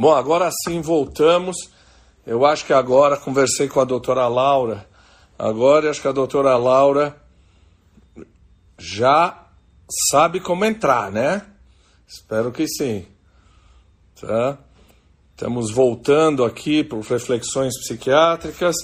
Bom, 0.00 0.14
agora 0.14 0.50
sim 0.64 0.80
voltamos. 0.80 1.54
Eu 2.26 2.46
acho 2.46 2.64
que 2.64 2.72
agora 2.72 3.18
conversei 3.18 3.68
com 3.68 3.80
a 3.80 3.84
doutora 3.84 4.26
Laura. 4.28 4.88
Agora 5.38 5.90
acho 5.90 6.00
que 6.00 6.08
a 6.08 6.12
doutora 6.12 6.56
Laura 6.56 7.20
já 8.78 9.46
sabe 10.10 10.40
como 10.40 10.64
entrar, 10.64 11.12
né? 11.12 11.44
Espero 12.08 12.50
que 12.50 12.66
sim. 12.66 13.04
Tá? 14.18 14.56
Estamos 15.32 15.70
voltando 15.70 16.46
aqui 16.46 16.82
para 16.82 16.96
reflexões 16.96 17.74
psiquiátricas. 17.80 18.76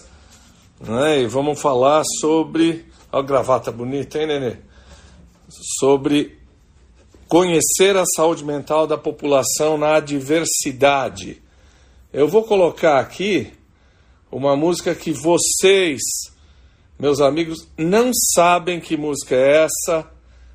Né? 0.78 1.22
E 1.22 1.26
vamos 1.26 1.58
falar 1.58 2.02
sobre. 2.20 2.92
Olha 3.10 3.22
a 3.22 3.26
gravata 3.26 3.72
bonita, 3.72 4.18
hein, 4.18 4.26
Nenê? 4.26 4.56
Sobre 5.80 6.35
conhecer 7.28 7.96
a 7.96 8.04
saúde 8.04 8.44
mental 8.44 8.86
da 8.86 8.96
população 8.96 9.76
na 9.76 10.00
diversidade. 10.00 11.42
Eu 12.12 12.28
vou 12.28 12.44
colocar 12.44 12.98
aqui 12.98 13.52
uma 14.30 14.56
música 14.56 14.94
que 14.94 15.12
vocês, 15.12 16.00
meus 16.98 17.20
amigos, 17.20 17.68
não 17.76 18.10
sabem 18.34 18.80
que 18.80 18.96
música 18.96 19.34
é 19.34 19.64
essa. 19.64 20.10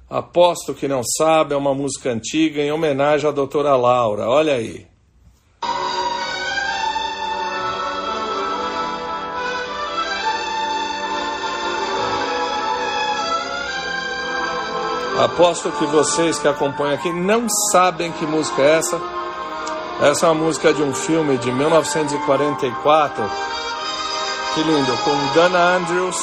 Aposto 0.09 0.73
que 0.73 0.87
não 0.87 1.01
sabem, 1.03 1.55
é 1.55 1.57
uma 1.57 1.73
música 1.73 2.11
antiga 2.11 2.61
em 2.61 2.71
homenagem 2.71 3.29
à 3.29 3.31
doutora 3.31 3.75
Laura. 3.75 4.27
Olha 4.27 4.55
aí. 4.55 4.90
Aposto 15.21 15.71
que 15.73 15.85
vocês 15.85 16.39
que 16.39 16.47
acompanham 16.47 16.95
aqui 16.95 17.13
não 17.13 17.47
sabem 17.71 18.11
que 18.11 18.25
música 18.25 18.59
é 18.59 18.77
essa. 18.77 18.99
Essa 20.01 20.25
é 20.25 20.29
uma 20.29 20.43
música 20.45 20.73
de 20.73 20.81
um 20.81 20.95
filme 20.95 21.37
de 21.37 21.51
1944. 21.51 23.23
Que 24.55 24.63
lindo, 24.63 24.91
com 25.03 25.33
Dana 25.35 25.75
Andrews 25.75 26.17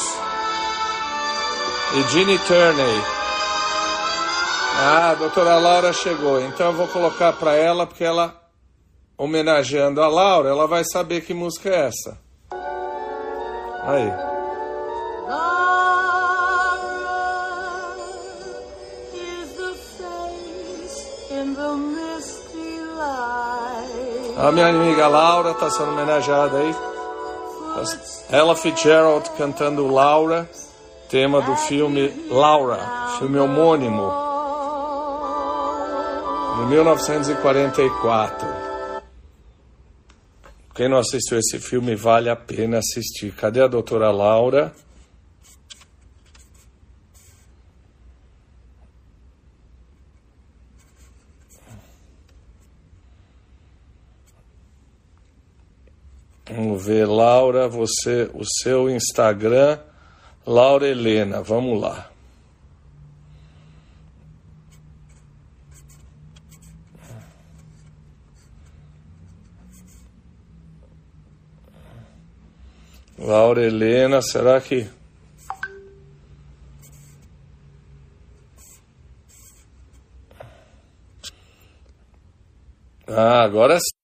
e 1.95 2.01
Ginny 2.11 2.37
Turney. 2.39 3.01
Ah, 4.81 5.11
a 5.11 5.15
doutora 5.15 5.57
Laura 5.57 5.93
chegou, 5.93 6.41
então 6.41 6.67
eu 6.67 6.73
vou 6.73 6.87
colocar 6.89 7.31
para 7.31 7.55
ela, 7.55 7.87
porque 7.87 8.03
ela, 8.03 8.35
homenageando 9.17 10.01
a 10.01 10.09
Laura, 10.09 10.49
ela 10.49 10.67
vai 10.67 10.83
saber 10.83 11.21
que 11.21 11.33
música 11.33 11.69
é 11.69 11.87
essa. 11.87 12.17
Aí. 13.83 14.38
A 24.39 24.53
minha 24.53 24.67
amiga 24.67 25.05
Laura 25.09 25.51
está 25.51 25.69
sendo 25.69 25.91
homenageada 25.91 26.59
aí. 26.59 26.73
Ella 28.31 28.55
Fitzgerald 28.55 29.29
cantando 29.31 29.85
Laura, 29.85 30.49
tema 31.09 31.41
do 31.41 31.57
filme 31.57 32.07
Laura, 32.29 32.79
filme 33.19 33.37
homônimo, 33.37 34.09
de 36.55 36.65
1944. 36.67 38.47
Quem 40.73 40.87
não 40.87 40.99
assistiu 40.99 41.37
esse 41.37 41.59
filme 41.59 41.93
vale 41.93 42.29
a 42.29 42.35
pena 42.37 42.77
assistir. 42.77 43.33
Cadê 43.33 43.61
a 43.61 43.67
doutora 43.67 44.09
Laura? 44.09 44.73
Vamos 56.49 56.83
ver, 56.83 57.05
Laura, 57.05 57.67
você, 57.67 58.27
o 58.33 58.43
seu 58.43 58.89
Instagram, 58.89 59.77
Laura 60.47 60.87
Helena, 60.87 61.43
vamos 61.43 61.79
lá. 61.79 62.09
Laura 73.15 73.61
Helena, 73.61 74.19
será 74.23 74.59
que. 74.59 74.89
Ah, 83.07 83.43
agora 83.43 83.77
sim. 83.79 83.99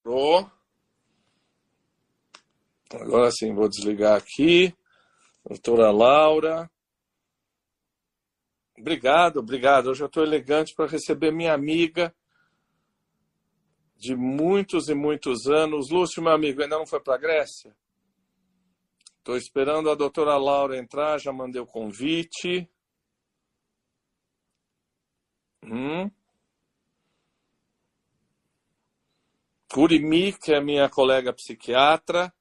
Agora 3.16 3.32
sim, 3.32 3.54
vou 3.54 3.70
desligar 3.70 4.18
aqui. 4.18 4.76
Doutora 5.48 5.90
Laura. 5.90 6.70
Obrigado, 8.78 9.38
obrigado. 9.38 9.88
Hoje 9.88 10.04
eu 10.04 10.08
estou 10.08 10.22
elegante 10.22 10.76
para 10.76 10.86
receber 10.86 11.32
minha 11.32 11.54
amiga 11.54 12.14
de 13.96 14.18
muitos 14.18 14.90
e 14.90 14.94
muitos 14.94 15.48
anos. 15.48 15.90
Lúcio, 15.90 16.22
meu 16.22 16.34
amigo, 16.34 16.62
ainda 16.62 16.78
não 16.78 16.86
foi 16.86 17.00
para 17.00 17.16
a 17.16 17.18
Grécia? 17.18 17.74
Estou 19.20 19.38
esperando 19.38 19.90
a 19.90 19.96
doutora 19.96 20.36
Laura 20.36 20.78
entrar, 20.78 21.18
já 21.18 21.32
mandei 21.32 21.62
o 21.62 21.66
convite. 21.66 22.70
Hum. 25.64 26.12
Curimi, 29.72 30.34
que 30.34 30.54
é 30.54 30.60
minha 30.60 30.90
colega 30.90 31.32
psiquiatra. 31.32 32.34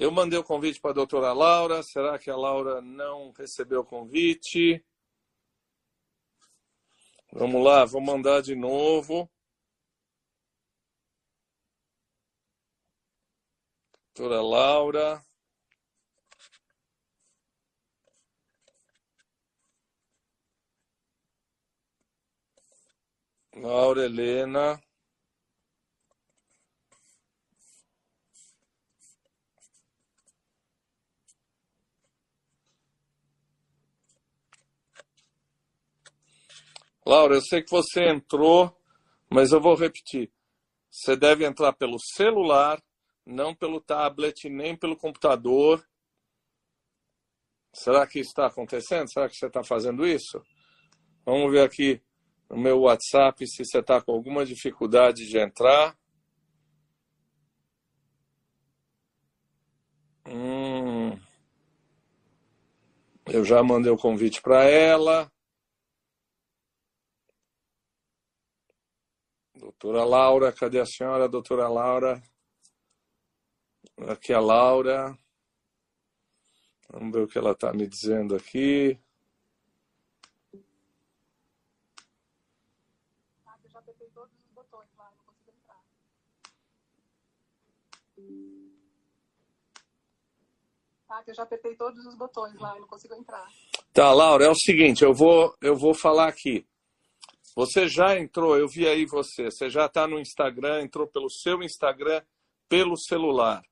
Eu 0.00 0.12
mandei 0.12 0.38
o 0.38 0.44
convite 0.44 0.80
para 0.80 0.92
a 0.92 0.94
doutora 0.94 1.32
Laura. 1.32 1.82
Será 1.82 2.20
que 2.20 2.30
a 2.30 2.36
Laura 2.36 2.80
não 2.80 3.32
recebeu 3.32 3.80
o 3.80 3.84
convite? 3.84 4.80
Vamos 7.32 7.64
lá, 7.64 7.84
vou 7.84 8.00
mandar 8.00 8.40
de 8.40 8.54
novo. 8.54 9.28
Doutora 14.14 14.40
Laura. 14.40 15.20
Laura 23.56 24.04
Helena. 24.04 24.80
Laura, 37.08 37.36
eu 37.36 37.40
sei 37.40 37.62
que 37.62 37.70
você 37.70 38.06
entrou, 38.06 38.70
mas 39.30 39.50
eu 39.50 39.62
vou 39.62 39.74
repetir. 39.74 40.30
Você 40.90 41.16
deve 41.16 41.46
entrar 41.46 41.72
pelo 41.72 41.98
celular, 41.98 42.82
não 43.24 43.54
pelo 43.54 43.80
tablet, 43.80 44.46
nem 44.50 44.76
pelo 44.76 44.94
computador. 44.94 45.82
Será 47.72 48.06
que 48.06 48.18
está 48.18 48.44
acontecendo? 48.44 49.10
Será 49.10 49.26
que 49.26 49.36
você 49.36 49.46
está 49.46 49.64
fazendo 49.64 50.06
isso? 50.06 50.44
Vamos 51.24 51.50
ver 51.50 51.62
aqui 51.62 51.98
no 52.46 52.58
meu 52.58 52.80
WhatsApp 52.80 53.46
se 53.46 53.64
você 53.64 53.78
está 53.78 54.02
com 54.02 54.12
alguma 54.12 54.44
dificuldade 54.44 55.26
de 55.26 55.38
entrar. 55.38 55.96
Hum, 60.26 61.18
eu 63.24 63.46
já 63.46 63.62
mandei 63.62 63.90
o 63.90 63.96
convite 63.96 64.42
para 64.42 64.64
ela. 64.64 65.32
Doutora 69.80 70.04
Laura, 70.04 70.52
cadê 70.52 70.80
a 70.80 70.86
senhora, 70.86 71.28
doutora 71.28 71.68
Laura? 71.68 72.20
Aqui 74.08 74.32
a 74.32 74.40
Laura. 74.40 75.16
Vamos 76.90 77.12
ver 77.12 77.22
o 77.22 77.28
que 77.28 77.38
ela 77.38 77.52
está 77.52 77.72
me 77.72 77.86
dizendo 77.86 78.34
aqui. 78.34 78.98
Eu 83.46 83.70
já 83.70 83.78
apertei 83.78 84.08
todos 84.10 84.36
os 84.36 84.50
botões 84.52 84.88
lá, 84.96 85.12
não 85.16 85.24
consigo 85.24 85.52
entrar. 85.56 85.80
Eu 91.24 91.34
já 91.34 91.42
apertei 91.44 91.76
todos 91.76 92.04
os 92.04 92.16
botões 92.16 92.58
lá, 92.58 92.76
não 92.80 92.88
consigo 92.88 93.14
entrar. 93.14 93.46
Tá, 93.92 94.12
Laura, 94.12 94.44
é 94.44 94.50
o 94.50 94.56
seguinte, 94.56 95.04
eu 95.04 95.14
vou, 95.14 95.54
eu 95.60 95.76
vou 95.76 95.94
falar 95.94 96.26
aqui. 96.26 96.66
Você 97.58 97.88
já 97.88 98.16
entrou, 98.16 98.56
eu 98.56 98.68
vi 98.68 98.86
aí 98.86 99.04
você, 99.04 99.46
você 99.46 99.68
já 99.68 99.86
está 99.86 100.06
no 100.06 100.20
Instagram, 100.20 100.80
entrou 100.80 101.08
pelo 101.08 101.28
seu 101.28 101.60
Instagram, 101.60 102.22
pelo 102.68 102.96
celular. 102.96 103.64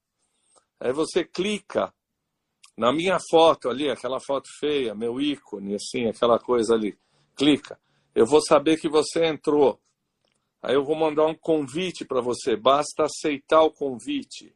Aí 0.80 0.92
você 0.92 1.24
clica 1.24 1.94
na 2.76 2.92
minha 2.92 3.16
foto 3.30 3.68
ali, 3.68 3.88
aquela 3.88 4.18
foto 4.18 4.48
feia, 4.58 4.92
meu 4.92 5.20
ícone, 5.20 5.76
assim, 5.76 6.08
aquela 6.08 6.36
coisa 6.36 6.74
ali. 6.74 6.98
Clica. 7.36 7.78
Eu 8.12 8.26
vou 8.26 8.42
saber 8.42 8.76
que 8.76 8.88
você 8.88 9.24
entrou. 9.24 9.80
Aí 10.60 10.74
eu 10.74 10.84
vou 10.84 10.96
mandar 10.96 11.24
um 11.26 11.36
convite 11.36 12.04
para 12.04 12.20
você. 12.20 12.56
Basta 12.56 13.04
aceitar 13.04 13.62
o 13.62 13.70
convite. 13.70 14.52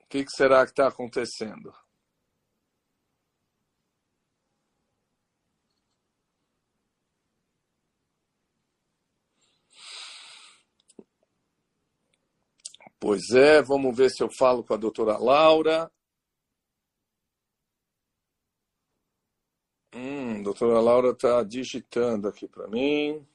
O 0.00 0.06
que, 0.08 0.24
será 0.28 0.64
que 0.64 0.70
está 0.70 0.86
acontecendo? 0.86 1.74
Pois 13.00 13.30
é, 13.30 13.62
vamos 13.62 13.96
ver 13.96 14.10
se 14.10 14.22
eu 14.22 14.30
falo 14.30 14.64
com 14.64 14.74
a 14.74 14.76
doutora 14.76 15.16
Laura. 15.18 15.90
Hum, 19.94 20.40
a 20.40 20.42
doutora 20.42 20.80
Laura 20.80 21.10
está 21.10 21.42
digitando 21.42 22.28
aqui 22.28 22.48
para 22.48 22.66
mim. 22.68 23.26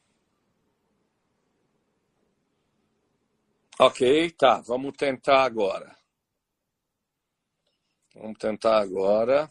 Ok, 3.79 4.31
tá, 4.31 4.61
vamos 4.61 4.93
tentar 4.97 5.43
agora. 5.43 5.95
Vamos 8.15 8.37
tentar 8.37 8.79
agora. 8.79 9.49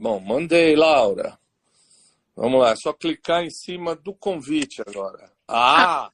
Bom, 0.00 0.18
mandei, 0.18 0.74
Laura. 0.74 1.38
Vamos 2.34 2.58
lá, 2.58 2.70
é 2.70 2.76
só 2.76 2.90
clicar 2.90 3.44
em 3.44 3.50
cima 3.50 3.94
do 3.94 4.14
convite 4.14 4.80
agora. 4.80 5.30
Ah! 5.46 6.10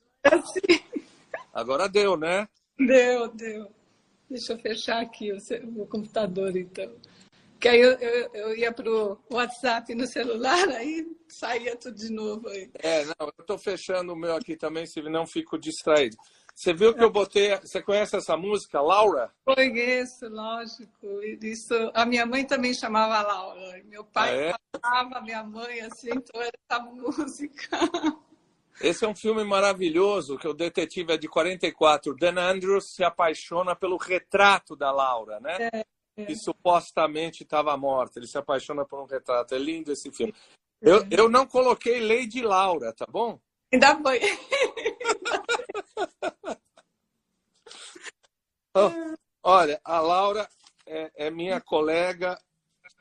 Agora 1.55 1.89
deu, 1.89 2.17
né? 2.17 2.49
Deu, 2.77 3.29
deu. 3.29 3.71
Deixa 4.29 4.55
eu 4.55 4.59
fechar 4.59 5.01
aqui 5.01 5.31
o, 5.33 5.37
o 5.83 5.87
computador, 5.87 6.57
então. 6.57 6.97
Que 7.61 7.69
aí 7.69 7.81
eu, 7.81 7.93
eu, 7.93 8.31
eu 8.35 8.57
ia 8.57 8.73
para 8.73 8.91
o 8.91 9.21
WhatsApp 9.31 9.95
no 9.95 10.05
celular, 10.09 10.69
aí 10.71 11.07
saía 11.29 11.77
tudo 11.77 11.97
de 11.97 12.13
novo 12.13 12.49
aí. 12.49 12.69
É, 12.81 13.05
não, 13.05 13.15
eu 13.21 13.35
estou 13.39 13.57
fechando 13.57 14.13
o 14.13 14.17
meu 14.17 14.35
aqui 14.35 14.57
também, 14.57 14.85
se 14.85 15.01
não 15.03 15.29
fico 15.29 15.57
distraído. 15.57 16.17
Você 16.57 16.73
viu 16.73 16.95
que 16.95 17.05
eu 17.05 17.11
botei. 17.11 17.55
Você 17.59 17.83
conhece 17.83 18.17
essa 18.17 18.35
música, 18.35 18.81
Laura? 18.81 19.31
Conheço, 19.45 20.27
lógico. 20.27 21.23
Isso, 21.43 21.75
a 21.93 22.07
minha 22.07 22.25
mãe 22.25 22.47
também 22.47 22.73
chamava 22.73 23.21
Laura. 23.21 23.83
Meu 23.85 24.03
pai 24.03 24.31
ah, 24.31 24.57
é? 24.57 24.81
falava, 24.81 25.21
minha 25.21 25.45
mãe, 25.45 25.83
assim, 25.83 26.09
então 26.09 26.41
era 26.41 26.51
essa 26.71 26.83
música. 26.83 27.79
Esse 28.81 29.05
é 29.05 29.09
um 29.09 29.15
filme 29.15 29.45
maravilhoso, 29.45 30.39
que 30.39 30.49
o 30.49 30.55
detetive 30.55 31.13
é 31.13 31.19
de 31.19 31.29
44. 31.29 32.17
Dan 32.17 32.39
Andrews 32.39 32.95
se 32.95 33.05
apaixona 33.05 33.77
pelo 33.77 33.99
retrato 33.99 34.75
da 34.75 34.91
Laura, 34.91 35.39
né? 35.41 35.59
É, 35.61 35.85
é. 36.17 36.25
Que 36.25 36.35
supostamente 36.35 37.43
estava 37.43 37.77
morta. 37.77 38.19
Ele 38.19 38.27
se 38.27 38.39
apaixona 38.39 38.83
por 38.87 38.99
um 38.99 39.07
retrato. 39.07 39.55
É 39.55 39.59
lindo 39.59 39.93
esse 39.93 40.11
filme. 40.11 40.35
Eu, 40.81 41.07
eu 41.11 41.29
não 41.29 41.47
coloquei 41.47 42.01
Lady 42.01 42.41
Laura, 42.41 42.95
tá 42.95 43.07
bom? 43.07 43.39
Ainda 43.71 43.93
bem. 43.95 44.21
oh, 48.77 49.17
olha, 49.43 49.81
a 49.85 50.01
Laura 50.01 50.49
é, 50.87 51.27
é 51.27 51.31
minha 51.31 51.61
colega. 51.61 52.39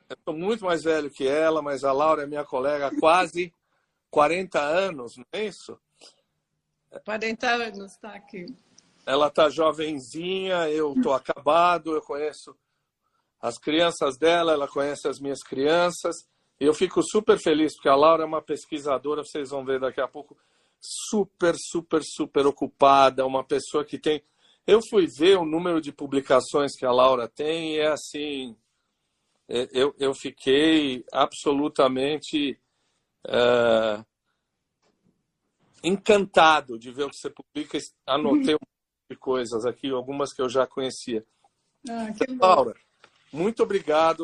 Eu 0.09 0.17
sou 0.23 0.33
muito 0.33 0.63
mais 0.65 0.83
velho 0.83 1.09
que 1.09 1.27
ela, 1.27 1.61
mas 1.61 1.83
a 1.83 1.91
Laura 1.91 2.23
é 2.23 2.27
minha 2.27 2.43
colega 2.45 2.87
há 2.87 2.99
quase 2.99 3.53
40 4.09 4.59
anos, 4.59 5.17
não 5.17 5.25
é 5.33 5.45
isso? 5.45 5.79
40 7.03 7.49
anos, 7.49 7.91
está 7.91 8.13
aqui. 8.13 8.45
Ela 9.05 9.27
está 9.27 9.49
jovenzinha, 9.49 10.69
eu 10.69 10.93
estou 10.93 11.13
acabado, 11.13 11.93
eu 11.93 12.01
conheço 12.01 12.55
as 13.41 13.57
crianças 13.57 14.17
dela, 14.17 14.53
ela 14.53 14.67
conhece 14.67 15.07
as 15.07 15.19
minhas 15.19 15.43
crianças. 15.43 16.15
E 16.59 16.65
eu 16.65 16.73
fico 16.73 17.03
super 17.03 17.37
feliz, 17.37 17.75
porque 17.75 17.89
a 17.89 17.95
Laura 17.95 18.23
é 18.23 18.25
uma 18.25 18.41
pesquisadora, 18.41 19.23
vocês 19.23 19.49
vão 19.49 19.65
ver 19.65 19.79
daqui 19.79 20.01
a 20.01 20.07
pouco, 20.07 20.37
super, 20.79 21.55
super, 21.57 22.01
super 22.03 22.47
ocupada, 22.47 23.25
uma 23.25 23.43
pessoa 23.43 23.83
que 23.83 23.99
tem. 23.99 24.23
Eu 24.67 24.81
fui 24.89 25.05
ver 25.05 25.37
o 25.37 25.45
número 25.45 25.79
de 25.79 25.91
publicações 25.91 26.75
que 26.75 26.85
a 26.85 26.91
Laura 26.91 27.27
tem 27.27 27.75
e 27.75 27.79
é 27.79 27.87
assim. 27.87 28.57
É, 29.47 29.69
eu, 29.71 29.95
eu 29.99 30.13
fiquei 30.13 31.05
absolutamente 31.11 32.59
é, 33.27 34.03
encantado 35.83 36.79
de 36.79 36.91
ver 36.91 37.03
o 37.03 37.09
que 37.09 37.17
você 37.17 37.29
publica. 37.29 37.77
Anotei 38.07 38.55
um 38.55 38.59
monte 38.59 39.11
de 39.11 39.17
coisas 39.17 39.65
aqui, 39.65 39.89
algumas 39.91 40.33
que 40.33 40.41
eu 40.41 40.49
já 40.49 40.65
conhecia. 40.65 41.23
Ah, 41.87 42.11
Laura, 42.39 42.75
muito 43.31 43.61
obrigado 43.61 44.23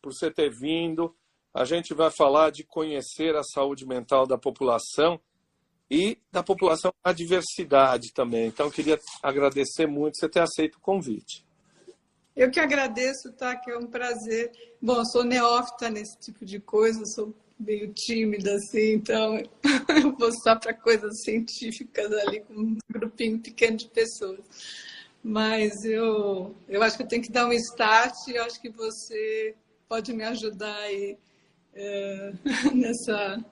por 0.00 0.12
você 0.12 0.30
ter 0.30 0.50
vindo. 0.50 1.16
A 1.52 1.64
gente 1.64 1.92
vai 1.92 2.12
falar 2.12 2.50
de 2.50 2.62
conhecer 2.62 3.34
a 3.34 3.42
saúde 3.42 3.84
mental 3.84 4.24
da 4.24 4.38
população 4.38 5.20
e 5.90 6.16
da 6.30 6.42
população 6.42 6.92
a 7.02 7.12
diversidade 7.12 8.12
também. 8.14 8.46
Então, 8.46 8.70
queria 8.70 8.98
agradecer 9.22 9.86
muito 9.86 10.18
você 10.18 10.28
ter 10.28 10.40
aceito 10.40 10.76
o 10.76 10.80
convite. 10.80 11.44
Eu 12.36 12.50
que 12.50 12.60
agradeço, 12.60 13.32
tá? 13.32 13.56
Que 13.56 13.70
é 13.70 13.76
um 13.76 13.86
prazer. 13.86 14.52
Bom, 14.80 14.98
eu 14.98 15.06
sou 15.06 15.24
neófita 15.24 15.90
nesse 15.90 16.18
tipo 16.20 16.44
de 16.44 16.60
coisa, 16.60 17.04
sou 17.06 17.34
meio 17.58 17.92
tímida, 17.92 18.54
assim, 18.54 18.94
então 18.94 19.36
eu 20.02 20.16
vou 20.16 20.32
só 20.42 20.56
para 20.56 20.72
coisas 20.72 21.22
científicas 21.22 22.10
ali 22.12 22.40
com 22.40 22.54
um 22.54 22.78
grupinho 22.88 23.38
pequeno 23.38 23.76
de 23.76 23.88
pessoas. 23.88 24.40
Mas 25.22 25.84
eu, 25.84 26.54
eu 26.66 26.82
acho 26.82 26.96
que 26.96 27.02
eu 27.02 27.08
tenho 27.08 27.22
que 27.22 27.30
dar 27.30 27.46
um 27.46 27.52
start 27.52 28.14
e 28.28 28.36
eu 28.36 28.44
acho 28.44 28.60
que 28.60 28.70
você 28.70 29.54
pode 29.86 30.12
me 30.14 30.24
ajudar 30.24 30.74
aí 30.74 31.18
é, 31.74 32.32
nessa, 32.74 33.44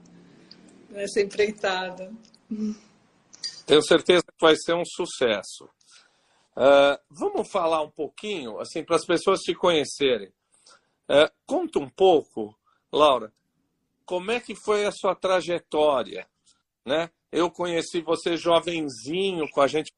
nessa 0.89 1.21
empreitada. 1.21 2.13
Tenho 3.67 3.83
certeza 3.83 4.23
que 4.23 4.41
vai 4.41 4.57
ser 4.57 4.75
um 4.75 4.85
sucesso. 4.85 5.69
Uh, 6.57 6.99
vamos 7.11 7.49
falar 7.51 7.83
um 7.83 7.91
pouquinho, 7.91 8.59
assim, 8.59 8.83
para 8.83 8.97
as 8.97 9.05
pessoas 9.05 9.41
te 9.41 9.55
conhecerem. 9.55 10.33
Uh, 11.09 11.31
conta 11.47 11.79
um 11.79 11.89
pouco, 11.89 12.59
Laura, 12.93 13.33
como 14.05 14.31
é 14.31 14.41
que 14.41 14.55
foi 14.55 14.87
a 14.87 14.91
sua 14.91 15.15
trajetória, 15.15 16.27
né? 16.85 17.11
Eu 17.31 17.51
conheci 17.51 18.01
você 18.01 18.39
jovenzinho, 18.39 19.49
com 19.51 19.61
a 19.61 19.67
gente 19.67 19.93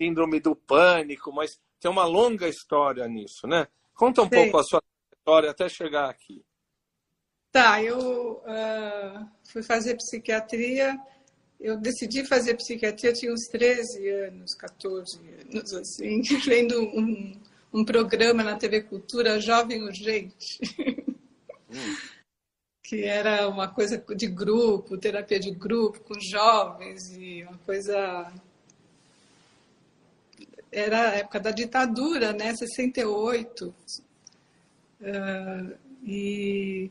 síndrome 0.00 0.38
do 0.38 0.54
pânico, 0.54 1.32
mas 1.32 1.58
tem 1.80 1.90
uma 1.90 2.04
longa 2.04 2.48
história 2.48 3.06
nisso, 3.08 3.46
né? 3.46 3.66
Conta 3.92 4.22
um 4.22 4.28
Sim. 4.28 4.30
pouco 4.30 4.58
a 4.58 4.62
sua 4.62 4.80
trajetória 4.80 5.50
até 5.50 5.68
chegar 5.68 6.08
aqui. 6.08 6.44
Tá, 7.56 7.82
eu 7.82 8.42
uh, 8.44 9.26
fui 9.50 9.62
fazer 9.62 9.94
psiquiatria 9.96 10.94
eu 11.58 11.78
decidi 11.78 12.22
fazer 12.22 12.54
psiquiatria, 12.54 13.14
tinha 13.14 13.32
uns 13.32 13.46
13 13.48 14.08
anos, 14.10 14.54
14 14.54 15.18
anos, 15.54 15.72
assim, 15.72 16.20
vendo 16.44 16.78
um, 16.78 17.34
um 17.72 17.82
programa 17.82 18.44
na 18.44 18.56
TV 18.56 18.82
Cultura, 18.82 19.40
Jovem 19.40 19.82
Urgente, 19.82 20.58
que 22.84 23.04
era 23.04 23.48
uma 23.48 23.68
coisa 23.68 23.96
de 24.14 24.26
grupo, 24.26 24.98
terapia 24.98 25.40
de 25.40 25.50
grupo, 25.50 26.00
com 26.00 26.20
jovens, 26.20 27.16
e 27.16 27.42
uma 27.42 27.56
coisa. 27.64 28.32
Era 30.70 31.08
a 31.08 31.14
época 31.14 31.40
da 31.40 31.52
ditadura, 31.52 32.34
né? 32.34 32.54
68. 32.54 33.74
Uh, 35.00 35.74
e 36.04 36.90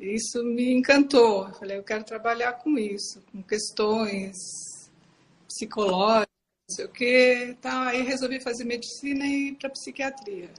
isso 0.00 0.42
me 0.42 0.72
encantou. 0.72 1.48
Eu 1.48 1.54
falei, 1.54 1.78
eu 1.78 1.82
quero 1.82 2.04
trabalhar 2.04 2.54
com 2.54 2.78
isso, 2.78 3.22
com 3.32 3.42
questões 3.42 4.36
psicológicas, 5.46 6.26
não 6.68 6.76
sei 6.76 6.84
o 6.84 6.88
quê. 6.88 7.56
Tá. 7.60 7.88
Aí 7.88 8.02
resolvi 8.02 8.40
fazer 8.40 8.64
medicina 8.64 9.26
e 9.26 9.48
ir 9.48 9.54
para 9.54 9.70
psiquiatria. 9.70 10.50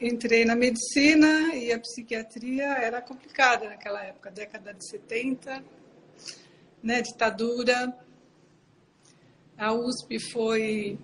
Entrei 0.00 0.44
na 0.44 0.56
medicina 0.56 1.54
e 1.54 1.72
a 1.72 1.78
psiquiatria 1.78 2.64
era 2.64 3.00
complicada 3.00 3.68
naquela 3.68 4.02
época, 4.02 4.30
década 4.30 4.74
de 4.74 4.88
70, 4.88 5.62
né, 6.82 7.02
ditadura. 7.02 7.94
A 9.56 9.72
USP 9.72 10.18
foi 10.32 10.98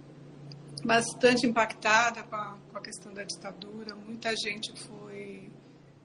bastante 0.84 1.46
impactada 1.46 2.22
com 2.24 2.34
a, 2.34 2.58
com 2.70 2.78
a 2.78 2.80
questão 2.80 3.12
da 3.12 3.22
ditadura, 3.22 3.94
muita 3.94 4.34
gente 4.36 4.72
foi 4.86 5.05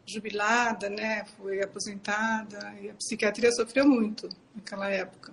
jubilada, 0.05 0.89
né, 0.89 1.25
foi 1.38 1.62
aposentada, 1.62 2.74
e 2.81 2.89
a 2.89 2.93
psiquiatria 2.93 3.51
sofreu 3.51 3.88
muito 3.88 4.27
naquela 4.55 4.89
época. 4.89 5.31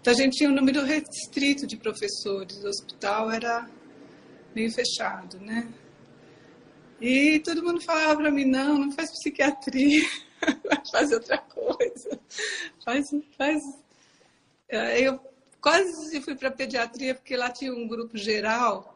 Então 0.00 0.12
a 0.12 0.16
gente 0.16 0.36
tinha 0.36 0.50
um 0.50 0.54
número 0.54 0.84
restrito 0.84 1.66
de 1.66 1.76
professores, 1.76 2.62
o 2.62 2.68
hospital 2.68 3.30
era 3.30 3.68
meio 4.54 4.70
fechado, 4.72 5.38
né? 5.38 5.68
E 7.00 7.40
todo 7.40 7.64
mundo 7.64 7.80
falava 7.80 8.16
para 8.16 8.30
mim, 8.30 8.44
não, 8.44 8.78
não 8.78 8.92
faz 8.92 9.10
psiquiatria, 9.10 10.04
faz 10.92 11.10
outra 11.10 11.38
coisa, 11.38 12.20
faz, 12.84 13.10
faz 13.36 13.60
eu 14.98 15.20
quase 15.60 16.20
fui 16.22 16.34
para 16.34 16.50
pediatria 16.50 17.14
porque 17.14 17.36
lá 17.36 17.50
tinha 17.50 17.72
um 17.72 17.86
grupo 17.86 18.16
geral 18.16 18.91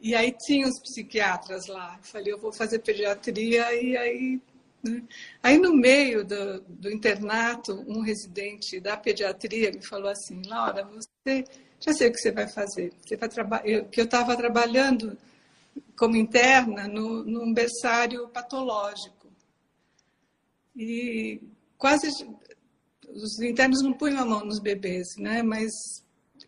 e 0.00 0.14
aí 0.14 0.32
tinha 0.32 0.66
os 0.66 0.80
psiquiatras 0.80 1.66
lá. 1.66 1.96
Eu 1.98 2.04
falei, 2.04 2.32
eu 2.32 2.38
vou 2.38 2.52
fazer 2.52 2.78
pediatria 2.80 3.74
e 3.74 3.96
aí 3.96 4.40
né? 4.82 5.02
Aí, 5.42 5.58
no 5.58 5.74
meio 5.74 6.24
do, 6.24 6.60
do, 6.60 6.90
internato, 6.90 7.84
um 7.88 8.00
residente 8.00 8.80
da 8.80 8.96
pediatria 8.96 9.72
me 9.72 9.84
falou 9.84 10.08
assim: 10.08 10.42
Laura, 10.46 10.84
você 10.84 11.44
já 11.80 11.92
sei 11.92 12.08
o 12.08 12.12
que 12.12 12.18
você 12.18 12.32
vai 12.32 12.48
fazer. 12.48 12.92
Você 13.04 13.16
vai 13.16 13.28
trabalhar. 13.28 13.84
Que 13.86 14.00
eu 14.00 14.04
estava 14.04 14.36
trabalhando 14.36 15.18
como 15.96 16.16
interna 16.16 16.86
no, 16.86 17.24
num 17.24 17.52
berçário 17.52 18.28
patológico. 18.28 19.28
E 20.76 21.40
quase. 21.76 22.08
Os 23.08 23.40
internos 23.40 23.82
não 23.82 23.94
punham 23.94 24.20
a 24.20 24.24
mão 24.24 24.44
nos 24.44 24.60
bebês, 24.60 25.16
né? 25.16 25.42
Mas 25.42 25.72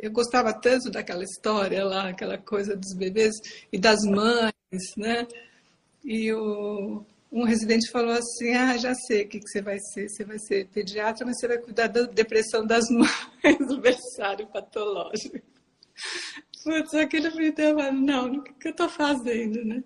eu 0.02 0.10
gostava 0.10 0.52
tanto 0.52 0.90
daquela 0.90 1.24
história 1.24 1.84
lá, 1.84 2.08
aquela 2.08 2.38
coisa 2.38 2.76
dos 2.76 2.94
bebês 2.94 3.34
e 3.72 3.78
das 3.78 4.00
mães, 4.02 4.52
né? 4.96 5.26
E 6.04 6.32
o 6.32 7.04
um 7.30 7.44
residente 7.44 7.90
falou 7.90 8.12
assim: 8.12 8.54
Ah, 8.54 8.76
já 8.76 8.94
sei 8.94 9.24
o 9.24 9.28
que, 9.28 9.38
que 9.40 9.48
você 9.48 9.62
vai 9.62 9.78
ser. 9.78 10.08
Você 10.08 10.24
vai 10.24 10.38
ser 10.38 10.66
pediatra, 10.68 11.24
mas 11.26 11.38
você 11.38 11.48
vai 11.48 11.58
cuidar 11.58 11.86
da 11.88 12.02
depressão 12.02 12.66
das 12.66 12.84
mães, 12.90 13.58
do 13.66 13.78
berçário 13.80 14.46
patológico. 14.46 15.38
Putz, 16.62 16.94
aquele 16.94 17.30
me 17.30 17.50
deu, 17.52 17.76
não, 17.92 18.32
o 18.32 18.42
que 18.42 18.68
eu 18.68 18.70
estou 18.70 18.88
fazendo, 18.88 19.64
né? 19.64 19.82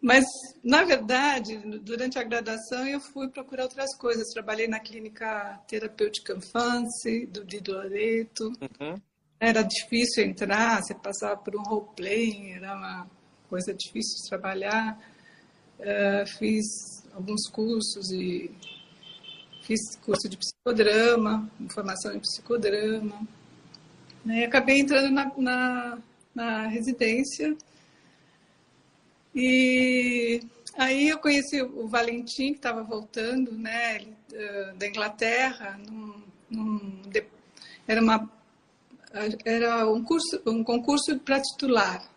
Mas, 0.00 0.24
na 0.62 0.84
verdade, 0.84 1.56
durante 1.80 2.18
a 2.18 2.22
graduação, 2.22 2.86
eu 2.86 3.00
fui 3.00 3.28
procurar 3.28 3.64
outras 3.64 3.96
coisas. 3.96 4.28
Trabalhei 4.32 4.68
na 4.68 4.78
clínica 4.78 5.60
terapêutica 5.66 6.34
Infância, 6.34 7.26
do 7.26 7.44
Di 7.44 7.60
Loreto. 7.66 8.52
Uhum. 8.60 9.00
Era 9.40 9.62
difícil 9.62 10.24
entrar, 10.24 10.82
você 10.82 10.94
passava 10.94 11.36
por 11.36 11.54
um 11.54 11.62
role-playing, 11.62 12.52
era 12.54 12.74
uma 12.74 13.06
coisa 13.48 13.72
difícil 13.72 14.22
de 14.22 14.28
trabalhar. 14.28 14.98
Uh, 15.78 16.26
fiz 16.38 16.66
alguns 17.14 17.48
cursos 17.48 18.10
e 18.10 18.50
fiz 19.62 19.96
curso 20.04 20.28
de 20.28 20.36
psicodrama, 20.36 21.48
formação 21.70 22.14
em 22.14 22.20
psicodrama. 22.20 23.20
Né? 24.24 24.40
E 24.40 24.44
acabei 24.44 24.80
entrando 24.80 25.10
na, 25.10 25.32
na, 25.36 25.98
na 26.34 26.66
residência. 26.66 27.56
E 29.34 30.40
aí 30.76 31.08
eu 31.08 31.18
conheci 31.18 31.62
o 31.62 31.86
Valentim, 31.86 32.52
que 32.52 32.58
estava 32.58 32.82
voltando 32.82 33.52
né, 33.52 34.00
uh, 34.32 34.76
da 34.76 34.88
Inglaterra. 34.88 35.78
Num, 35.88 36.22
num, 36.50 37.02
era, 37.86 38.02
uma, 38.02 38.28
era 39.44 39.90
um, 39.90 40.02
curso, 40.02 40.40
um 40.46 40.62
concurso 40.62 41.18
para 41.20 41.40
titular. 41.40 42.08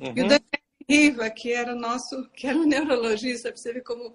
Uhum. 0.00 0.08
E 0.08 0.22
o 0.22 0.28
Daniel 0.28 0.40
Riva, 0.88 1.30
que 1.30 1.52
era 1.52 1.74
nosso, 1.74 2.28
que 2.34 2.46
era 2.46 2.58
um 2.58 2.66
neurologista, 2.66 3.52
você 3.54 3.80
como 3.80 4.14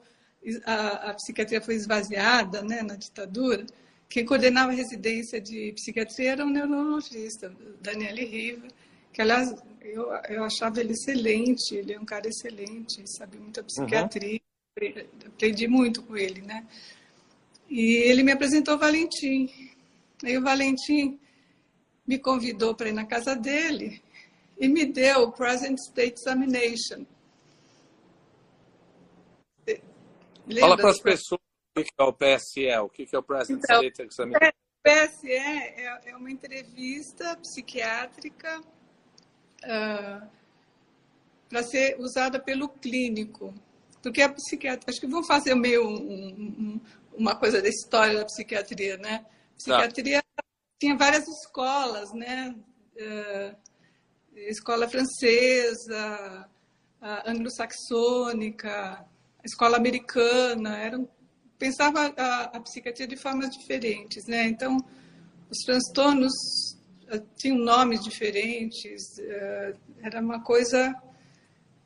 a, 0.65 1.11
a, 1.11 1.13
psiquiatria 1.13 1.61
foi 1.61 1.75
esvaziada 1.75 2.61
né, 2.61 2.81
na 2.81 2.95
ditadura. 2.95 3.65
Quem 4.09 4.25
coordenava 4.25 4.71
a 4.71 4.75
residência 4.75 5.41
de 5.41 5.71
psiquiatria 5.73 6.33
era 6.33 6.45
um 6.45 6.49
neurologista, 6.49 7.51
Daniel 7.81 8.15
Riva, 8.15 8.67
que, 9.11 9.21
aliás, 9.21 9.55
eu, 9.81 10.11
eu 10.29 10.43
achava 10.43 10.79
ele 10.79 10.93
excelente, 10.93 11.73
ele 11.73 11.93
é 11.93 11.99
um 11.99 12.05
cara 12.05 12.27
excelente, 12.27 13.03
sabe 13.17 13.37
muito 13.37 13.59
a 13.59 13.63
psiquiatria, 13.63 14.39
uhum. 14.79 15.05
aprendi 15.27 15.67
muito 15.67 16.03
com 16.03 16.17
ele, 16.17 16.41
né? 16.41 16.65
E 17.69 17.95
ele 18.09 18.21
me 18.21 18.31
apresentou 18.31 18.75
o 18.75 18.79
Valentim. 18.79 19.49
Aí 20.23 20.37
o 20.37 20.43
Valentim 20.43 21.19
me 22.07 22.19
convidou 22.19 22.75
para 22.75 22.89
ir 22.89 22.93
na 22.93 23.05
casa 23.05 23.35
dele 23.35 24.01
e 24.57 24.67
me 24.67 24.85
deu 24.85 25.23
o 25.23 25.31
Present 25.31 25.77
State 25.79 26.19
Examination. 26.19 27.05
Lembra 30.47 30.61
Fala 30.61 30.77
para 30.77 30.89
as 30.91 30.99
pessoas 30.99 31.41
o 31.77 31.83
que 31.83 31.91
é 31.97 32.03
o 32.03 32.13
PSE, 32.13 32.77
o 32.77 32.89
que 32.89 33.07
é 33.11 33.17
o 33.17 33.23
Present 33.23 33.57
então, 33.57 33.83
State 33.83 34.01
Examination. 34.01 34.47
O 34.47 34.87
PSE 34.87 35.31
é, 35.31 36.09
é 36.11 36.15
uma 36.15 36.29
entrevista 36.29 37.35
psiquiátrica 37.37 38.61
uh, 38.61 40.29
para 41.49 41.63
ser 41.63 41.99
usada 41.99 42.39
pelo 42.39 42.69
clínico. 42.69 43.53
Porque 44.01 44.21
a 44.21 44.29
psiquiatria, 44.29 44.85
acho 44.87 45.01
que 45.01 45.07
vão 45.07 45.23
fazer 45.23 45.55
meio 45.55 45.87
um, 45.87 45.95
um, 45.95 46.81
uma 47.17 47.35
coisa 47.35 47.61
da 47.61 47.67
história 47.67 48.19
da 48.19 48.25
psiquiatria, 48.25 48.97
né? 48.97 49.25
A 49.25 49.55
psiquiatria 49.55 50.17
Não. 50.17 50.34
Tinha 50.79 50.97
várias 50.97 51.27
escolas, 51.27 52.11
né? 52.13 52.55
Uh, 52.95 53.55
escola 54.35 54.87
francesa, 54.87 56.49
anglo-saxônica, 57.25 59.05
escola 59.43 59.77
americana, 59.77 60.77
eram, 60.77 61.07
pensava 61.57 62.13
a, 62.17 62.43
a, 62.57 62.59
psiquiatria 62.59 63.07
de 63.07 63.15
formas 63.15 63.49
diferentes, 63.51 64.25
né? 64.25 64.47
Então, 64.47 64.77
os 65.49 65.59
transtornos 65.59 66.33
eh, 67.07 67.21
tinham 67.37 67.57
nomes 67.57 68.03
diferentes, 68.03 69.19
eh, 69.19 69.75
era 70.01 70.19
uma 70.19 70.41
coisa 70.41 70.93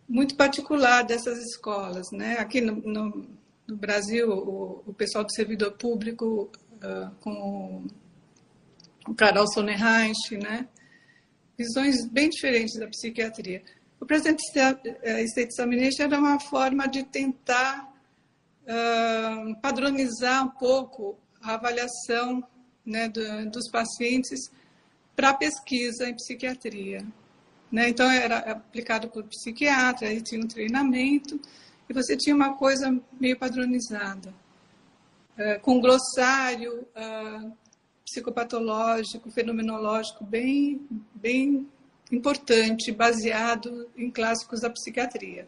muito 0.07 0.35
particular 0.35 1.03
dessas 1.03 1.37
escolas, 1.39 2.07
né? 2.11 2.37
Aqui 2.39 2.61
no, 2.61 2.75
no, 2.77 3.29
no 3.67 3.75
Brasil, 3.75 4.29
o, 4.31 4.83
o, 4.87 4.93
pessoal 4.93 5.23
do 5.23 5.33
servidor 5.33 5.73
público, 5.73 6.49
uh, 6.75 7.13
com 7.19 7.85
o 9.09 9.15
Carol 9.15 9.47
Sonnerreich, 9.47 10.37
né? 10.37 10.67
visões 11.57 12.07
bem 12.07 12.29
diferentes 12.29 12.79
da 12.79 12.87
psiquiatria. 12.87 13.61
O 13.99 14.05
Present 14.05 14.39
eh, 14.55 15.23
State 15.23 15.49
Examination 15.51 16.03
era 16.03 16.19
uma 16.19 16.39
forma 16.39 16.87
de 16.87 17.03
tentar 17.03 17.91
uh, 18.63 19.55
padronizar 19.61 20.45
um 20.45 20.51
pouco 20.51 21.17
a 21.41 21.55
avaliação 21.55 22.41
né, 22.85 23.09
do, 23.09 23.49
dos 23.49 23.69
pacientes 23.69 24.51
para 25.17 25.33
pesquisa 25.33 26.07
em 26.07 26.15
psiquiatria. 26.15 27.05
Né? 27.69 27.89
Então, 27.89 28.09
era 28.09 28.37
aplicado 28.37 29.09
por 29.09 29.25
psiquiatra, 29.25 30.07
aí 30.07 30.21
tinha 30.21 30.41
um 30.41 30.47
treinamento, 30.47 31.41
e 31.89 31.93
você 31.93 32.15
tinha 32.15 32.35
uma 32.35 32.55
coisa 32.55 32.97
meio 33.19 33.37
padronizada, 33.37 34.33
uh, 35.37 35.59
com 35.61 35.81
glossário, 35.81 36.87
uh, 36.95 37.57
psicopatológico, 38.09 39.29
fenomenológico 39.29 40.23
bem, 40.25 40.87
bem 41.13 41.69
importante, 42.11 42.91
baseado 42.91 43.89
em 43.95 44.09
clássicos 44.09 44.61
da 44.61 44.69
psiquiatria. 44.69 45.47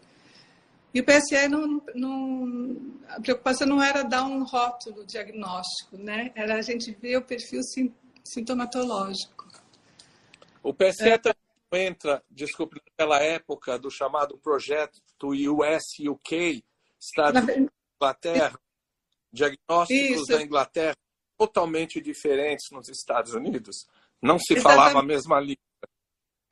E 0.93 0.99
o 0.99 1.05
PSE, 1.05 1.47
não, 1.47 1.81
não, 1.95 2.93
a 3.07 3.21
preocupação 3.21 3.65
não 3.65 3.81
era 3.81 4.03
dar 4.03 4.25
um 4.25 4.43
rótulo 4.43 5.05
diagnóstico, 5.05 5.97
né? 5.97 6.31
era 6.35 6.55
a 6.55 6.61
gente 6.61 6.91
ver 6.91 7.17
o 7.17 7.21
perfil 7.21 7.63
sim, 7.63 7.93
sintomatológico. 8.23 9.49
O 10.61 10.73
PSE 10.73 11.09
é, 11.09 11.17
também 11.17 11.87
entra, 11.87 12.21
desculpe, 12.29 12.81
naquela 12.85 13.19
época 13.19 13.79
do 13.79 13.89
chamado 13.89 14.37
projeto 14.37 15.01
US-UK, 15.23 16.63
Estados 16.99 17.41
Unidos 17.41 17.71
Inglaterra, 17.95 18.59
diagnósticos 19.31 20.21
Isso. 20.21 20.27
da 20.27 20.41
Inglaterra 20.41 20.95
totalmente 21.41 21.99
diferentes 21.99 22.69
nos 22.71 22.87
Estados 22.87 23.33
Unidos. 23.33 23.87
Não 24.21 24.37
se 24.37 24.53
Exatamente. 24.53 24.77
falava 24.77 24.99
a 24.99 25.03
mesma 25.03 25.39
língua. 25.39 25.57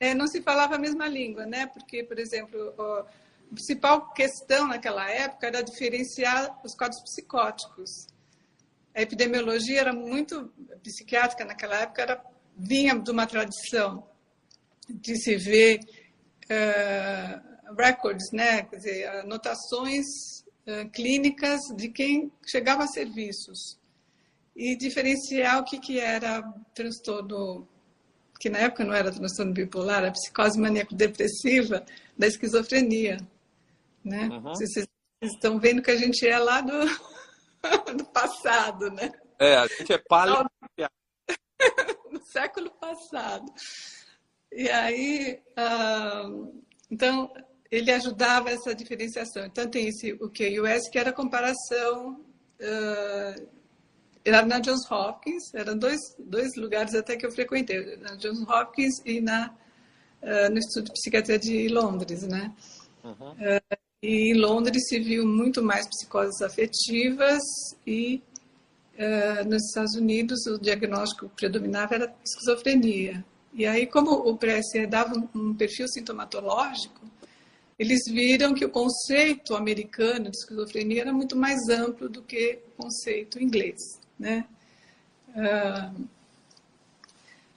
É, 0.00 0.14
não 0.14 0.26
se 0.26 0.42
falava 0.42 0.74
a 0.74 0.78
mesma 0.78 1.06
língua, 1.06 1.46
né? 1.46 1.66
Porque, 1.68 2.02
por 2.02 2.18
exemplo, 2.18 2.74
a 2.76 3.06
principal 3.54 4.12
questão 4.12 4.66
naquela 4.66 5.08
época 5.08 5.46
era 5.46 5.62
diferenciar 5.62 6.60
os 6.64 6.74
quadros 6.74 7.00
psicóticos. 7.02 8.08
A 8.92 9.02
epidemiologia 9.02 9.80
era 9.80 9.92
muito 9.92 10.52
psiquiátrica 10.82 11.44
naquela 11.44 11.76
época, 11.76 12.02
era, 12.02 12.24
vinha 12.56 12.98
de 12.98 13.10
uma 13.12 13.28
tradição 13.28 14.04
de 14.88 15.14
se 15.22 15.36
ver 15.36 15.78
uh, 16.46 17.76
records, 17.76 18.32
né? 18.32 18.64
Quer 18.64 18.76
dizer, 18.76 19.08
anotações 19.20 20.04
uh, 20.66 20.90
clínicas 20.90 21.60
de 21.76 21.90
quem 21.90 22.32
chegava 22.44 22.82
a 22.82 22.88
serviços 22.88 23.79
e 24.54 24.76
diferenciar 24.76 25.58
o 25.58 25.64
que, 25.64 25.78
que 25.78 25.98
era 25.98 26.42
transtorno, 26.74 27.68
que 28.38 28.50
na 28.50 28.58
época 28.58 28.84
não 28.84 28.94
era 28.94 29.12
transtorno 29.12 29.52
bipolar, 29.52 30.04
a 30.04 30.10
psicose 30.10 30.58
maníaco-depressiva, 30.58 31.84
da 32.16 32.26
esquizofrenia. 32.26 33.18
Né? 34.04 34.28
Uhum. 34.28 34.42
Vocês 34.42 34.86
estão 35.22 35.58
vendo 35.58 35.82
que 35.82 35.90
a 35.90 35.96
gente 35.96 36.26
é 36.26 36.38
lá 36.38 36.60
do, 36.60 36.72
do 37.96 38.04
passado, 38.06 38.90
né? 38.90 39.12
É, 39.38 39.56
a 39.56 39.66
gente 39.66 39.92
é 39.92 39.98
paleo... 39.98 40.48
no 42.10 42.20
século 42.26 42.70
passado. 42.72 43.46
E 44.52 44.68
aí, 44.68 45.40
uh, 45.52 46.62
então, 46.90 47.32
ele 47.70 47.92
ajudava 47.92 48.50
essa 48.50 48.74
diferenciação. 48.74 49.44
Então, 49.46 49.68
tem 49.68 49.88
esse, 49.88 50.12
o 50.14 50.28
QUS, 50.28 50.88
que 50.90 50.98
era 50.98 51.10
a 51.10 51.14
comparação 51.14 52.20
uh, 52.60 53.48
era 54.24 54.44
na 54.44 54.58
Johns 54.58 54.90
Hopkins, 54.90 55.54
eram 55.54 55.76
dois, 55.76 55.98
dois 56.18 56.54
lugares 56.56 56.94
até 56.94 57.16
que 57.16 57.24
eu 57.24 57.32
frequentei, 57.32 57.96
na 57.96 58.14
Johns 58.16 58.40
Hopkins 58.42 58.94
e 59.04 59.20
na, 59.20 59.54
uh, 60.22 60.50
no 60.50 60.58
Instituto 60.58 60.86
de 60.86 60.92
Psiquiatria 60.92 61.38
de 61.38 61.68
Londres, 61.68 62.22
né? 62.22 62.52
Uhum. 63.02 63.32
Uh, 63.32 63.76
e 64.02 64.32
em 64.32 64.34
Londres 64.34 64.88
se 64.88 64.98
viu 64.98 65.26
muito 65.26 65.62
mais 65.62 65.86
psicoses 65.86 66.40
afetivas 66.42 67.42
e 67.86 68.22
uh, 68.94 69.48
nos 69.48 69.62
Estados 69.66 69.94
Unidos 69.94 70.46
o 70.46 70.58
diagnóstico 70.58 71.28
que 71.28 71.36
predominava 71.36 71.94
era 71.94 72.14
esquizofrenia. 72.24 73.24
E 73.52 73.66
aí, 73.66 73.86
como 73.86 74.12
o 74.12 74.38
PSE 74.38 74.86
dava 74.86 75.12
um 75.34 75.54
perfil 75.54 75.88
sintomatológico, 75.88 77.09
eles 77.80 78.00
viram 78.06 78.52
que 78.52 78.62
o 78.62 78.68
conceito 78.68 79.56
americano 79.56 80.28
de 80.28 80.36
esquizofrenia 80.36 81.00
era 81.00 81.14
muito 81.14 81.34
mais 81.34 81.66
amplo 81.70 82.10
do 82.10 82.22
que 82.22 82.58
o 82.66 82.82
conceito 82.82 83.42
inglês, 83.42 83.78
né? 84.18 84.46
Uh, 85.30 86.06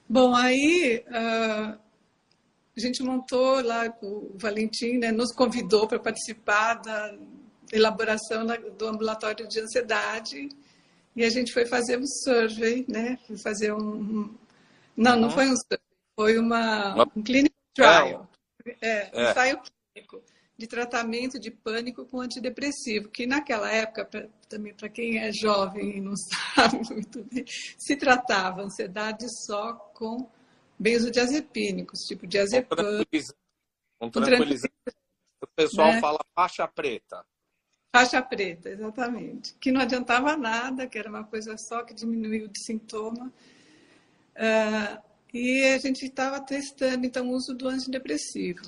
bom, 0.07 0.33
aí 0.33 1.03
uh, 1.09 1.77
a 1.77 2.79
gente 2.79 3.03
montou 3.03 3.61
lá, 3.61 3.93
o 4.01 4.31
Valentim 4.35 4.97
né, 4.97 5.11
nos 5.11 5.33
convidou 5.33 5.89
para 5.89 5.99
participar 5.99 6.75
da 6.75 7.13
elaboração 7.73 8.47
do 8.77 8.87
ambulatório 8.87 9.45
de 9.45 9.59
ansiedade 9.59 10.47
e 11.17 11.25
a 11.25 11.29
gente 11.29 11.51
foi 11.51 11.65
fazer 11.65 11.99
um 11.99 12.07
survey, 12.07 12.85
né? 12.87 13.19
Foi 13.27 13.37
fazer 13.39 13.73
um... 13.73 14.33
Não, 14.95 15.19
não 15.19 15.29
foi 15.29 15.49
um 15.49 15.55
survey, 15.57 15.79
foi 16.17 16.37
uma, 16.37 17.03
um 17.13 17.21
clinical 17.21 17.51
trial, 17.73 18.29
é, 18.81 19.09
é. 19.11 19.31
ensaio 19.31 19.59
de 20.57 20.67
tratamento 20.67 21.39
de 21.39 21.51
pânico 21.51 22.05
com 22.05 22.21
antidepressivo, 22.21 23.09
que 23.09 23.25
naquela 23.25 23.71
época, 23.71 24.05
pra, 24.05 24.27
também 24.47 24.73
para 24.73 24.89
quem 24.89 25.17
é 25.19 25.31
jovem 25.31 25.97
e 25.97 26.01
não 26.01 26.13
sabe 26.55 26.79
muito 26.89 27.23
bem, 27.25 27.43
se 27.77 27.95
tratava 27.95 28.61
ansiedade 28.61 29.25
só 29.45 29.73
com 29.93 30.29
benzodiazepínicos, 30.77 31.99
tipo 32.01 32.27
diazepam. 32.27 33.03
Um 34.01 34.09
tranquilizante. 34.09 34.73
O 35.41 35.47
pessoal 35.55 35.93
né? 35.93 36.01
fala 36.01 36.19
faixa 36.35 36.67
preta. 36.67 37.25
Faixa 37.95 38.21
preta, 38.21 38.69
exatamente. 38.69 39.53
Que 39.55 39.71
não 39.71 39.81
adiantava 39.81 40.35
nada, 40.35 40.87
que 40.87 40.97
era 40.97 41.09
uma 41.09 41.23
coisa 41.23 41.55
só 41.57 41.83
que 41.83 41.93
diminuiu 41.93 42.47
de 42.47 42.63
sintoma. 42.63 43.31
Uh, 44.35 45.01
e 45.33 45.63
a 45.73 45.77
gente 45.77 46.05
estava 46.05 46.41
testando, 46.41 47.05
então, 47.05 47.27
o 47.29 47.33
uso 47.33 47.53
do 47.53 47.67
antidepressivo. 47.67 48.61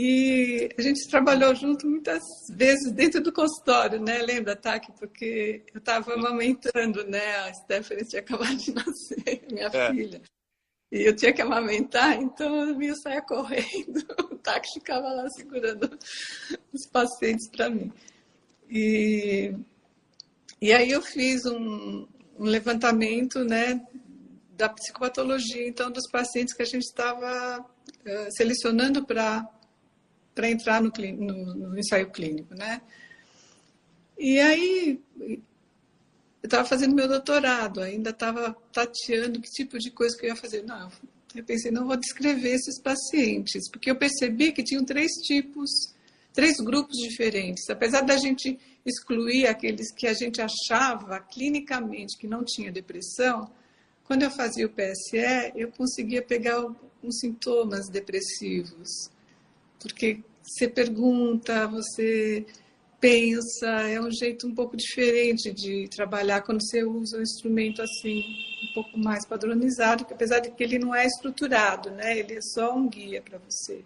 E 0.00 0.68
a 0.78 0.80
gente 0.80 1.08
trabalhou 1.08 1.52
junto 1.56 1.84
muitas 1.84 2.22
vezes 2.50 2.92
dentro 2.92 3.20
do 3.20 3.32
consultório, 3.32 4.00
né? 4.00 4.18
Lembra, 4.18 4.54
Taki? 4.54 4.92
Porque 4.92 5.64
eu 5.74 5.80
estava 5.80 6.14
amamentando, 6.14 7.04
né? 7.04 7.38
A 7.38 7.52
Stephanie 7.52 8.06
tinha 8.06 8.22
acabado 8.22 8.56
de 8.56 8.72
nascer, 8.72 9.42
minha 9.50 9.66
é. 9.66 9.90
filha. 9.90 10.22
E 10.92 11.02
eu 11.02 11.16
tinha 11.16 11.32
que 11.32 11.42
amamentar, 11.42 12.14
então 12.14 12.68
eu 12.68 12.80
ia 12.80 12.94
sair 12.94 13.22
correndo. 13.22 14.06
O 14.30 14.40
táxi 14.40 14.74
ficava 14.74 15.08
lá 15.08 15.28
segurando 15.30 15.98
os 16.72 16.86
pacientes 16.86 17.50
para 17.50 17.68
mim. 17.68 17.92
E, 18.70 19.52
e 20.62 20.72
aí 20.72 20.92
eu 20.92 21.02
fiz 21.02 21.44
um, 21.44 22.06
um 22.38 22.44
levantamento 22.44 23.42
né, 23.44 23.84
da 24.52 24.68
psicopatologia, 24.68 25.66
então, 25.66 25.90
dos 25.90 26.08
pacientes 26.08 26.54
que 26.54 26.62
a 26.62 26.66
gente 26.66 26.84
estava 26.84 27.58
uh, 27.60 28.36
selecionando 28.36 29.04
para 29.04 29.44
entrar 30.46 30.82
no, 30.82 30.90
no, 30.90 31.54
no 31.54 31.78
ensaio 31.78 32.10
clínico, 32.10 32.54
né? 32.54 32.80
E 34.18 34.38
aí 34.38 35.00
eu 35.20 35.40
estava 36.42 36.64
fazendo 36.64 36.94
meu 36.94 37.08
doutorado, 37.08 37.80
ainda 37.80 38.10
estava 38.10 38.56
tateando 38.72 39.40
que 39.40 39.50
tipo 39.50 39.78
de 39.78 39.90
coisa 39.90 40.16
que 40.16 40.26
eu 40.26 40.30
ia 40.30 40.36
fazer. 40.36 40.62
Não, 40.64 40.90
eu 41.34 41.44
pensei, 41.44 41.70
não 41.70 41.86
vou 41.86 41.96
descrever 41.96 42.50
esses 42.50 42.80
pacientes, 42.80 43.68
porque 43.70 43.90
eu 43.90 43.96
percebi 43.96 44.52
que 44.52 44.62
tinham 44.62 44.84
três 44.84 45.10
tipos, 45.24 45.70
três 46.32 46.56
grupos 46.58 46.96
diferentes. 46.96 47.68
Apesar 47.68 48.02
da 48.02 48.16
gente 48.16 48.58
excluir 48.84 49.46
aqueles 49.46 49.92
que 49.92 50.06
a 50.06 50.14
gente 50.14 50.40
achava 50.40 51.20
clinicamente 51.20 52.16
que 52.16 52.26
não 52.26 52.44
tinha 52.44 52.72
depressão, 52.72 53.50
quando 54.04 54.22
eu 54.22 54.30
fazia 54.30 54.66
o 54.66 54.70
PSE, 54.70 55.52
eu 55.54 55.70
conseguia 55.70 56.22
pegar 56.22 56.64
uns 57.02 57.20
sintomas 57.20 57.88
depressivos. 57.90 59.10
Porque 59.78 60.22
você 60.48 60.66
pergunta, 60.66 61.66
você 61.68 62.46
pensa, 63.00 63.66
é 63.88 64.00
um 64.00 64.10
jeito 64.10 64.46
um 64.46 64.54
pouco 64.54 64.76
diferente 64.76 65.52
de 65.52 65.88
trabalhar 65.88 66.42
quando 66.42 66.60
você 66.62 66.82
usa 66.82 67.18
um 67.18 67.22
instrumento 67.22 67.82
assim, 67.82 68.24
um 68.70 68.74
pouco 68.74 68.98
mais 68.98 69.26
padronizado, 69.26 70.06
apesar 70.10 70.40
de 70.40 70.50
que 70.50 70.64
ele 70.64 70.78
não 70.78 70.94
é 70.94 71.06
estruturado, 71.06 71.90
né? 71.90 72.18
Ele 72.18 72.34
é 72.34 72.40
só 72.40 72.74
um 72.74 72.88
guia 72.88 73.22
para 73.22 73.38
você 73.38 73.84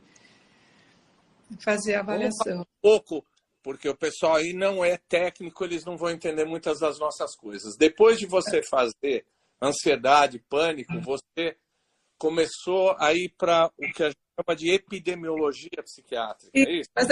fazer 1.60 1.94
a 1.94 2.00
avaliação. 2.00 2.60
Um 2.60 2.66
pouco, 2.80 3.24
porque 3.62 3.88
o 3.88 3.96
pessoal 3.96 4.36
aí 4.36 4.54
não 4.54 4.84
é 4.84 4.96
técnico, 4.96 5.64
eles 5.64 5.84
não 5.84 5.96
vão 5.96 6.10
entender 6.10 6.44
muitas 6.44 6.78
das 6.78 6.98
nossas 6.98 7.36
coisas. 7.36 7.76
Depois 7.76 8.18
de 8.18 8.26
você 8.26 8.62
fazer 8.62 9.26
ansiedade, 9.60 10.42
pânico, 10.48 10.98
você 11.00 11.56
começou 12.16 12.96
a 12.98 13.12
ir 13.12 13.34
para 13.36 13.70
o 13.76 13.92
que 13.92 14.02
a 14.04 14.06
gente 14.06 14.16
chama 14.42 14.56
de 14.56 14.70
epidemiologia 14.70 15.82
psiquiátrica, 15.82 16.50
é 16.54 16.80
isso? 16.80 16.90
Mas 16.94 17.08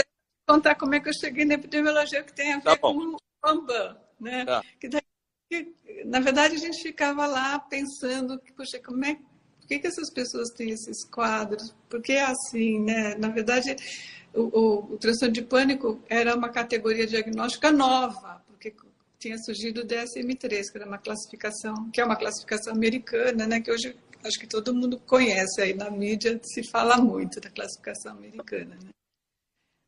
contar 0.47 0.75
como 0.75 0.95
é 0.95 1.01
que 1.01 1.09
eu 1.09 1.15
cheguei 1.15 1.45
na 1.45 1.55
epidemiologia, 1.55 2.23
que 2.23 2.33
tem 2.33 2.53
a 2.53 2.57
ver 2.57 2.65
tá 2.65 2.77
com 2.77 2.97
o 2.97 3.17
Rambam, 3.45 3.97
né? 4.21 4.45
Tá. 4.45 4.63
Que, 4.81 4.89
daí, 4.89 5.75
na 6.05 6.21
verdade, 6.21 6.57
a 6.57 6.59
gente 6.59 6.83
ficava 6.83 7.27
lá 7.27 7.59
pensando, 7.59 8.39
que, 8.39 8.53
poxa, 8.53 8.81
como 8.85 9.05
é, 9.05 9.15
por 9.15 9.69
que, 9.69 9.79
que 9.79 9.87
essas 9.87 10.13
pessoas 10.13 10.51
têm 10.51 10.71
esses 10.71 11.05
quadros? 11.09 11.75
Por 11.89 12.03
que 12.03 12.13
é 12.13 12.25
assim, 12.25 12.81
né? 12.81 13.15
Na 13.15 13.29
verdade, 13.29 13.77
o, 14.35 14.43
o, 14.43 14.95
o 14.95 14.99
transtorno 14.99 15.33
de 15.33 15.43
pânico 15.43 16.03
era 16.09 16.35
uma 16.35 16.49
categoria 16.49 17.07
diagnóstica 17.07 17.71
nova, 17.71 18.43
porque 18.49 18.75
tinha 19.19 19.39
surgido 19.39 19.83
o 19.83 19.87
DSM-3, 19.87 20.73
que 20.73 20.79
era 20.79 20.87
uma 20.87 20.99
classificação, 20.99 21.91
que 21.93 22.01
é 22.01 22.05
uma 22.05 22.17
classificação 22.17 22.73
americana, 22.73 23.47
né? 23.47 23.61
Que 23.61 23.71
hoje 23.71 23.97
acho 24.25 24.39
que 24.39 24.47
todo 24.47 24.75
mundo 24.75 24.99
conhece 25.01 25.61
aí 25.61 25.75
na 25.75 25.91
mídia, 25.91 26.41
se 26.43 26.63
fala 26.63 26.97
muito 26.97 27.41
da 27.41 27.51
classificação 27.51 28.13
americana, 28.13 28.77
né? 28.83 28.91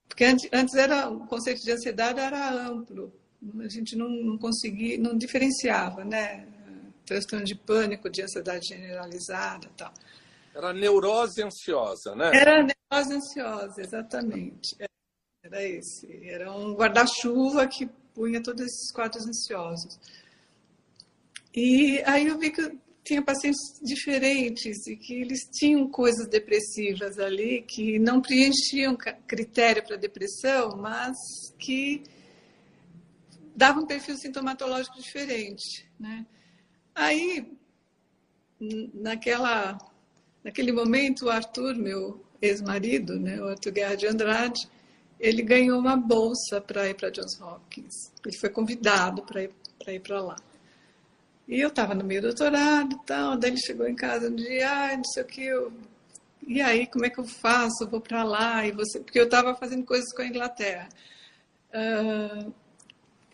Porque 0.09 0.25
antes 0.25 0.75
era 0.75 1.09
o 1.09 1.27
conceito 1.27 1.63
de 1.63 1.73
ansiedade 1.73 2.21
era 2.21 2.67
amplo, 2.67 3.13
a 3.61 3.69
gente 3.69 3.97
não, 3.97 4.09
não 4.09 4.39
conseguia, 4.39 4.99
não 4.99 5.17
diferenciava, 5.17 6.05
né? 6.05 6.47
Transtorno 7.05 7.45
de 7.45 7.55
pânico, 7.55 8.09
de 8.11 8.23
ansiedade 8.23 8.69
generalizada, 8.69 9.69
tal. 9.77 9.93
Era 10.55 10.73
neurose 10.73 11.43
ansiosa, 11.43 12.15
né? 12.15 12.31
Era 12.35 12.63
neurose 12.63 13.15
ansiosa, 13.15 13.81
exatamente. 13.81 14.77
Era 15.43 15.65
esse. 15.65 16.29
Era 16.29 16.53
um 16.53 16.75
guarda-chuva 16.75 17.67
que 17.67 17.87
punha 18.15 18.43
todos 18.43 18.65
esses 18.65 18.93
quadros 18.93 19.27
ansiosos. 19.27 19.99
E 21.55 22.03
aí 22.07 22.29
eu 22.29 22.39
vi 22.39 22.51
que 22.51 22.79
tinha 23.05 23.23
pacientes 23.23 23.61
diferentes 23.83 24.87
e 24.87 24.97
que 24.97 25.15
eles 25.15 25.41
tinham 25.53 25.89
coisas 25.89 26.29
depressivas 26.29 27.19
ali 27.19 27.63
que 27.63 27.99
não 27.99 28.21
preenchiam 28.21 28.97
critério 29.27 29.83
para 29.85 29.97
depressão, 29.97 30.77
mas 30.77 31.17
que 31.59 32.03
davam 33.57 33.83
um 33.83 33.87
perfil 33.87 34.17
sintomatológico 34.17 35.01
diferente, 35.01 35.91
né? 35.99 36.25
Aí, 36.95 37.51
naquela, 38.95 39.79
naquele 40.45 40.73
momento, 40.73 41.27
o 41.27 41.31
Arthur, 41.31 41.75
meu 41.75 42.25
ex-marido, 42.41 43.19
né, 43.19 43.41
o 43.41 43.49
Arthur 43.49 43.73
Guerra 43.73 43.95
de 43.97 44.07
Andrade, 44.07 44.69
ele 45.19 45.43
ganhou 45.43 45.79
uma 45.79 45.97
bolsa 45.97 46.61
para 46.61 46.89
ir 46.89 46.95
para 46.95 47.11
Johns 47.11 47.41
Hopkins. 47.41 48.13
Ele 48.25 48.37
foi 48.37 48.51
convidado 48.51 49.23
para 49.23 49.43
ir 49.93 50.01
para 50.01 50.21
lá. 50.21 50.37
E 51.49 51.61
eu 51.61 51.69
estava 51.69 51.95
no 51.95 52.05
meio 52.05 52.23
do 52.23 52.29
doutorado 52.29 52.95
e 52.95 53.07
tal, 53.07 53.37
daí 53.37 53.51
ele 53.51 53.61
chegou 53.61 53.87
em 53.87 53.97
casa 53.97 54.29
um 54.29 54.35
dia, 54.35 54.71
ah, 54.71 54.97
não 54.97 55.05
sei 55.05 55.23
o 55.23 55.27
que, 55.27 55.45
eu... 55.45 55.73
e 56.47 56.61
aí, 56.63 56.87
como 56.87 57.05
é 57.05 57.11
que 57.11 57.19
eu 57.19 57.27
faço? 57.27 57.83
Eu 57.83 57.89
vou 57.89 58.01
para 58.01 58.23
lá, 58.23 58.67
e 58.67 58.73
você... 58.73 59.01
porque 59.01 59.19
eu 59.19 59.25
estava 59.25 59.55
fazendo 59.55 59.85
coisas 59.85 60.13
com 60.15 60.23
a 60.23 60.27
Inglaterra. 60.27 60.89
Uh, 61.71 62.53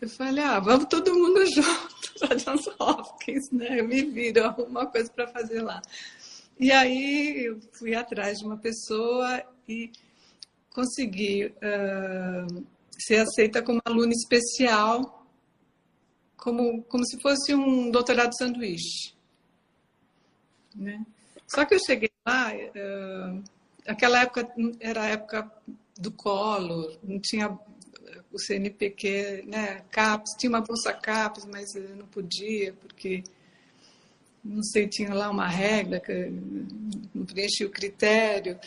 eu 0.01 0.09
falei, 0.09 0.43
ah, 0.43 0.59
vamos 0.59 0.85
todo 0.85 1.13
mundo 1.13 1.45
junto 1.53 2.19
para 2.19 2.35
Johns 2.35 2.67
Hopkins, 2.79 3.51
né? 3.51 3.79
Eu 3.79 3.87
me 3.87 4.03
viro, 4.03 4.45
arrumo 4.45 4.69
uma 4.69 4.85
coisa 4.85 5.11
para 5.11 5.27
fazer 5.27 5.61
lá. 5.61 5.81
E 6.59 6.71
aí 6.71 7.45
eu 7.45 7.59
fui 7.73 7.95
atrás 7.95 8.39
de 8.39 8.45
uma 8.45 8.57
pessoa 8.57 9.43
e 9.67 9.91
consegui 10.73 11.47
uh, 11.47 12.65
ser 12.97 13.17
aceita 13.17 13.61
como 13.61 13.81
aluna 13.85 14.13
especial 14.13 15.18
como, 16.39 16.83
como 16.83 17.05
se 17.05 17.19
fosse 17.19 17.53
um 17.53 17.91
doutorado 17.91 18.35
sanduíche. 18.37 19.13
Né? 20.75 21.05
Só 21.47 21.65
que 21.65 21.75
eu 21.75 21.79
cheguei 21.79 22.09
lá, 22.25 22.51
uh, 22.53 23.43
aquela 23.87 24.21
época 24.21 24.47
era 24.79 25.03
a 25.03 25.07
época 25.07 25.51
do 25.97 26.11
colo, 26.11 26.97
não 27.03 27.19
tinha 27.19 27.57
o 28.31 28.39
CNPq, 28.39 29.43
né, 29.47 29.81
CAPES, 29.89 30.35
tinha 30.37 30.49
uma 30.49 30.61
bolsa 30.61 30.93
CAPES, 30.93 31.45
mas 31.45 31.73
eu 31.75 31.95
não 31.95 32.05
podia, 32.05 32.73
porque, 32.73 33.23
não 34.43 34.61
sei, 34.63 34.87
tinha 34.87 35.13
lá 35.13 35.29
uma 35.29 35.47
regra 35.47 35.99
que 35.99 36.31
não 37.13 37.25
preenchia 37.25 37.65
o 37.65 37.71
critério. 37.71 38.59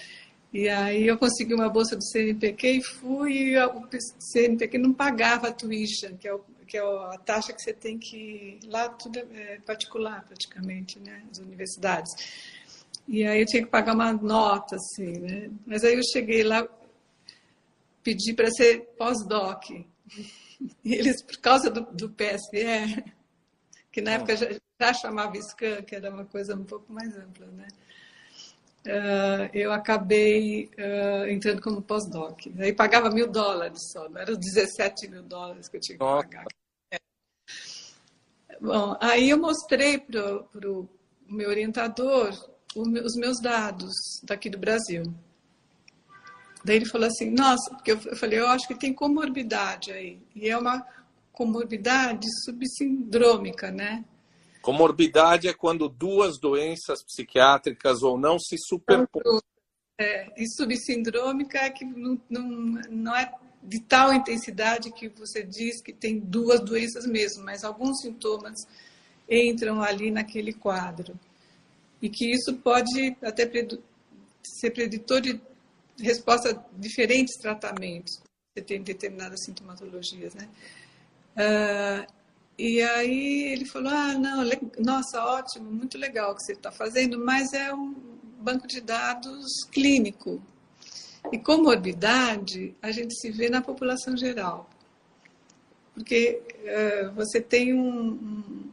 E 0.53 0.69
aí 0.69 1.07
eu 1.07 1.17
consegui 1.17 1.55
uma 1.55 1.69
bolsa 1.69 1.97
do 1.97 2.05
CNPq 2.05 2.69
e 2.69 2.83
fui, 2.83 3.33
e 3.33 3.59
o 3.59 3.89
CNPq 4.19 4.79
não 4.79 4.93
pagava 4.93 5.49
a 5.49 5.53
tuition, 5.53 6.17
que 6.17 6.29
é, 6.29 6.35
o, 6.35 6.45
que 6.73 6.79
é 6.79 6.81
a 6.81 7.19
taxa 7.19 7.53
que 7.53 7.61
você 7.61 7.75
tem 7.75 7.99
que... 7.99 8.59
Lá 8.65 8.89
tudo 8.89 9.19
é 9.19 9.61
particular, 9.61 10.25
praticamente, 10.25 10.99
né, 10.99 11.23
as 11.31 11.37
universidades. 11.37 12.11
E 13.07 13.27
aí 13.27 13.41
eu 13.41 13.47
tinha 13.47 13.63
que 13.63 13.69
pagar 13.69 13.95
uma 13.95 14.11
nota, 14.15 14.77
assim, 14.77 15.19
né? 15.19 15.51
Mas 15.67 15.85
aí 15.85 15.95
eu 15.95 16.03
cheguei 16.03 16.43
lá, 16.43 16.67
pedi 18.03 18.33
para 18.33 18.51
ser 18.51 18.87
pós-doc. 18.97 19.69
E 19.71 19.87
eles, 20.95 21.21
por 21.21 21.37
causa 21.39 21.69
do, 21.69 21.83
do 21.93 22.09
PSE, 22.09 23.05
que 23.91 24.01
na 24.01 24.13
época 24.13 24.35
já, 24.35 24.47
já, 24.81 24.95
chamava 24.95 25.37
SCAN, 25.37 25.83
que 25.83 25.95
era 25.95 26.09
uma 26.09 26.25
coisa 26.25 26.55
um 26.55 26.65
pouco 26.65 26.91
mais 26.91 27.15
ampla, 27.19 27.49
né? 27.49 27.69
Uh, 28.87 29.51
eu 29.53 29.73
acabei 29.73 30.71
uh, 30.79 31.29
entrando 31.29 31.61
como 31.61 31.83
pós-doc. 31.83 32.47
Aí 32.59 32.73
pagava 32.73 33.11
mil 33.11 33.31
dólares 33.31 33.91
só, 33.93 34.09
não 34.09 34.23
eram 34.23 34.37
17 34.37 35.09
mil 35.09 35.23
dólares 35.23 35.69
que 35.69 35.77
eu 35.77 35.81
tinha 35.81 35.99
que 35.99 36.05
pagar. 36.05 36.47
Bom, 38.61 38.97
aí 39.01 39.31
eu 39.31 39.39
mostrei 39.39 39.99
para 39.99 40.71
o 40.71 40.89
meu 41.27 41.49
orientador 41.49 42.31
os 42.75 43.17
meus 43.17 43.41
dados 43.41 43.93
daqui 44.23 44.49
do 44.49 44.59
Brasil. 44.59 45.03
Daí 46.65 46.77
ele 46.77 46.87
falou 46.87 47.09
assim, 47.09 47.31
nossa, 47.31 47.71
porque 47.75 47.93
eu 47.93 48.17
falei, 48.17 48.39
eu 48.39 48.47
acho 48.47 48.67
que 48.69 48.75
tem 48.75 48.93
comorbidade 48.95 49.93
aí. 49.93 50.21
E 50.35 50.49
é 50.49 50.57
uma 50.57 50.87
comorbidade 51.33 52.29
subsindrômica, 52.45 53.71
né? 53.71 54.05
Comorbidade 54.61 55.49
é 55.49 55.53
quando 55.53 55.89
duas 55.89 56.39
doenças 56.39 57.03
psiquiátricas 57.05 58.03
ou 58.03 58.17
não 58.17 58.39
se 58.39 58.57
superpõem. 58.59 59.41
É, 59.99 60.33
e 60.41 60.49
subsindrômica 60.49 61.59
é 61.59 61.71
que 61.71 61.85
não, 61.85 62.21
não, 62.31 62.43
não 62.89 63.17
é 63.17 63.33
de 63.63 63.81
tal 63.81 64.13
intensidade 64.13 64.91
que 64.91 65.09
você 65.09 65.43
diz 65.43 65.81
que 65.81 65.93
tem 65.93 66.19
duas 66.19 66.61
doenças 66.61 67.07
mesmo, 67.07 67.45
mas 67.45 67.63
alguns 67.63 68.01
sintomas 68.01 68.59
entram 69.31 69.81
ali 69.81 70.11
naquele 70.11 70.53
quadro. 70.53 71.19
E 72.01 72.09
que 72.09 72.31
isso 72.33 72.55
pode 72.55 73.17
até 73.23 73.49
ser 74.43 74.71
preditor 74.71 75.21
de 75.21 75.41
resposta 75.99 76.51
a 76.51 76.79
diferentes 76.79 77.37
tratamentos. 77.37 78.21
Você 78.55 78.65
tem 78.65 78.83
determinadas 78.83 79.45
sintomatologias, 79.45 80.35
né? 80.35 80.49
Uh, 81.37 82.13
e 82.59 82.83
aí 82.83 83.53
ele 83.53 83.65
falou, 83.65 83.91
ah, 83.93 84.15
não, 84.15 84.45
nossa, 84.79 85.25
ótimo, 85.25 85.71
muito 85.71 85.97
legal 85.97 86.33
o 86.33 86.35
que 86.35 86.43
você 86.43 86.53
está 86.53 86.71
fazendo, 86.71 87.19
mas 87.25 87.53
é 87.53 87.73
um 87.73 87.95
banco 88.41 88.67
de 88.67 88.81
dados 88.81 89.47
clínico. 89.71 90.43
E 91.31 91.39
comorbidade 91.39 92.75
a 92.83 92.91
gente 92.91 93.15
se 93.15 93.31
vê 93.31 93.49
na 93.49 93.63
população 93.63 94.17
geral. 94.17 94.69
Porque 95.95 96.43
uh, 96.59 97.13
você 97.13 97.41
tem 97.41 97.75
um, 97.75 98.13
um, 98.13 98.73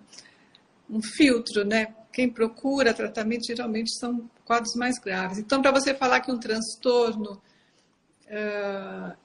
um 0.90 1.02
filtro, 1.02 1.64
né? 1.66 1.94
Quem 2.12 2.30
procura 2.30 2.94
tratamento 2.94 3.46
geralmente 3.46 3.98
são 3.98 4.30
quadros 4.44 4.74
mais 4.76 4.98
graves. 4.98 5.38
Então, 5.38 5.62
para 5.62 5.72
você 5.72 5.94
falar 5.94 6.22
que 6.22 6.32
um 6.32 6.40
transtorno 6.40 7.42
uh, 8.26 9.16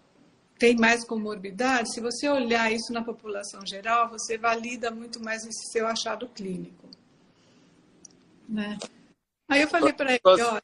tem 0.59 0.77
mais 0.77 1.05
comorbidade, 1.05 1.93
se 1.93 2.01
você 2.01 2.29
olhar 2.29 2.71
isso 2.73 2.93
na 2.93 3.03
população 3.03 3.65
geral, 3.67 4.11
você 4.11 4.37
valida 4.37 4.91
muito 4.91 5.23
mais 5.23 5.45
esse 5.45 5.73
seu 5.73 5.87
achado 5.87 6.29
clínico. 6.29 6.89
Né? 8.49 8.79
Aí 9.49 9.63
eu 9.63 9.69
falei 9.69 9.93
para 9.93 10.13
ele, 10.13 10.21
olha... 10.25 10.63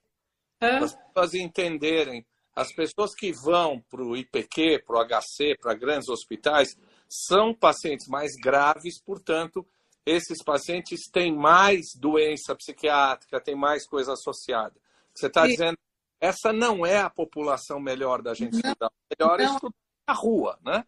Para 0.58 0.84
as 0.84 0.94
pessoas 0.94 1.34
entenderem, 1.34 2.24
as 2.60 2.74
pessoas 2.74 3.14
que 3.14 3.32
vão 3.32 3.80
para 3.88 4.02
o 4.02 4.14
IPQ, 4.14 4.82
para 4.86 4.98
o 4.98 5.04
HC, 5.04 5.56
para 5.58 5.72
grandes 5.72 6.10
hospitais, 6.10 6.76
são 7.08 7.54
pacientes 7.54 8.06
mais 8.06 8.32
graves, 8.36 9.00
portanto, 9.00 9.66
esses 10.04 10.42
pacientes 10.44 11.08
têm 11.10 11.34
mais 11.34 11.94
doença 11.96 12.54
psiquiátrica, 12.54 13.40
têm 13.40 13.54
mais 13.54 13.86
coisa 13.86 14.12
associada. 14.12 14.74
Você 15.14 15.26
está 15.26 15.46
dizendo, 15.46 15.78
essa 16.20 16.52
não 16.52 16.84
é 16.84 16.98
a 16.98 17.08
população 17.08 17.80
melhor 17.80 18.20
da 18.20 18.34
gente 18.34 18.52
não, 18.52 18.70
estudar. 18.70 18.92
Melhor 19.18 19.38
não. 19.38 19.44
é 19.44 19.54
estudar 19.54 19.76
na 20.06 20.14
rua, 20.14 20.58
né? 20.62 20.84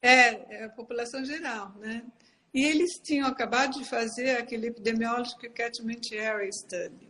É, 0.00 0.60
é 0.60 0.64
a 0.66 0.70
população 0.70 1.24
geral, 1.24 1.72
né? 1.78 2.06
E 2.54 2.64
eles 2.64 2.92
tinham 3.02 3.26
acabado 3.26 3.76
de 3.78 3.84
fazer 3.84 4.38
aquele 4.38 4.68
Epidemiological 4.68 5.50
Catchment 5.50 6.00
Area 6.12 6.50
Study, 6.52 7.07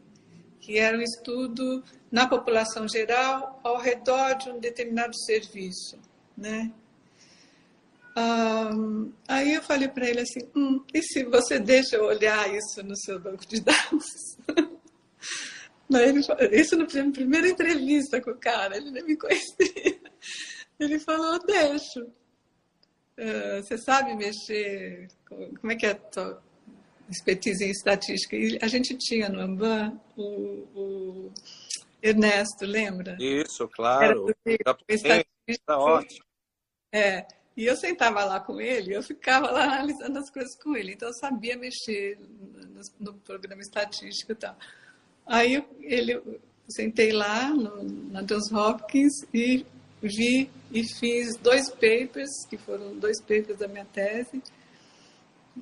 que 0.68 0.78
era 0.78 0.98
um 0.98 1.00
estudo 1.00 1.82
na 2.12 2.28
população 2.28 2.86
geral 2.86 3.58
ao 3.64 3.78
redor 3.78 4.34
de 4.34 4.50
um 4.50 4.60
determinado 4.60 5.16
serviço, 5.24 5.98
né? 6.36 6.70
Um, 8.14 9.10
aí 9.26 9.54
eu 9.54 9.62
falei 9.62 9.88
para 9.88 10.06
ele 10.06 10.20
assim, 10.20 10.40
hum, 10.54 10.84
e 10.92 11.02
se 11.02 11.24
você 11.24 11.58
deixa 11.58 11.96
eu 11.96 12.04
olhar 12.04 12.54
isso 12.54 12.82
no 12.82 12.94
seu 12.98 13.18
banco 13.18 13.46
de 13.46 13.62
dados? 13.62 14.36
ele, 15.90 16.20
isso 16.52 16.76
na 16.76 16.84
primeira 16.84 17.48
entrevista 17.48 18.20
com 18.20 18.32
o 18.32 18.36
cara, 18.36 18.76
ele 18.76 18.90
nem 18.90 19.04
me 19.04 19.16
conhecia. 19.16 19.48
Ele 20.78 21.00
falou, 21.00 21.44
deixo. 21.44 22.02
Uh, 23.18 23.60
você 23.60 23.76
sabe 23.78 24.14
mexer, 24.14 25.08
como 25.26 25.72
é 25.72 25.74
que 25.74 25.86
é 25.86 25.90
a 25.90 26.38
expertise 27.10 27.64
em 27.64 27.70
estatística? 27.70 28.36
E 28.36 28.58
a 28.60 28.68
gente 28.68 28.96
tinha 28.96 29.28
no 29.28 29.40
Amban 29.40 29.98
o, 30.16 30.22
o 30.74 31.32
Ernesto, 32.02 32.64
lembra? 32.64 33.16
Isso, 33.20 33.68
claro. 33.68 34.04
Era 34.04 34.14
do, 34.14 34.34
Está 35.46 35.78
ótimo. 35.78 36.24
É, 36.92 37.26
e 37.56 37.66
eu 37.66 37.76
sentava 37.76 38.24
lá 38.24 38.38
com 38.38 38.60
ele, 38.60 38.94
eu 38.94 39.02
ficava 39.02 39.50
lá 39.50 39.64
analisando 39.64 40.18
as 40.18 40.30
coisas 40.30 40.56
com 40.62 40.76
ele. 40.76 40.92
Então 40.92 41.08
eu 41.08 41.14
sabia 41.14 41.56
mexer 41.56 42.18
no, 42.20 43.12
no 43.12 43.14
programa 43.20 43.60
estatístico 43.60 44.32
e 44.32 44.34
tal. 44.34 44.56
Aí 45.26 45.54
eu, 45.54 45.64
ele, 45.80 46.14
eu 46.14 46.40
sentei 46.68 47.12
lá 47.12 47.50
no, 47.50 47.82
na 48.10 48.22
Johns 48.22 48.52
Hopkins 48.52 49.12
e 49.34 49.66
vi 50.00 50.48
e 50.70 50.84
fiz 50.84 51.36
dois 51.36 51.68
papers, 51.70 52.30
que 52.48 52.56
foram 52.56 52.96
dois 52.96 53.20
papers 53.20 53.58
da 53.58 53.66
minha 53.66 53.84
tese. 53.86 54.42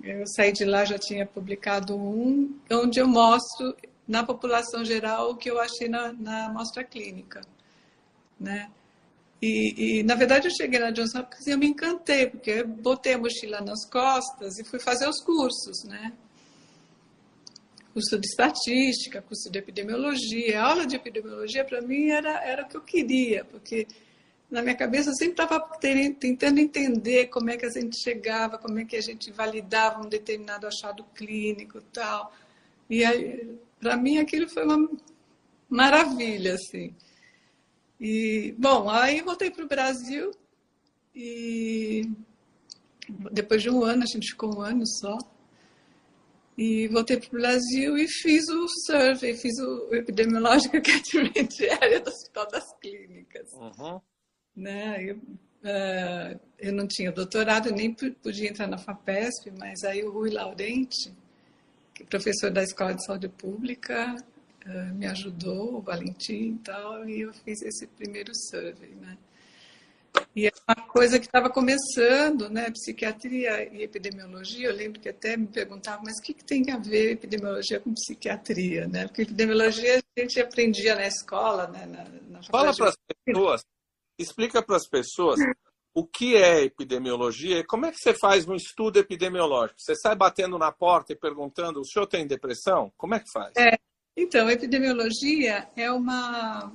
Eu 0.02 0.26
saí 0.26 0.52
de 0.52 0.64
lá, 0.64 0.84
já 0.84 0.98
tinha 0.98 1.26
publicado 1.26 1.96
um, 1.96 2.58
onde 2.70 3.00
eu 3.00 3.08
mostro 3.08 3.74
na 4.06 4.24
população 4.24 4.84
geral 4.84 5.30
o 5.30 5.36
que 5.36 5.50
eu 5.50 5.60
achei 5.60 5.88
na, 5.88 6.12
na 6.12 6.46
amostra 6.46 6.84
clínica. 6.84 7.40
Né? 8.38 8.70
E, 9.40 9.98
e, 9.98 10.02
na 10.02 10.14
verdade, 10.14 10.48
eu 10.48 10.54
cheguei 10.54 10.78
na 10.78 10.90
Johns 10.90 11.14
Hopkins 11.14 11.46
e 11.46 11.50
eu 11.50 11.58
me 11.58 11.66
encantei, 11.66 12.26
porque 12.26 12.50
eu 12.50 12.68
botei 12.68 13.14
a 13.14 13.18
mochila 13.18 13.60
nas 13.60 13.84
costas 13.88 14.58
e 14.58 14.64
fui 14.64 14.80
fazer 14.80 15.08
os 15.08 15.20
cursos, 15.20 15.84
né? 15.84 16.12
Curso 17.92 18.18
de 18.18 18.26
estatística, 18.26 19.22
curso 19.22 19.50
de 19.50 19.58
epidemiologia. 19.58 20.60
A 20.60 20.70
aula 20.70 20.86
de 20.86 20.96
epidemiologia, 20.96 21.64
para 21.64 21.80
mim, 21.82 22.08
era, 22.08 22.42
era 22.44 22.62
o 22.62 22.68
que 22.68 22.76
eu 22.76 22.82
queria, 22.82 23.44
porque 23.44 23.86
na 24.50 24.62
minha 24.62 24.76
cabeça 24.76 25.10
eu 25.10 25.14
sempre 25.14 25.42
estava 25.42 25.60
tentando 25.78 26.58
entender 26.58 27.26
como 27.26 27.50
é 27.50 27.56
que 27.56 27.66
a 27.66 27.70
gente 27.70 27.96
chegava, 27.98 28.58
como 28.58 28.78
é 28.78 28.84
que 28.84 28.96
a 28.96 29.00
gente 29.00 29.32
validava 29.32 30.00
um 30.00 30.08
determinado 30.08 30.66
achado 30.66 31.04
clínico 31.14 31.80
tal. 31.92 32.32
E 32.88 33.02
para 33.80 33.96
mim 33.96 34.18
aquilo 34.18 34.48
foi 34.48 34.64
uma 34.64 34.88
maravilha, 35.68 36.54
assim. 36.54 36.94
E, 38.00 38.54
bom, 38.58 38.88
aí 38.88 39.20
voltei 39.22 39.50
para 39.50 39.64
o 39.64 39.68
Brasil 39.68 40.30
e 41.14 42.08
depois 43.32 43.62
de 43.62 43.70
um 43.70 43.82
ano, 43.82 44.02
a 44.02 44.06
gente 44.06 44.30
ficou 44.30 44.56
um 44.56 44.60
ano 44.60 44.86
só. 44.86 45.16
E 46.58 46.88
voltei 46.88 47.18
para 47.18 47.28
o 47.28 47.40
Brasil 47.40 47.98
e 47.98 48.08
fiz 48.08 48.48
o 48.48 48.66
survey, 48.86 49.34
fiz 49.34 49.58
o 49.58 49.94
epidemiológico 49.94 50.76
catchment 50.80 51.48
area 51.80 52.00
do 52.00 52.08
Hospital 52.08 52.48
das 52.48 52.72
Clínicas. 52.80 53.52
Uhum. 53.52 54.00
Né? 54.56 55.04
Eu, 55.04 55.16
uh, 55.16 56.40
eu 56.58 56.72
não 56.72 56.86
tinha 56.86 57.12
doutorado, 57.12 57.70
nem 57.70 57.92
podia 57.92 58.48
entrar 58.48 58.66
na 58.66 58.78
FAPESP, 58.78 59.50
mas 59.58 59.84
aí 59.84 60.02
o 60.02 60.10
Rui 60.10 60.30
Laurenti, 60.30 61.12
que 61.92 62.02
é 62.02 62.06
professor 62.06 62.50
da 62.50 62.62
Escola 62.62 62.94
de 62.94 63.04
Saúde 63.04 63.28
Pública, 63.28 64.16
uh, 64.66 64.94
me 64.94 65.06
ajudou, 65.06 65.76
o 65.76 65.80
Valentim 65.80 66.54
e 66.54 66.58
tal, 66.64 67.08
e 67.08 67.20
eu 67.20 67.34
fiz 67.34 67.60
esse 67.62 67.86
primeiro 67.86 68.32
survey, 68.34 68.94
né? 68.94 69.18
E 70.34 70.46
é 70.46 70.52
uma 70.68 70.86
coisa 70.88 71.18
que 71.18 71.26
estava 71.26 71.48
começando, 71.48 72.48
né? 72.50 72.70
Psiquiatria 72.70 73.72
e 73.72 73.82
epidemiologia. 73.82 74.68
Eu 74.68 74.74
lembro 74.74 75.00
que 75.00 75.08
até 75.08 75.36
me 75.36 75.46
perguntavam, 75.46 76.04
mas 76.04 76.18
o 76.18 76.22
que, 76.22 76.34
que 76.34 76.44
tem 76.44 76.70
a 76.70 76.78
ver 76.78 77.12
epidemiologia 77.12 77.80
com 77.80 77.92
psiquiatria, 77.94 78.86
né? 78.86 79.06
Porque 79.06 79.22
epidemiologia 79.22 79.98
a 79.98 80.20
gente 80.20 80.40
aprendia 80.40 80.94
na 80.94 81.06
escola, 81.06 81.66
né? 81.68 81.86
Na, 81.86 82.04
na 82.30 82.42
Fala 82.42 82.74
para 82.74 82.88
as 82.88 82.96
pessoas, 83.24 83.62
explica 84.18 84.62
para 84.62 84.76
as 84.76 84.88
pessoas 84.88 85.38
o 85.94 86.06
que 86.06 86.36
é 86.36 86.62
epidemiologia 86.62 87.58
e 87.58 87.64
como 87.64 87.86
é 87.86 87.90
que 87.90 87.98
você 87.98 88.12
faz 88.12 88.46
um 88.46 88.54
estudo 88.54 88.98
epidemiológico? 88.98 89.80
Você 89.80 89.94
sai 89.94 90.14
batendo 90.14 90.58
na 90.58 90.70
porta 90.70 91.12
e 91.12 91.16
perguntando: 91.16 91.80
o 91.80 91.84
senhor 91.84 92.06
tem 92.06 92.26
depressão? 92.26 92.92
Como 92.96 93.14
é 93.14 93.20
que 93.20 93.30
faz? 93.30 93.52
É, 93.56 93.78
então, 94.16 94.50
epidemiologia 94.50 95.68
é 95.76 95.90
uma, 95.90 96.70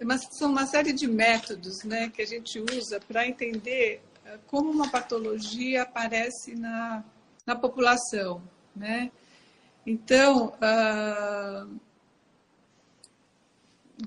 uma, 0.00 0.18
são 0.18 0.50
uma 0.50 0.66
série 0.66 0.92
de 0.92 1.06
métodos 1.06 1.84
né, 1.84 2.10
que 2.10 2.22
a 2.22 2.26
gente 2.26 2.58
usa 2.58 2.98
para 3.00 3.26
entender 3.26 4.02
eh, 4.24 4.38
como 4.46 4.70
uma 4.70 4.90
patologia 4.90 5.82
aparece 5.82 6.54
na, 6.54 7.04
na 7.46 7.54
população. 7.54 8.42
Né? 8.74 9.12
Então, 9.86 10.54
uh, 10.54 11.80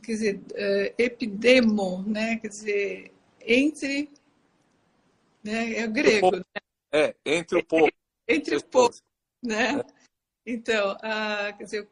quer 0.02 0.12
dizer, 0.12 0.36
uh, 0.38 0.93
epidemo, 0.97 2.04
né? 2.04 2.38
quer 2.38 2.47
dizer, 2.47 3.13
entre, 3.41 4.10
né? 5.43 5.80
é 5.80 5.86
o 5.86 5.91
grego. 5.91 6.32
Né? 6.36 6.43
É, 6.91 7.15
entre 7.26 7.60
o 7.60 7.63
povo. 7.65 7.91
Entre 8.28 8.56
o 8.56 8.63
povo, 8.63 8.95
né? 9.43 9.84
Então, 10.45 10.93
uh, 10.93 11.58
quer 11.58 11.63
dizer, 11.63 11.88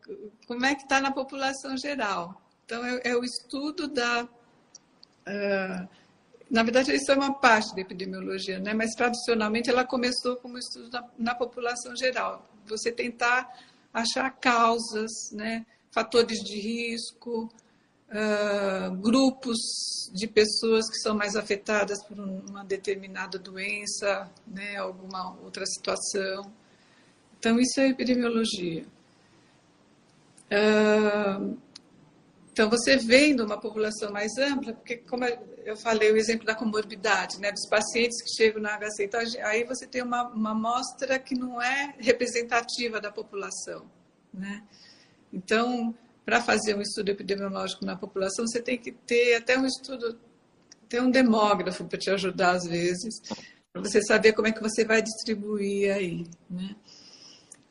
como 0.47 0.65
é 0.65 0.75
que 0.75 0.83
está 0.83 0.99
na 0.99 1.11
população 1.11 1.77
geral? 1.77 2.41
Então, 2.65 2.85
é, 2.85 3.01
é 3.03 3.15
o 3.15 3.23
estudo 3.23 3.87
da... 3.87 4.23
Uh, 4.23 5.87
na 6.49 6.63
verdade, 6.63 6.93
isso 6.93 7.11
é 7.11 7.15
uma 7.15 7.33
parte 7.33 7.73
da 7.75 7.81
epidemiologia, 7.81 8.59
né? 8.59 8.73
mas 8.73 8.91
tradicionalmente 8.91 9.69
ela 9.69 9.83
começou 9.83 10.35
como 10.37 10.57
estudo 10.57 10.89
na, 10.91 11.09
na 11.17 11.35
população 11.35 11.95
geral. 11.95 12.47
Você 12.67 12.91
tentar 12.91 13.51
achar 13.91 14.29
causas, 14.29 15.31
né? 15.31 15.65
fatores 15.91 16.39
de 16.39 16.59
risco, 16.59 17.49
uh, 18.15 18.95
grupos 18.95 19.57
de 20.13 20.27
pessoas 20.27 20.89
que 20.89 20.97
são 20.97 21.13
mais 21.13 21.35
afetadas 21.35 22.01
por 22.03 22.17
uma 22.17 22.63
determinada 22.63 23.37
doença, 23.37 24.31
né? 24.47 24.77
alguma 24.77 25.37
outra 25.43 25.65
situação. 25.65 26.51
Então, 27.37 27.59
isso 27.59 27.79
é 27.79 27.89
epidemiologia. 27.89 28.85
Uh, 30.45 31.57
então, 32.51 32.69
você 32.69 32.95
vendo 32.95 33.43
uma 33.43 33.59
população 33.59 34.11
mais 34.13 34.31
ampla, 34.37 34.71
porque, 34.71 34.97
como 34.97 35.25
eu 35.25 35.75
falei, 35.75 36.11
o 36.13 36.17
exemplo 36.17 36.45
da 36.45 36.55
comorbidade, 36.55 37.37
né, 37.37 37.51
dos 37.51 37.67
pacientes 37.67 38.21
que 38.21 38.29
chegam 38.33 38.61
na 38.61 38.77
HC, 38.77 39.03
então, 39.03 39.19
aí 39.43 39.65
você 39.65 39.85
tem 39.85 40.01
uma, 40.01 40.23
uma 40.29 40.51
amostra 40.51 41.19
que 41.19 41.35
não 41.35 41.61
é 41.61 41.93
representativa 41.97 43.01
da 43.01 43.11
população. 43.11 43.85
Né? 44.33 44.63
Então, 45.33 45.93
para 46.25 46.41
fazer 46.41 46.75
um 46.75 46.81
estudo 46.81 47.09
epidemiológico 47.09 47.85
na 47.85 47.95
população, 47.95 48.47
você 48.47 48.59
tem 48.59 48.77
que 48.77 48.91
ter 48.91 49.35
até 49.35 49.57
um 49.57 49.65
estudo, 49.65 50.17
ter 50.89 51.01
um 51.01 51.11
demógrafo 51.11 51.85
para 51.85 51.99
te 51.99 52.09
ajudar 52.09 52.51
às 52.51 52.65
vezes, 52.65 53.21
para 53.71 53.81
você 53.81 54.01
saber 54.01 54.33
como 54.33 54.47
é 54.47 54.51
que 54.51 54.61
você 54.61 54.83
vai 54.83 55.01
distribuir 55.01 55.93
aí. 55.93 56.25
Né? 56.49 56.75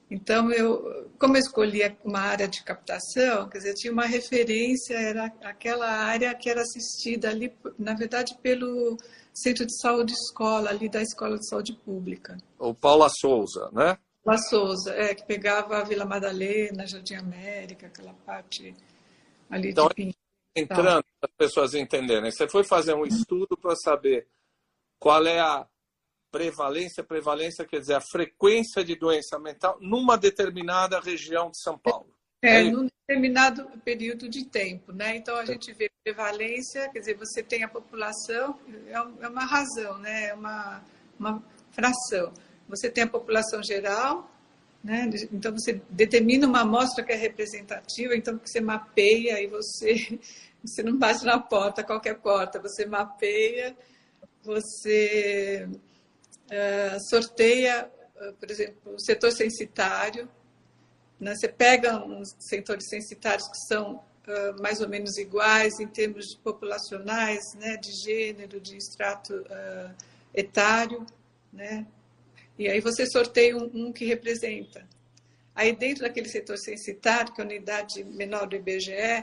Então, 0.08 0.52
eu, 0.52 1.10
como 1.18 1.36
eu 1.36 1.40
escolhi 1.40 1.80
uma 2.04 2.20
área 2.20 2.46
de 2.46 2.62
captação, 2.62 3.48
quer 3.48 3.58
dizer, 3.58 3.74
tinha 3.74 3.92
uma 3.92 4.06
referência, 4.06 4.94
era 4.94 5.24
aquela 5.42 5.90
área 5.90 6.32
que 6.34 6.48
era 6.48 6.60
assistida 6.60 7.30
ali, 7.30 7.52
na 7.76 7.94
verdade, 7.94 8.36
pelo 8.40 8.96
Centro 9.32 9.66
de 9.66 9.76
Saúde 9.80 10.12
Escola, 10.12 10.70
ali 10.70 10.88
da 10.88 11.02
Escola 11.02 11.36
de 11.36 11.48
Saúde 11.48 11.72
Pública. 11.84 12.36
O 12.58 12.72
Paula 12.72 13.08
Souza, 13.08 13.68
né? 13.72 13.98
Paula 14.24 14.38
Souza, 14.38 14.94
é, 14.94 15.14
que 15.14 15.24
pegava 15.24 15.78
a 15.78 15.84
Vila 15.84 16.06
Madalena, 16.06 16.86
Jardim 16.86 17.14
América, 17.14 17.88
aquela 17.88 18.14
parte 18.14 18.74
ali 19.50 19.70
então, 19.70 19.88
de 19.88 19.94
Pinto. 19.94 20.18
Entrando, 20.56 21.04
para 21.20 21.28
as 21.28 21.36
pessoas 21.36 21.74
entenderem, 21.74 22.30
você 22.30 22.48
foi 22.48 22.64
fazer 22.64 22.94
um 22.94 23.04
estudo 23.04 23.56
para 23.56 23.74
saber 23.74 24.28
qual 24.98 25.26
é 25.26 25.40
a 25.40 25.66
prevalência, 26.30 27.04
prevalência 27.04 27.64
quer 27.64 27.80
dizer 27.80 27.94
a 27.94 28.00
frequência 28.00 28.84
de 28.84 28.96
doença 28.96 29.38
mental 29.38 29.76
numa 29.80 30.16
determinada 30.16 31.00
região 31.00 31.50
de 31.50 31.60
São 31.60 31.78
Paulo. 31.78 32.14
É, 32.40 32.60
é 32.60 32.70
num 32.70 32.88
determinado 33.06 33.66
período 33.80 34.28
de 34.28 34.44
tempo, 34.44 34.92
né? 34.92 35.16
Então 35.16 35.36
a 35.36 35.44
gente 35.44 35.72
vê 35.72 35.90
prevalência, 36.02 36.88
quer 36.90 37.00
dizer, 37.00 37.16
você 37.16 37.42
tem 37.42 37.64
a 37.64 37.68
população, 37.68 38.58
é, 38.86 38.92
é 38.92 39.28
uma 39.28 39.44
razão, 39.44 39.98
né? 39.98 40.26
É 40.28 40.34
uma, 40.34 40.84
uma 41.18 41.42
fração. 41.70 42.32
Você 42.68 42.90
tem 42.90 43.04
a 43.04 43.08
população 43.08 43.62
geral, 43.62 44.30
né? 44.82 45.08
Então 45.32 45.52
você 45.52 45.80
determina 45.88 46.46
uma 46.46 46.60
amostra 46.60 47.02
que 47.02 47.12
é 47.12 47.16
representativa, 47.16 48.14
então 48.14 48.38
você 48.44 48.60
mapeia 48.60 49.40
e 49.40 49.46
você 49.46 50.18
você 50.64 50.82
não 50.82 50.98
bate 50.98 51.24
na 51.24 51.38
porta, 51.38 51.84
qualquer 51.84 52.18
porta, 52.18 52.58
você 52.58 52.86
mapeia, 52.86 53.76
você 54.42 55.68
uh, 56.46 57.08
sorteia, 57.08 57.90
uh, 58.16 58.32
por 58.34 58.50
exemplo, 58.50 58.94
o 58.94 59.00
setor 59.00 59.30
censitário. 59.32 60.28
Né? 61.20 61.34
Você 61.34 61.48
pega 61.48 62.04
uns 62.04 62.34
setores 62.38 62.88
censitários 62.88 63.46
que 63.48 63.58
são 63.68 63.96
uh, 63.96 64.62
mais 64.62 64.80
ou 64.80 64.88
menos 64.88 65.16
iguais 65.18 65.78
em 65.80 65.86
termos 65.86 66.34
populacionais, 66.36 67.42
né? 67.54 67.76
de 67.76 67.92
gênero, 67.92 68.60
de 68.60 68.76
extrato 68.76 69.44
etário, 70.34 71.06
né? 71.52 71.86
E 72.58 72.68
aí 72.68 72.80
você 72.80 73.06
sorteia 73.06 73.56
um, 73.56 73.70
um 73.74 73.92
que 73.92 74.04
representa. 74.04 74.86
Aí, 75.54 75.74
dentro 75.74 76.02
daquele 76.02 76.28
setor 76.28 76.58
censitário, 76.58 77.32
que 77.32 77.40
é 77.40 77.44
a 77.44 77.46
unidade 77.46 78.02
menor 78.04 78.46
do 78.46 78.56
IBGE, 78.56 79.22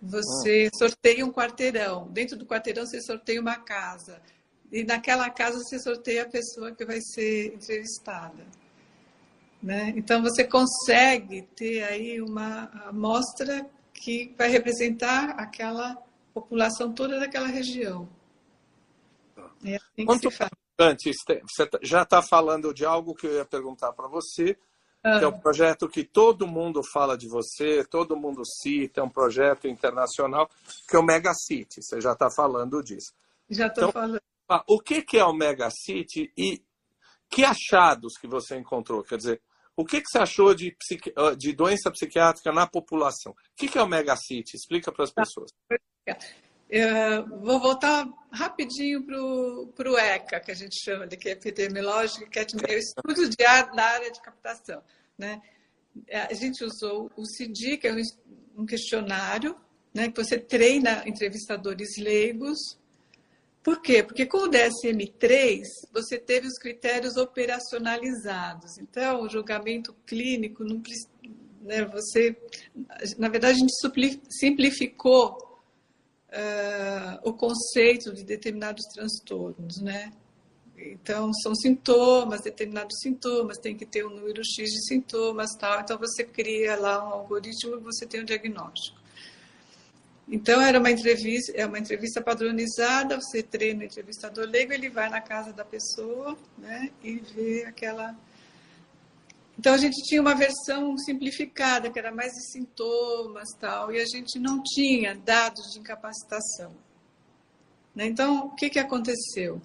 você 0.00 0.68
ah. 0.72 0.76
sorteia 0.76 1.24
um 1.24 1.32
quarteirão. 1.32 2.08
Dentro 2.08 2.36
do 2.36 2.46
quarteirão, 2.46 2.84
você 2.84 3.00
sorteia 3.00 3.40
uma 3.40 3.56
casa 3.56 4.20
e 4.70 4.84
naquela 4.84 5.28
casa 5.30 5.58
você 5.58 5.78
sorteia 5.78 6.22
a 6.22 6.28
pessoa 6.28 6.72
que 6.72 6.84
vai 6.84 7.00
ser 7.00 7.54
entrevistada. 7.54 8.46
Né? 9.62 9.92
Então 9.96 10.22
você 10.22 10.44
consegue 10.44 11.42
ter 11.56 11.82
aí 11.84 12.20
uma 12.20 12.64
amostra 12.86 13.68
que 13.92 14.34
vai 14.36 14.48
representar 14.48 15.30
aquela 15.30 15.96
população 16.32 16.92
toda 16.92 17.18
daquela 17.18 17.48
região. 17.48 18.08
É 19.64 19.76
assim 19.76 20.04
Quanto 20.04 20.30
antes, 20.78 21.16
você 21.46 21.66
tá, 21.66 21.78
já 21.82 22.02
está 22.02 22.22
falando 22.22 22.72
de 22.72 22.84
algo 22.84 23.14
que 23.14 23.26
eu 23.26 23.34
ia 23.34 23.44
perguntar 23.44 23.92
para 23.92 24.06
você, 24.06 24.56
que 25.02 25.24
é 25.24 25.28
um 25.28 25.38
projeto 25.38 25.88
que 25.88 26.04
todo 26.04 26.46
mundo 26.46 26.82
fala 26.82 27.16
de 27.16 27.28
você, 27.28 27.84
todo 27.84 28.16
mundo 28.16 28.42
cita, 28.44 29.00
é 29.00 29.04
um 29.04 29.08
projeto 29.08 29.66
internacional, 29.66 30.50
que 30.88 30.96
é 30.96 30.98
o 30.98 31.02
Mega 31.02 31.32
City. 31.34 31.80
Você 31.82 32.00
já 32.00 32.12
está 32.12 32.30
falando 32.30 32.82
disso. 32.82 33.12
Já 33.48 33.68
estou 33.68 33.88
então, 33.88 33.92
falando. 33.92 34.20
Ah, 34.48 34.62
o 34.66 34.80
que, 34.80 35.02
que 35.02 35.18
é 35.18 35.24
o 35.24 35.32
Mega 35.32 35.70
City 35.70 36.32
e 36.36 36.62
que 37.30 37.44
achados 37.44 38.16
que 38.18 38.26
você 38.26 38.56
encontrou? 38.56 39.02
Quer 39.02 39.18
dizer, 39.18 39.42
o 39.76 39.84
que, 39.84 40.00
que 40.00 40.08
você 40.08 40.18
achou 40.18 40.54
de, 40.54 40.72
psiqui... 40.72 41.12
Ah, 41.16 41.34
de 41.34 41.52
doença 41.52 41.90
psiquiátrica 41.90 42.52
na 42.52 42.66
população? 42.66 43.32
O 43.32 43.36
que, 43.56 43.68
que 43.68 43.78
é 43.78 43.82
o 43.82 43.88
Mega 43.88 44.16
City? 44.16 44.56
Explica 44.56 44.90
para 44.90 45.04
as 45.04 45.12
tá. 45.12 45.22
pessoas. 45.22 45.50
Eu 46.68 47.26
vou 47.40 47.58
voltar 47.58 48.06
rapidinho 48.30 49.02
para 49.04 49.90
o 49.90 49.98
ECA, 49.98 50.40
que 50.40 50.50
a 50.50 50.54
gente 50.54 50.82
chama 50.84 51.06
de 51.06 51.16
que 51.16 51.28
é 51.28 51.32
epidemiológico, 51.32 52.28
que 52.28 52.38
é 52.38 52.42
o 52.42 52.78
estudo 52.78 53.28
de 53.28 53.44
ar 53.44 53.72
na 53.74 53.84
área 53.84 54.10
de 54.10 54.20
captação. 54.20 54.82
Né? 55.16 55.40
A 56.12 56.34
gente 56.34 56.62
usou 56.62 57.10
o 57.16 57.24
CIDI, 57.24 57.78
que 57.78 57.88
é 57.88 57.94
um 58.56 58.66
questionário, 58.66 59.56
né, 59.94 60.10
que 60.10 60.22
você 60.22 60.38
treina 60.38 61.02
entrevistadores 61.06 61.96
leigos 61.96 62.78
por 63.68 63.82
quê? 63.82 64.02
Porque 64.02 64.24
com 64.24 64.38
o 64.38 64.50
DSM-3 64.50 65.62
você 65.92 66.16
teve 66.16 66.46
os 66.46 66.58
critérios 66.58 67.18
operacionalizados. 67.18 68.78
Então, 68.78 69.20
o 69.20 69.28
julgamento 69.28 69.94
clínico, 70.06 70.64
não, 70.64 70.80
né, 71.60 71.84
você, 71.84 72.34
na 73.18 73.28
verdade, 73.28 73.56
a 73.56 73.60
gente 73.60 73.74
simplificou 74.30 75.47
uh, 76.30 77.28
o 77.28 77.32
conceito 77.32 78.12
de 78.12 78.24
determinados 78.24 78.84
transtornos, 78.86 79.80
né? 79.80 80.12
Então, 80.76 81.32
são 81.34 81.54
sintomas, 81.54 82.40
determinados 82.42 82.96
sintomas, 83.00 83.58
tem 83.58 83.76
que 83.76 83.84
ter 83.84 84.06
um 84.06 84.10
número 84.10 84.42
X 84.44 84.70
de 84.70 84.86
sintomas, 84.86 85.50
tal. 85.58 85.80
Então, 85.80 85.98
você 85.98 86.22
cria 86.22 86.76
lá 86.76 87.04
um 87.04 87.12
algoritmo 87.12 87.76
e 87.76 87.80
você 87.80 88.06
tem 88.06 88.20
um 88.20 88.24
diagnóstico. 88.24 88.96
Então, 90.30 90.60
era 90.60 90.78
uma 90.78 90.90
entrevista, 90.90 91.52
é 91.56 91.66
uma 91.66 91.78
entrevista 91.78 92.20
padronizada, 92.20 93.16
você 93.16 93.42
treina 93.42 93.80
o 93.80 93.86
entrevistador 93.86 94.46
leigo, 94.46 94.72
ele 94.72 94.88
vai 94.88 95.08
na 95.08 95.20
casa 95.20 95.52
da 95.52 95.64
pessoa 95.64 96.36
né, 96.56 96.90
e 97.02 97.16
vê 97.16 97.64
aquela. 97.64 98.14
Então, 99.58 99.74
a 99.74 99.78
gente 99.78 100.00
tinha 100.04 100.20
uma 100.20 100.36
versão 100.36 100.96
simplificada, 100.96 101.90
que 101.90 101.98
era 101.98 102.12
mais 102.12 102.32
de 102.32 102.52
sintomas 102.52 103.48
tal, 103.58 103.90
e 103.92 104.00
a 104.00 104.06
gente 104.06 104.38
não 104.38 104.62
tinha 104.62 105.16
dados 105.16 105.72
de 105.72 105.80
incapacitação. 105.80 106.72
Né? 107.92 108.06
Então, 108.06 108.46
o 108.46 108.54
que, 108.54 108.70
que 108.70 108.78
aconteceu? 108.78 109.60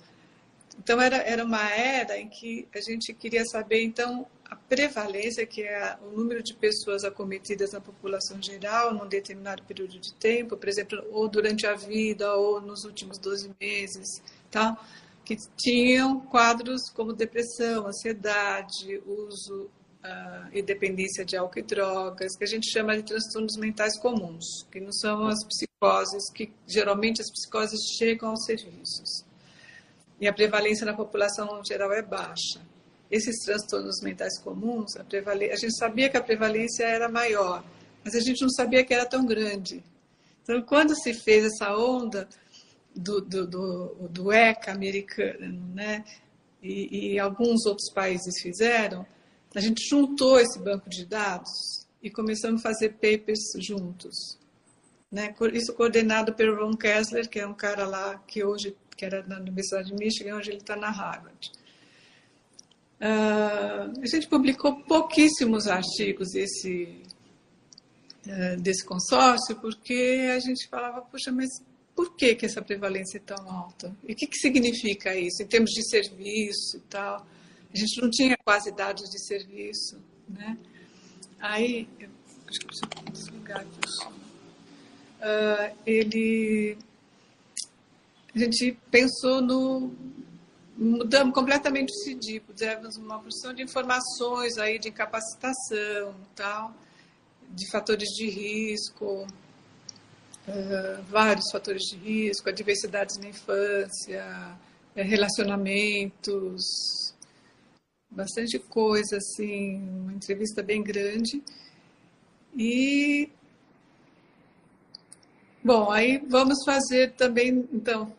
Então, 0.79 0.99
era, 0.99 1.17
era 1.17 1.45
uma 1.45 1.69
era 1.69 2.17
em 2.17 2.27
que 2.27 2.67
a 2.73 2.81
gente 2.81 3.13
queria 3.13 3.45
saber, 3.45 3.83
então, 3.83 4.25
a 4.45 4.55
prevalência, 4.55 5.45
que 5.45 5.61
é 5.61 5.95
o 6.01 6.17
número 6.17 6.41
de 6.41 6.55
pessoas 6.55 7.03
acometidas 7.03 7.73
na 7.73 7.79
população 7.79 8.41
geral 8.41 8.95
num 8.95 9.07
determinado 9.07 9.61
período 9.61 9.99
de 9.99 10.11
tempo, 10.15 10.57
por 10.57 10.67
exemplo, 10.67 11.03
ou 11.11 11.27
durante 11.27 11.67
a 11.67 11.75
vida 11.75 12.33
ou 12.35 12.59
nos 12.59 12.83
últimos 12.83 13.19
12 13.19 13.51
meses, 13.61 14.23
tá? 14.49 14.75
que 15.23 15.37
tinham 15.55 16.19
quadros 16.19 16.89
como 16.89 17.13
depressão, 17.13 17.87
ansiedade, 17.87 19.01
uso 19.05 19.69
e 20.51 20.61
dependência 20.61 21.23
de 21.23 21.35
álcool 21.35 21.59
e 21.59 21.63
drogas, 21.63 22.35
que 22.35 22.43
a 22.43 22.47
gente 22.47 22.71
chama 22.71 22.95
de 22.95 23.03
transtornos 23.03 23.55
mentais 23.57 23.97
comuns, 23.99 24.45
que 24.71 24.79
não 24.79 24.91
são 24.91 25.27
as 25.27 25.39
psicoses, 25.45 26.29
que 26.33 26.51
geralmente 26.67 27.21
as 27.21 27.31
psicoses 27.31 27.79
chegam 27.97 28.29
aos 28.29 28.45
serviços. 28.45 29.25
E 30.19 30.27
a 30.27 30.33
prevalência 30.33 30.85
na 30.85 30.93
população 30.93 31.61
geral 31.65 31.91
é 31.91 32.01
baixa. 32.01 32.61
Esses 33.09 33.43
transtornos 33.45 34.01
mentais 34.01 34.39
comuns, 34.39 34.95
a, 34.95 35.03
a 35.03 35.55
gente 35.55 35.77
sabia 35.77 36.09
que 36.09 36.17
a 36.17 36.23
prevalência 36.23 36.83
era 36.83 37.07
maior, 37.09 37.63
mas 38.03 38.15
a 38.15 38.19
gente 38.19 38.41
não 38.41 38.49
sabia 38.49 38.83
que 38.83 38.93
era 38.93 39.05
tão 39.05 39.25
grande. 39.25 39.83
Então, 40.43 40.61
quando 40.61 40.95
se 40.95 41.13
fez 41.13 41.45
essa 41.45 41.75
onda, 41.75 42.27
do, 42.95 43.21
do, 43.21 43.47
do, 43.47 44.07
do 44.09 44.31
ECA 44.31 44.71
americano, 44.71 45.73
né? 45.73 46.03
E, 46.61 47.13
e, 47.13 47.19
alguns 47.19 47.65
outros 47.65 47.91
países 47.91 48.41
fizeram, 48.41 49.05
a 49.55 49.59
gente 49.59 49.87
juntou 49.87 50.39
esse 50.39 50.59
banco 50.59 50.89
de 50.89 51.05
dados 51.05 51.85
e 52.01 52.09
começamos 52.09 52.61
a 52.61 52.69
fazer 52.69 52.89
papers 52.93 53.39
juntos. 53.59 54.37
Né? 55.11 55.33
Isso 55.53 55.73
coordenado 55.73 56.33
pelo 56.33 56.55
Ron 56.55 56.75
Kessler, 56.75 57.29
que 57.29 57.39
é 57.39 57.47
um 57.47 57.53
cara 57.53 57.85
lá 57.85 58.17
que 58.27 58.43
hoje 58.43 58.75
que 58.95 59.05
era 59.05 59.25
na 59.27 59.39
Universidade 59.39 59.87
de 59.89 59.95
Michigan, 59.95 60.35
hoje 60.35 60.51
ele 60.51 60.59
está 60.59 60.75
na 60.75 60.89
Harvard. 60.89 61.51
Uh, 63.01 64.01
a 64.01 64.05
gente 64.05 64.27
publicou 64.27 64.81
pouquíssimos 64.83 65.67
artigos 65.67 66.29
desse, 66.31 67.01
uh, 68.27 68.61
desse 68.61 68.85
consórcio, 68.85 69.55
porque 69.57 70.29
a 70.33 70.39
gente 70.39 70.67
falava, 70.69 71.01
puxa, 71.01 71.31
mas 71.31 71.49
por 71.95 72.15
que, 72.15 72.35
que 72.35 72.45
essa 72.45 72.61
prevalência 72.61 73.17
é 73.17 73.21
tão 73.21 73.49
alta? 73.49 73.95
E 74.07 74.13
o 74.13 74.15
que, 74.15 74.27
que 74.27 74.37
significa 74.37 75.15
isso 75.15 75.43
em 75.43 75.47
termos 75.47 75.71
de 75.71 75.87
serviço 75.89 76.77
e 76.77 76.81
tal? 76.89 77.25
A 77.73 77.77
gente 77.77 78.01
não 78.01 78.09
tinha 78.09 78.37
quase 78.37 78.71
dados 78.71 79.09
de 79.09 79.19
serviço, 79.19 79.99
né? 80.29 80.57
Aí, 81.39 81.87
eu, 81.99 82.09
acho 82.47 82.59
que 82.59 82.65
preciso 82.67 82.87
desligar 83.11 83.61
aqui 83.61 83.79
o 83.83 83.89
som. 83.89 84.09
Uh, 84.09 85.75
ele, 85.85 86.77
a 88.35 88.39
gente 88.39 88.77
pensou 88.91 89.41
no, 89.41 89.91
mudamos 90.77 91.33
completamente 91.33 91.91
o 91.91 91.95
CIDI, 92.03 92.39
pusemos 92.41 92.97
uma 92.97 93.19
porção 93.19 93.53
de 93.53 93.63
informações 93.63 94.57
aí 94.57 94.77
de 94.77 94.91
capacitação, 94.91 96.15
tal, 96.35 96.73
de 97.49 97.69
fatores 97.71 98.09
de 98.09 98.29
risco, 98.29 99.27
uh, 100.47 101.03
vários 101.09 101.49
fatores 101.51 101.83
de 101.83 101.95
risco, 101.97 102.49
adversidades 102.49 103.17
na 103.17 103.29
infância, 103.29 104.57
eh, 104.95 105.03
relacionamentos, 105.03 106.63
bastante 108.15 108.59
coisa, 108.59 109.17
assim, 109.17 109.81
uma 109.81 110.13
entrevista 110.13 110.61
bem 110.61 110.83
grande. 110.83 111.43
E 112.55 113.29
bom, 115.63 115.91
aí 115.91 116.23
vamos 116.27 116.63
fazer 116.65 117.13
também, 117.13 117.67
então, 117.71 118.13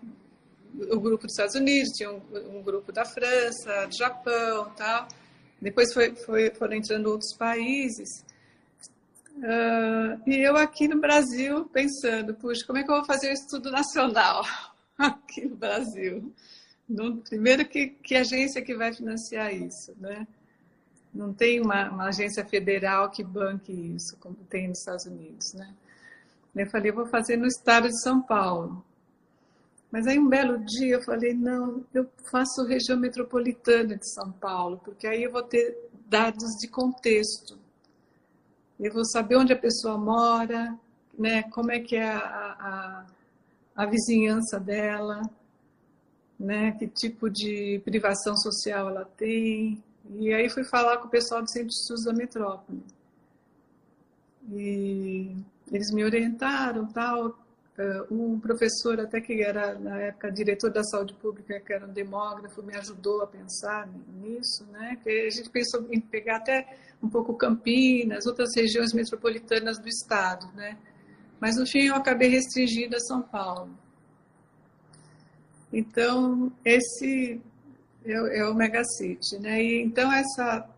o 0.90 0.98
grupo 0.98 1.24
dos 1.26 1.32
Estados 1.32 1.54
Unidos, 1.54 1.90
tinha 1.96 2.10
um, 2.10 2.20
um 2.58 2.62
grupo 2.62 2.92
da 2.92 3.04
França, 3.04 3.86
do 3.86 3.96
Japão, 3.96 4.72
tal. 4.76 5.08
Depois 5.60 5.92
foi, 5.92 6.14
foi, 6.14 6.50
foram 6.50 6.74
entrando 6.74 7.06
outros 7.06 7.34
países. 7.36 8.08
Uh, 9.36 10.20
e 10.26 10.36
eu 10.46 10.56
aqui 10.56 10.86
no 10.86 11.00
Brasil 11.00 11.64
pensando, 11.66 12.34
puxa, 12.34 12.64
como 12.66 12.78
é 12.78 12.84
que 12.84 12.90
eu 12.90 12.96
vou 12.96 13.04
fazer 13.04 13.30
o 13.30 13.32
estudo 13.32 13.70
nacional 13.70 14.44
aqui 14.96 15.44
no 15.46 15.56
Brasil? 15.56 16.32
No, 16.88 17.18
primeiro, 17.18 17.66
que, 17.66 17.88
que 17.88 18.14
agência 18.14 18.62
que 18.62 18.74
vai 18.74 18.92
financiar 18.92 19.54
isso, 19.54 19.94
né? 19.98 20.26
Não 21.12 21.32
tem 21.32 21.60
uma, 21.60 21.90
uma, 21.90 22.08
agência 22.08 22.44
federal 22.44 23.10
que 23.10 23.22
banque 23.22 23.72
isso, 23.72 24.16
como 24.18 24.34
tem 24.48 24.68
nos 24.68 24.80
Estados 24.80 25.06
Unidos, 25.06 25.54
né? 25.54 25.72
Eu 26.54 26.66
falei, 26.68 26.90
eu 26.90 26.94
vou 26.94 27.06
fazer 27.06 27.36
no 27.36 27.46
estado 27.46 27.88
de 27.88 28.00
São 28.00 28.20
Paulo. 28.20 28.84
Mas 29.90 30.06
aí 30.06 30.18
um 30.18 30.28
belo 30.28 30.58
dia 30.64 30.96
eu 30.96 31.02
falei, 31.02 31.32
não, 31.32 31.84
eu 31.94 32.08
faço 32.30 32.64
região 32.64 32.98
metropolitana 32.98 33.96
de 33.96 34.12
São 34.12 34.32
Paulo, 34.32 34.80
porque 34.84 35.06
aí 35.06 35.22
eu 35.22 35.30
vou 35.30 35.42
ter 35.42 35.88
dados 36.08 36.56
de 36.60 36.68
contexto 36.68 37.58
eu 38.78 38.92
vou 38.92 39.04
saber 39.04 39.36
onde 39.36 39.52
a 39.52 39.58
pessoa 39.58 39.96
mora, 39.96 40.76
né? 41.18 41.42
Como 41.44 41.70
é 41.70 41.78
que 41.78 41.96
é 41.96 42.10
a, 42.10 42.18
a, 42.18 43.06
a 43.76 43.86
vizinhança 43.86 44.58
dela, 44.58 45.22
né? 46.44 46.72
Que 46.72 46.86
tipo 46.86 47.30
de 47.30 47.80
privação 47.84 48.36
social 48.36 48.88
ela 48.88 49.04
tem. 49.04 49.82
E 50.18 50.32
aí 50.32 50.48
fui 50.48 50.64
falar 50.64 50.98
com 50.98 51.06
o 51.06 51.10
pessoal 51.10 51.42
do 51.42 51.50
Centro 51.50 51.68
de 51.68 51.74
Estudos 51.74 52.04
da 52.04 52.12
Metrópole. 52.12 52.82
E 54.52 55.34
eles 55.72 55.90
me 55.90 56.04
orientaram, 56.04 56.86
tal. 56.86 57.38
Eh, 57.76 58.06
um 58.10 58.38
professor 58.38 59.00
até 59.00 59.20
que 59.20 59.42
era 59.42 59.76
na 59.78 59.98
época 59.98 60.30
diretor 60.30 60.70
da 60.70 60.84
saúde 60.84 61.14
pública, 61.14 61.58
que 61.58 61.72
era 61.72 61.86
um 61.86 61.92
demógrafo, 61.92 62.62
me 62.62 62.76
ajudou 62.76 63.22
a 63.22 63.26
pensar 63.26 63.88
nisso, 64.20 64.64
né? 64.70 64.96
Que 65.02 65.26
a 65.26 65.30
gente 65.30 65.50
pensou 65.50 65.86
em 65.90 66.00
pegar 66.00 66.36
até 66.36 66.76
um 67.02 67.08
pouco 67.08 67.34
Campinas, 67.34 68.26
outras 68.26 68.50
regiões 68.54 68.92
metropolitanas 68.92 69.78
do 69.78 69.88
estado, 69.88 70.46
né? 70.54 70.78
Mas 71.40 71.56
no 71.56 71.66
fim 71.66 71.86
eu 71.86 71.94
acabei 71.94 72.28
restringida 72.28 72.96
a 72.96 73.00
São 73.00 73.22
Paulo. 73.22 73.76
Então 75.76 76.52
esse 76.64 77.40
é, 78.04 78.38
é 78.38 78.48
o 78.48 78.54
megacity, 78.54 79.38
né? 79.38 79.62
E, 79.62 79.82
então 79.82 80.12
essa 80.12 80.68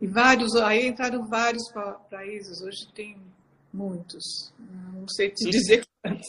e 0.00 0.06
vários 0.06 0.54
aí 0.56 0.86
entraram 0.86 1.26
vários 1.26 1.64
países. 2.10 2.60
Hoje 2.60 2.86
tem 2.94 3.16
muitos. 3.72 4.52
Não 4.58 5.08
sei 5.08 5.30
te 5.30 5.50
dizer 5.50 5.86
quantos. 6.02 6.26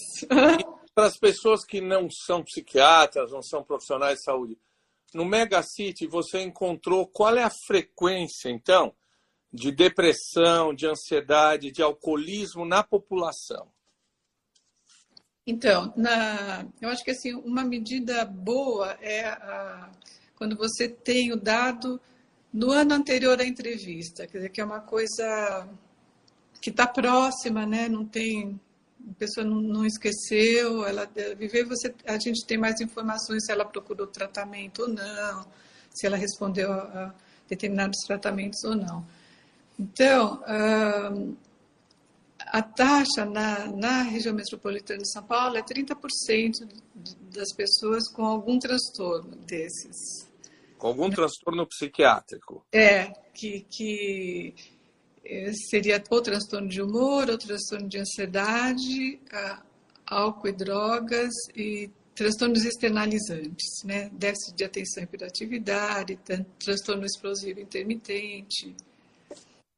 Para 0.95 1.05
as 1.05 1.17
pessoas 1.17 1.63
que 1.63 1.79
não 1.79 2.09
são 2.09 2.43
psiquiatras, 2.43 3.31
não 3.31 3.41
são 3.43 3.63
profissionais 3.63 4.17
de 4.17 4.23
saúde, 4.23 4.57
no 5.13 5.25
Megacity 5.25 6.07
você 6.07 6.41
encontrou 6.41 7.07
qual 7.07 7.35
é 7.37 7.43
a 7.43 7.51
frequência, 7.67 8.49
então, 8.49 8.93
de 9.51 9.71
depressão, 9.71 10.73
de 10.73 10.87
ansiedade, 10.87 11.71
de 11.71 11.81
alcoolismo 11.81 12.65
na 12.65 12.83
população? 12.83 13.71
Então, 15.47 15.93
na, 15.95 16.65
eu 16.81 16.89
acho 16.89 17.05
que 17.05 17.11
assim 17.11 17.33
uma 17.33 17.63
medida 17.63 18.25
boa 18.25 18.97
é 19.01 19.25
a, 19.27 19.89
quando 20.35 20.57
você 20.57 20.89
tem 20.89 21.31
o 21.31 21.37
dado 21.37 22.01
no 22.53 22.71
ano 22.71 22.93
anterior 22.93 23.39
à 23.39 23.45
entrevista, 23.45 24.27
quer 24.27 24.39
dizer 24.39 24.49
que 24.49 24.59
é 24.59 24.65
uma 24.65 24.81
coisa 24.81 25.65
que 26.61 26.69
está 26.69 26.85
próxima, 26.85 27.65
né? 27.65 27.87
Não 27.87 28.05
tem 28.05 28.59
a 29.09 29.13
pessoa 29.13 29.45
não, 29.45 29.61
não, 29.61 29.85
esqueceu, 29.85 30.85
ela 30.85 31.09
viver 31.37 31.63
você 31.63 31.95
a 32.05 32.19
gente 32.19 32.45
tem 32.45 32.57
mais 32.57 32.81
informações 32.81 33.45
se 33.45 33.51
ela 33.51 33.63
procurou 33.63 34.05
tratamento 34.05 34.81
ou 34.81 34.89
não, 34.89 35.47
se 35.89 36.05
ela 36.05 36.17
respondeu 36.17 36.73
a, 36.73 36.77
a 36.77 37.13
determinados 37.47 37.99
tratamentos 38.05 38.61
ou 38.65 38.75
não. 38.75 39.07
Então, 39.79 40.43
a 42.51 42.61
taxa 42.61 43.25
na, 43.25 43.67
na 43.67 44.01
região 44.03 44.33
metropolitana 44.33 45.01
de 45.01 45.11
São 45.11 45.23
Paulo 45.23 45.57
é 45.57 45.61
30% 45.61 46.67
das 47.33 47.53
pessoas 47.53 48.07
com 48.09 48.25
algum 48.25 48.57
transtorno 48.57 49.35
desses. 49.37 50.27
Com 50.77 50.87
algum 50.87 51.09
transtorno 51.09 51.65
psiquiátrico? 51.67 52.65
É, 52.71 53.07
que, 53.33 53.61
que 53.69 54.55
é, 55.25 55.51
seria 55.69 56.01
ou 56.09 56.21
transtorno 56.21 56.67
de 56.67 56.81
humor, 56.81 57.29
ou 57.29 57.37
transtorno 57.37 57.87
de 57.87 57.99
ansiedade, 57.99 59.19
álcool 60.05 60.47
e 60.47 60.53
drogas 60.53 61.33
e 61.55 61.89
transtornos 62.15 62.65
externalizantes, 62.65 63.83
né? 63.83 64.09
déficit 64.13 64.55
de 64.55 64.63
atenção 64.63 65.03
e 65.03 65.05
hiperatividade, 65.05 66.19
transtorno 66.57 67.05
explosivo 67.05 67.59
intermitente, 67.59 68.75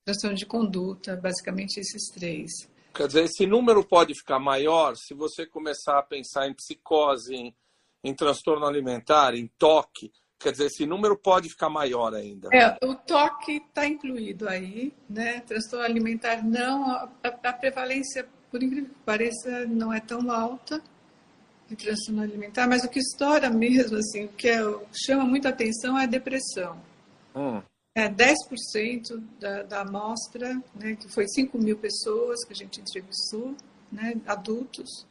transtorno 0.10 0.36
de 0.36 0.46
conduta, 0.46 1.16
basicamente 1.16 1.80
esses 1.80 2.10
três. 2.12 2.50
Quer 2.94 3.08
dizer, 3.08 3.24
esse 3.26 3.46
número 3.46 3.84
pode 3.84 4.16
ficar 4.16 4.40
maior 4.40 4.96
se 4.96 5.14
você 5.14 5.46
começar 5.46 6.00
a 6.00 6.04
pensar 6.04 6.48
em 6.48 6.54
psicose, 6.54 7.36
em, 7.36 7.56
em 8.04 8.14
transtorno 8.14 8.66
alimentar, 8.66 9.36
em 9.36 9.48
toque, 9.58 10.12
Quer 10.42 10.54
dizer, 10.54 10.68
esse 10.68 10.86
número 10.86 11.18
pode 11.18 11.50
ficar 11.50 11.70
maior 11.70 12.16
ainda. 12.16 12.48
É, 12.54 12.78
o 12.86 12.96
toque 12.96 13.58
está 13.58 13.86
incluído 13.86 14.48
aí, 14.48 14.94
né? 15.10 15.42
Transtorno 15.42 15.84
alimentar 15.84 16.42
não, 16.42 16.90
a, 16.90 17.10
a, 17.22 17.54
prevalência, 17.54 18.26
por 18.50 18.64
incrível 18.64 18.90
que 18.90 19.04
pareça, 19.06 19.66
não 19.68 19.92
é 19.92 20.00
tão 20.00 20.32
alta 20.32 20.82
de 21.68 21.76
transtorno 21.76 22.22
alimentar, 22.22 22.68
mas 22.68 22.86
o 22.86 22.90
que 22.90 23.00
estoura 23.00 23.50
mesmo, 23.50 23.98
assim, 23.98 24.26
o 24.26 24.30
que 24.30 24.48
é, 24.48 24.62
chama 24.94 25.26
muita 25.26 25.50
atenção 25.50 26.00
é 26.00 26.04
a 26.04 26.08
depressão. 26.08 26.82
Hum. 27.36 27.62
É 28.00 28.10
10% 28.10 29.22
da, 29.38 29.64
da 29.64 29.82
amostra, 29.82 30.54
né, 30.74 30.96
que 30.96 31.10
foi 31.10 31.28
5 31.28 31.58
mil 31.58 31.78
pessoas 31.78 32.46
que 32.46 32.54
a 32.54 32.56
gente 32.56 32.80
entrevistou, 32.80 33.54
né, 33.92 34.14
adultos, 34.26 35.06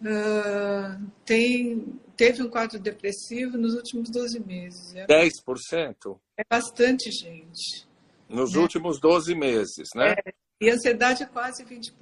uh, 0.00 1.10
tem, 1.26 2.00
teve 2.16 2.42
um 2.42 2.48
quadro 2.48 2.78
depressivo 2.78 3.58
nos 3.58 3.74
últimos 3.74 4.08
12 4.08 4.40
meses. 4.40 4.94
É, 4.94 5.06
10%? 5.06 6.18
É 6.38 6.44
bastante 6.48 7.10
gente. 7.10 7.86
Nos 8.30 8.54
né? 8.54 8.60
últimos 8.60 8.98
12 8.98 9.34
meses, 9.34 9.90
né? 9.94 10.14
É, 10.24 10.34
e 10.62 10.70
ansiedade 10.70 11.22
é 11.22 11.26
quase 11.26 11.66
20%. 11.66 11.92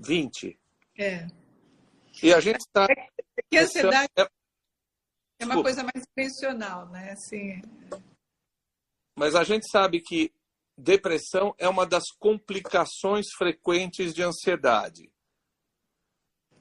20%? 0.00 0.56
É. 0.96 1.26
E 2.22 2.32
a 2.32 2.40
gente 2.40 2.60
está... 2.60 2.84
É, 2.84 3.06
que 3.50 3.58
ansiedade 3.58 4.08
é, 4.16 4.26
é 5.40 5.44
uma 5.44 5.62
coisa 5.62 5.82
mais 5.82 6.06
intencional, 6.16 6.88
né? 6.88 7.10
Assim... 7.10 7.60
Mas 9.22 9.36
a 9.36 9.44
gente 9.44 9.70
sabe 9.70 10.00
que 10.00 10.34
depressão 10.76 11.54
é 11.56 11.68
uma 11.68 11.86
das 11.86 12.10
complicações 12.18 13.26
frequentes 13.38 14.12
de 14.12 14.20
ansiedade. 14.20 15.12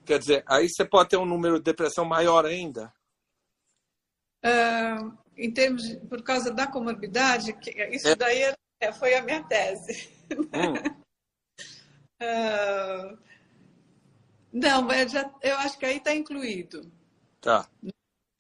Quer 0.05 0.19
dizer, 0.19 0.43
aí 0.47 0.69
você 0.69 0.85
pode 0.85 1.09
ter 1.09 1.17
um 1.17 1.25
número 1.25 1.57
de 1.57 1.63
depressão 1.63 2.05
maior 2.05 2.45
ainda? 2.45 2.93
Uh, 4.45 5.17
em 5.35 5.51
termos 5.51 5.81
de, 5.81 5.99
por 6.01 6.21
causa 6.21 6.53
da 6.53 6.67
comorbidade, 6.67 7.57
isso 7.89 8.09
é. 8.09 8.15
daí 8.15 8.53
é, 8.79 8.91
foi 8.93 9.15
a 9.15 9.23
minha 9.23 9.43
tese. 9.43 10.13
Hum. 10.53 10.73
uh, 12.21 13.17
não, 14.53 14.83
mas 14.83 15.11
já, 15.11 15.33
eu 15.41 15.57
acho 15.57 15.79
que 15.79 15.85
aí 15.87 15.97
está 15.97 16.13
incluído. 16.13 16.91
Tá. 17.41 17.67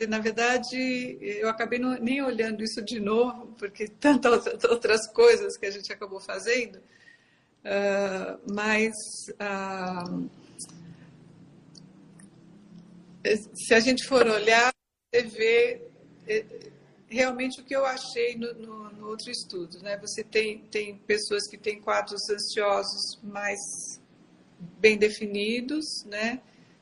Na 0.07 0.19
verdade, 0.19 1.17
eu 1.21 1.49
acabei 1.49 1.79
não, 1.79 1.97
nem 1.99 2.21
olhando 2.21 2.63
isso 2.63 2.81
de 2.81 2.99
novo, 2.99 3.53
porque 3.57 3.87
tantas 3.99 4.45
outras 4.63 5.07
coisas 5.11 5.57
que 5.57 5.65
a 5.65 5.71
gente 5.71 5.91
acabou 5.91 6.19
fazendo, 6.19 6.77
uh, 6.77 8.53
mas 8.53 8.93
uh, 9.33 10.29
se 13.53 13.73
a 13.73 13.79
gente 13.79 14.05
for 14.05 14.27
olhar, 14.27 14.73
você 15.13 15.23
vê 15.23 15.81
é, 16.27 16.45
realmente 17.07 17.59
o 17.59 17.63
que 17.63 17.75
eu 17.75 17.85
achei 17.85 18.35
no, 18.35 18.53
no, 18.53 18.91
no, 18.91 19.07
outro 19.07 19.29
estudo. 19.29 19.79
Né? 19.83 19.97
Você 19.97 20.23
tem, 20.23 20.59
tem 20.71 20.97
pessoas 20.99 21.47
que 21.47 21.57
têm 21.57 21.79
quadros 21.81 22.21
ansiosos 22.29 23.19
mais 23.21 23.59
bem 24.79 24.97
definidos, 24.97 25.85
né? 26.05 26.41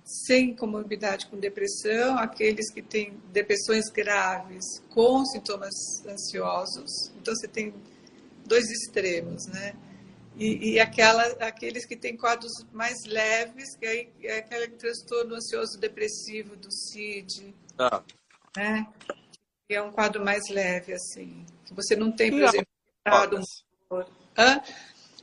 Sem 0.09 0.55
comorbidade 0.55 1.27
com 1.27 1.37
depressão, 1.37 2.17
aqueles 2.17 2.71
que 2.71 2.81
têm 2.81 3.13
depressões 3.31 3.89
graves 3.91 4.81
com 4.89 5.23
sintomas 5.25 5.73
ansiosos. 6.07 7.11
Então, 7.21 7.35
você 7.35 7.47
tem 7.47 7.73
dois 8.45 8.69
extremos, 8.71 9.45
né? 9.47 9.75
E, 10.35 10.71
e 10.71 10.79
aquela, 10.79 11.23
aqueles 11.45 11.85
que 11.85 11.95
têm 11.95 12.15
quadros 12.15 12.51
mais 12.71 13.03
leves, 13.05 13.75
que 13.77 13.85
aí 13.85 14.09
é 14.23 14.37
aquele 14.37 14.69
transtorno 14.69 15.35
ansioso 15.35 15.77
depressivo 15.77 16.55
do 16.55 16.71
CID, 16.71 17.53
ah. 17.77 18.01
né? 18.55 18.87
Que 19.67 19.75
é 19.75 19.81
um 19.81 19.91
quadro 19.91 20.23
mais 20.23 20.49
leve, 20.49 20.93
assim. 20.93 21.45
Que 21.65 21.73
você 21.73 21.95
não 21.95 22.11
tem, 22.11 22.31
por 22.31 22.39
e 22.39 22.43
exemplo, 22.45 22.67
um... 23.91 23.97
Hã? 24.37 24.61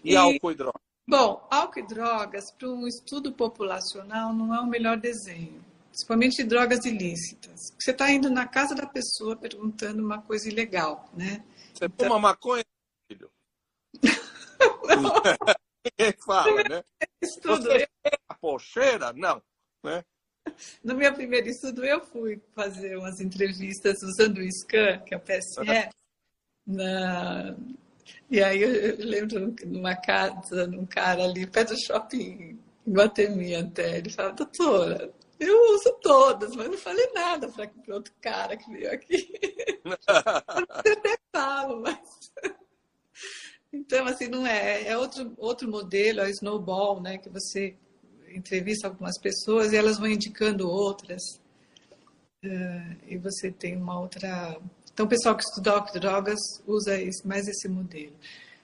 E, 0.04 0.12
e 0.12 0.16
álcool 0.16 0.52
e 0.52 0.54
drogas? 0.54 0.85
Bom, 1.08 1.46
álcool 1.50 1.78
e 1.78 1.86
drogas, 1.86 2.50
para 2.52 2.68
um 2.68 2.86
estudo 2.86 3.32
populacional, 3.32 4.32
não 4.32 4.52
é 4.52 4.60
o 4.60 4.66
melhor 4.66 4.96
desenho. 4.96 5.64
Principalmente 5.90 6.42
drogas 6.42 6.84
ilícitas. 6.84 7.72
Você 7.78 7.92
está 7.92 8.10
indo 8.10 8.28
na 8.28 8.46
casa 8.46 8.74
da 8.74 8.86
pessoa 8.86 9.36
perguntando 9.36 10.04
uma 10.04 10.20
coisa 10.20 10.48
ilegal, 10.48 11.08
né? 11.14 11.44
Você 11.72 11.84
então... 11.84 12.08
fuma 12.08 12.18
maconha, 12.18 12.64
filho? 13.08 13.30
Ninguém 14.02 16.12
fala, 16.26 16.64
né? 16.64 16.82
Estudo, 17.22 17.62
Você 17.62 17.88
a 18.28 18.34
pocheira? 18.34 19.12
Não, 19.12 19.40
né? 19.84 20.04
No 20.82 20.96
meu 20.96 21.14
primeiro 21.14 21.48
estudo, 21.48 21.84
eu 21.84 22.04
fui 22.04 22.42
fazer 22.54 22.96
umas 22.96 23.20
entrevistas 23.20 23.96
usando 24.02 24.38
o 24.38 24.52
SCAN, 24.52 24.98
que 24.98 25.14
é 25.14 25.16
o 25.16 25.20
PSE, 25.20 25.88
na... 26.66 27.56
e 28.30 28.42
aí 28.42 28.62
eu 28.62 28.96
lembro 28.98 29.54
numa 29.66 29.94
casa, 29.96 30.66
num 30.66 30.86
cara 30.86 31.24
ali, 31.24 31.46
perto 31.46 31.74
do 31.74 31.80
shopping, 31.80 32.58
em 32.86 32.92
Guatemi 32.92 33.54
até, 33.54 33.98
ele 33.98 34.10
falava, 34.10 34.34
doutora, 34.34 35.12
eu 35.38 35.74
uso 35.74 35.92
todas, 36.00 36.54
mas 36.56 36.68
não 36.68 36.78
falei 36.78 37.10
nada 37.12 37.48
para 37.48 37.70
o 37.88 37.94
outro 37.94 38.12
cara 38.20 38.56
que 38.56 38.70
veio 38.70 38.90
aqui. 38.92 39.32
eu 39.84 40.92
até 40.92 41.18
falo, 41.30 41.82
mas 41.82 41.98
então, 43.72 44.06
assim, 44.06 44.28
não 44.28 44.46
é. 44.46 44.88
É 44.88 44.96
outro, 44.96 45.34
outro 45.36 45.70
modelo, 45.70 46.20
é 46.20 46.24
o 46.24 46.30
snowball, 46.30 47.00
né? 47.00 47.18
Que 47.18 47.28
você 47.28 47.76
entrevista 48.28 48.86
algumas 48.86 49.18
pessoas 49.18 49.72
e 49.72 49.76
elas 49.76 49.98
vão 49.98 50.08
indicando 50.08 50.68
outras. 50.68 51.22
Uh, 52.44 52.96
e 53.06 53.16
você 53.18 53.50
tem 53.50 53.76
uma 53.76 54.00
outra. 54.00 54.58
Então, 54.96 55.04
o 55.04 55.08
pessoal 55.10 55.36
que 55.36 55.44
estuda 55.44 55.78
drogas 55.92 56.38
usa 56.66 56.98
mais 57.22 57.46
esse 57.46 57.68
modelo. 57.68 58.14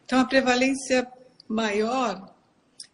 Então, 0.02 0.18
a 0.18 0.24
prevalência 0.24 1.06
maior 1.46 2.34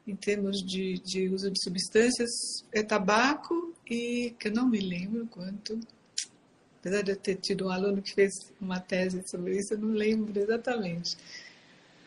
em 0.04 0.16
termos 0.16 0.60
de, 0.60 0.98
de 1.04 1.28
uso 1.28 1.48
de 1.48 1.62
substâncias 1.62 2.28
é 2.72 2.82
tabaco 2.82 3.72
e 3.88 4.34
que 4.40 4.48
eu 4.48 4.52
não 4.52 4.68
me 4.68 4.80
lembro 4.80 5.24
quanto. 5.28 5.78
Apesar 6.80 7.02
de 7.02 7.12
eu 7.12 7.16
ter 7.16 7.36
tido 7.36 7.68
um 7.68 7.70
aluno 7.70 8.02
que 8.02 8.12
fez 8.12 8.32
uma 8.60 8.80
tese 8.80 9.22
sobre 9.28 9.56
isso, 9.56 9.74
eu 9.74 9.78
não 9.78 9.90
lembro 9.90 10.36
exatamente 10.36 11.16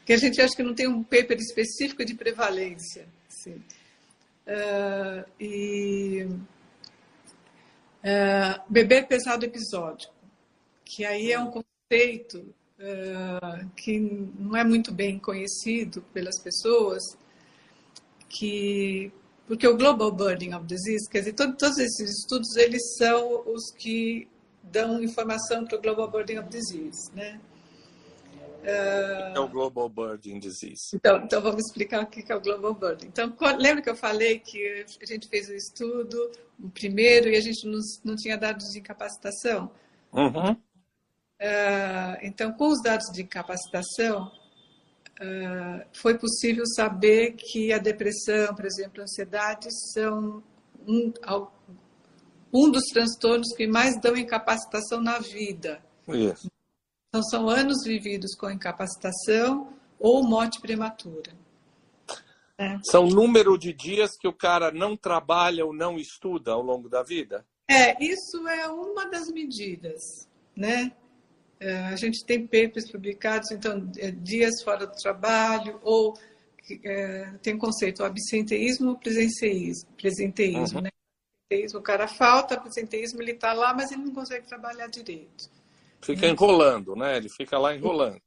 que 0.05 0.11
a 0.11 0.17
gente 0.17 0.41
acha 0.41 0.53
que 0.53 0.63
não 0.63 0.75
tem 0.75 0.85
um 0.85 1.01
paper 1.01 1.37
específico 1.37 2.03
de 2.03 2.13
prevalência. 2.13 3.07
Assim. 3.29 3.53
Uh, 4.45 5.31
e 5.39 6.27
uh, 8.03 8.61
beber 8.67 9.07
pesado 9.07 9.45
episódico, 9.45 10.13
que 10.91 11.05
aí 11.05 11.31
é 11.31 11.39
um 11.39 11.49
conceito 11.49 12.53
uh, 12.77 13.69
que 13.77 13.97
não 13.97 14.57
é 14.57 14.63
muito 14.63 14.91
bem 14.91 15.17
conhecido 15.17 16.01
pelas 16.13 16.37
pessoas, 16.37 17.01
que 18.27 19.11
porque 19.47 19.67
o 19.67 19.77
Global 19.77 20.11
Burden 20.11 20.53
of 20.53 20.65
Disease, 20.65 21.09
quer 21.09 21.19
dizer, 21.19 21.33
todo, 21.33 21.55
todos 21.57 21.77
esses 21.77 22.19
estudos 22.19 22.55
eles 22.57 22.95
são 22.97 23.43
os 23.47 23.71
que 23.71 24.27
dão 24.63 25.01
informação 25.01 25.65
para 25.65 25.77
o 25.77 25.81
Global 25.81 26.09
Burden 26.09 26.39
of 26.39 26.49
Disease, 26.49 27.13
né? 27.15 27.39
é 28.63 29.39
o 29.39 29.47
Global 29.47 29.89
Burden 29.89 30.39
Disease? 30.39 30.91
Então, 30.93 31.17
então 31.23 31.41
vamos 31.41 31.65
explicar 31.65 32.03
o 32.03 32.07
que 32.07 32.31
é 32.31 32.35
o 32.35 32.41
Global 32.41 32.75
Burden. 32.75 33.09
Então, 33.09 33.35
lembra 33.57 33.81
que 33.81 33.89
eu 33.89 33.95
falei 33.95 34.39
que 34.39 34.85
a 35.01 35.05
gente 35.05 35.27
fez 35.27 35.49
o 35.49 35.53
um 35.53 35.55
estudo, 35.55 36.31
o 36.59 36.69
primeiro, 36.69 37.29
e 37.29 37.35
a 37.35 37.41
gente 37.41 37.65
não, 37.65 37.79
não 38.03 38.15
tinha 38.15 38.37
dados 38.37 38.67
de 38.67 38.79
incapacitação? 38.79 39.71
Uhum. 40.13 40.55
Uh, 41.41 42.21
então, 42.21 42.53
com 42.53 42.67
os 42.67 42.79
dados 42.83 43.07
de 43.11 43.23
incapacitação, 43.23 44.27
uh, 44.27 45.83
foi 45.91 46.15
possível 46.15 46.63
saber 46.67 47.31
que 47.31 47.73
a 47.73 47.79
depressão, 47.79 48.53
por 48.53 48.63
exemplo, 48.63 49.01
a 49.01 49.03
ansiedade, 49.05 49.67
são 49.91 50.43
um, 50.87 51.11
um 52.53 52.69
dos 52.69 52.83
transtornos 52.93 53.55
que 53.55 53.65
mais 53.65 53.99
dão 53.99 54.15
incapacitação 54.15 55.01
na 55.01 55.17
vida. 55.17 55.83
Isso. 56.07 56.47
Então, 57.09 57.23
são 57.23 57.49
anos 57.49 57.83
vividos 57.83 58.35
com 58.35 58.51
incapacitação 58.51 59.73
ou 59.99 60.23
morte 60.23 60.61
prematura. 60.61 61.33
É. 62.55 62.77
São 62.83 63.07
número 63.07 63.57
de 63.57 63.73
dias 63.73 64.11
que 64.15 64.27
o 64.27 64.33
cara 64.33 64.71
não 64.71 64.95
trabalha 64.95 65.65
ou 65.65 65.73
não 65.73 65.97
estuda 65.97 66.51
ao 66.51 66.61
longo 66.61 66.87
da 66.87 67.01
vida? 67.01 67.43
É, 67.67 67.97
isso 68.03 68.47
é 68.47 68.67
uma 68.67 69.09
das 69.09 69.27
medidas, 69.29 70.29
né? 70.55 70.91
É, 71.61 71.77
a 71.89 71.95
gente 71.95 72.25
tem 72.25 72.41
papers 72.47 72.91
publicados, 72.91 73.51
então, 73.51 73.87
é, 73.99 74.09
dias 74.09 74.63
fora 74.63 74.87
do 74.87 74.95
trabalho, 74.95 75.79
ou 75.83 76.17
é, 76.83 77.33
tem 77.43 77.55
conceito 77.55 78.03
absenteísmo 78.03 78.89
ou 78.89 78.95
presenteísmo, 78.97 79.87
presenteísmo 79.95 80.79
uhum. 80.79 80.85
né? 80.85 80.89
O 81.75 81.81
cara 81.81 82.07
falta, 82.07 82.59
presenteísmo, 82.59 83.21
ele 83.21 83.33
está 83.33 83.53
lá, 83.53 83.75
mas 83.75 83.91
ele 83.91 84.05
não 84.05 84.13
consegue 84.13 84.47
trabalhar 84.47 84.87
direito. 84.87 85.51
Fica 86.01 86.25
enrolando, 86.25 86.95
né? 86.95 87.17
Ele 87.17 87.29
fica 87.29 87.59
lá 87.59 87.75
enrolando. 87.75 88.19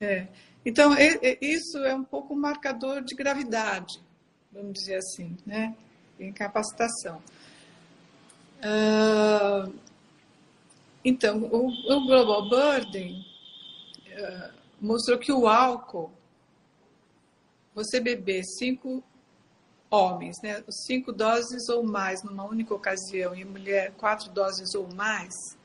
É. 0.00 0.26
Então, 0.64 0.92
isso 1.40 1.78
é 1.78 1.94
um 1.94 2.02
pouco 2.02 2.34
um 2.34 2.38
marcador 2.38 3.02
de 3.02 3.14
gravidade, 3.14 4.00
vamos 4.50 4.72
dizer 4.72 4.96
assim, 4.96 5.36
né? 5.46 5.76
Incapacitação. 6.18 7.22
Uh, 8.58 9.72
então, 11.04 11.42
o, 11.44 11.68
o, 11.68 12.06
Global 12.06 12.48
Burden 12.48 13.24
uh, 14.08 14.52
mostrou 14.80 15.18
que 15.18 15.32
o 15.32 15.46
álcool, 15.48 16.12
você 17.74 18.00
beber 18.00 18.44
cinco 18.44 19.02
homens, 19.90 20.40
né, 20.42 20.62
cinco 20.68 21.12
doses 21.12 21.68
ou 21.68 21.82
mais 21.82 22.22
numa 22.22 22.44
única 22.44 22.74
ocasião, 22.74 23.34
e 23.34 23.44
mulher 23.44 23.92
quatro 23.92 24.30
doses 24.30 24.74
ou 24.74 24.86
mais, 24.94 25.56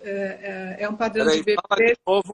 é, 0.00 0.76
é, 0.80 0.84
é 0.84 0.88
um 0.88 0.96
padrão 0.96 1.26
Peraí, 1.26 1.38
de 1.38 1.44
bebê. 1.44 1.60
De 1.76 1.96
novo. 2.06 2.32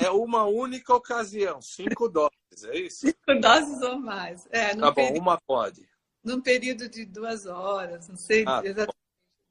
É 0.00 0.10
uma 0.10 0.44
única 0.44 0.92
ocasião, 0.92 1.62
cinco 1.62 2.08
doses, 2.08 2.64
é 2.64 2.76
isso? 2.78 3.06
Cinco 3.06 3.40
doses 3.40 3.80
ou 3.80 3.96
mais. 3.96 4.44
É, 4.50 4.74
tá 4.74 4.90
bom, 4.90 4.94
período, 4.94 5.20
uma 5.20 5.40
pode. 5.46 5.88
Num 6.24 6.40
período 6.40 6.88
de 6.88 7.04
duas 7.04 7.46
horas, 7.46 8.08
não 8.08 8.16
sei 8.16 8.42
ah, 8.42 8.60
tá 8.60 8.66
exatamente. 8.66 9.01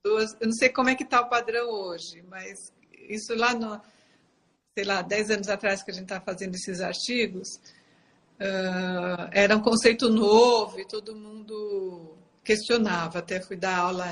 Eu 0.04 0.18
não 0.42 0.54
sei 0.54 0.70
como 0.70 0.90
é 0.90 0.96
que 0.96 1.04
está 1.04 1.22
o 1.22 1.30
padrão 1.30 1.70
hoje, 1.70 2.24
mas 2.28 2.74
isso 3.08 3.36
lá 3.36 3.54
no, 3.54 3.80
sei 4.76 4.86
lá, 4.86 5.02
dez 5.02 5.30
anos 5.30 5.48
atrás 5.48 5.84
que 5.84 5.92
a 5.92 5.94
gente 5.94 6.04
está 6.04 6.20
fazendo 6.20 6.56
esses 6.56 6.82
artigos, 6.82 7.48
uh, 8.40 9.30
era 9.32 9.56
um 9.56 9.62
conceito 9.62 10.10
novo 10.10 10.80
e 10.80 10.88
todo 10.88 11.16
mundo 11.16 12.16
questionava. 12.44 13.20
Até 13.20 13.42
fui 13.42 13.56
dar 13.56 13.78
aula 13.78 14.06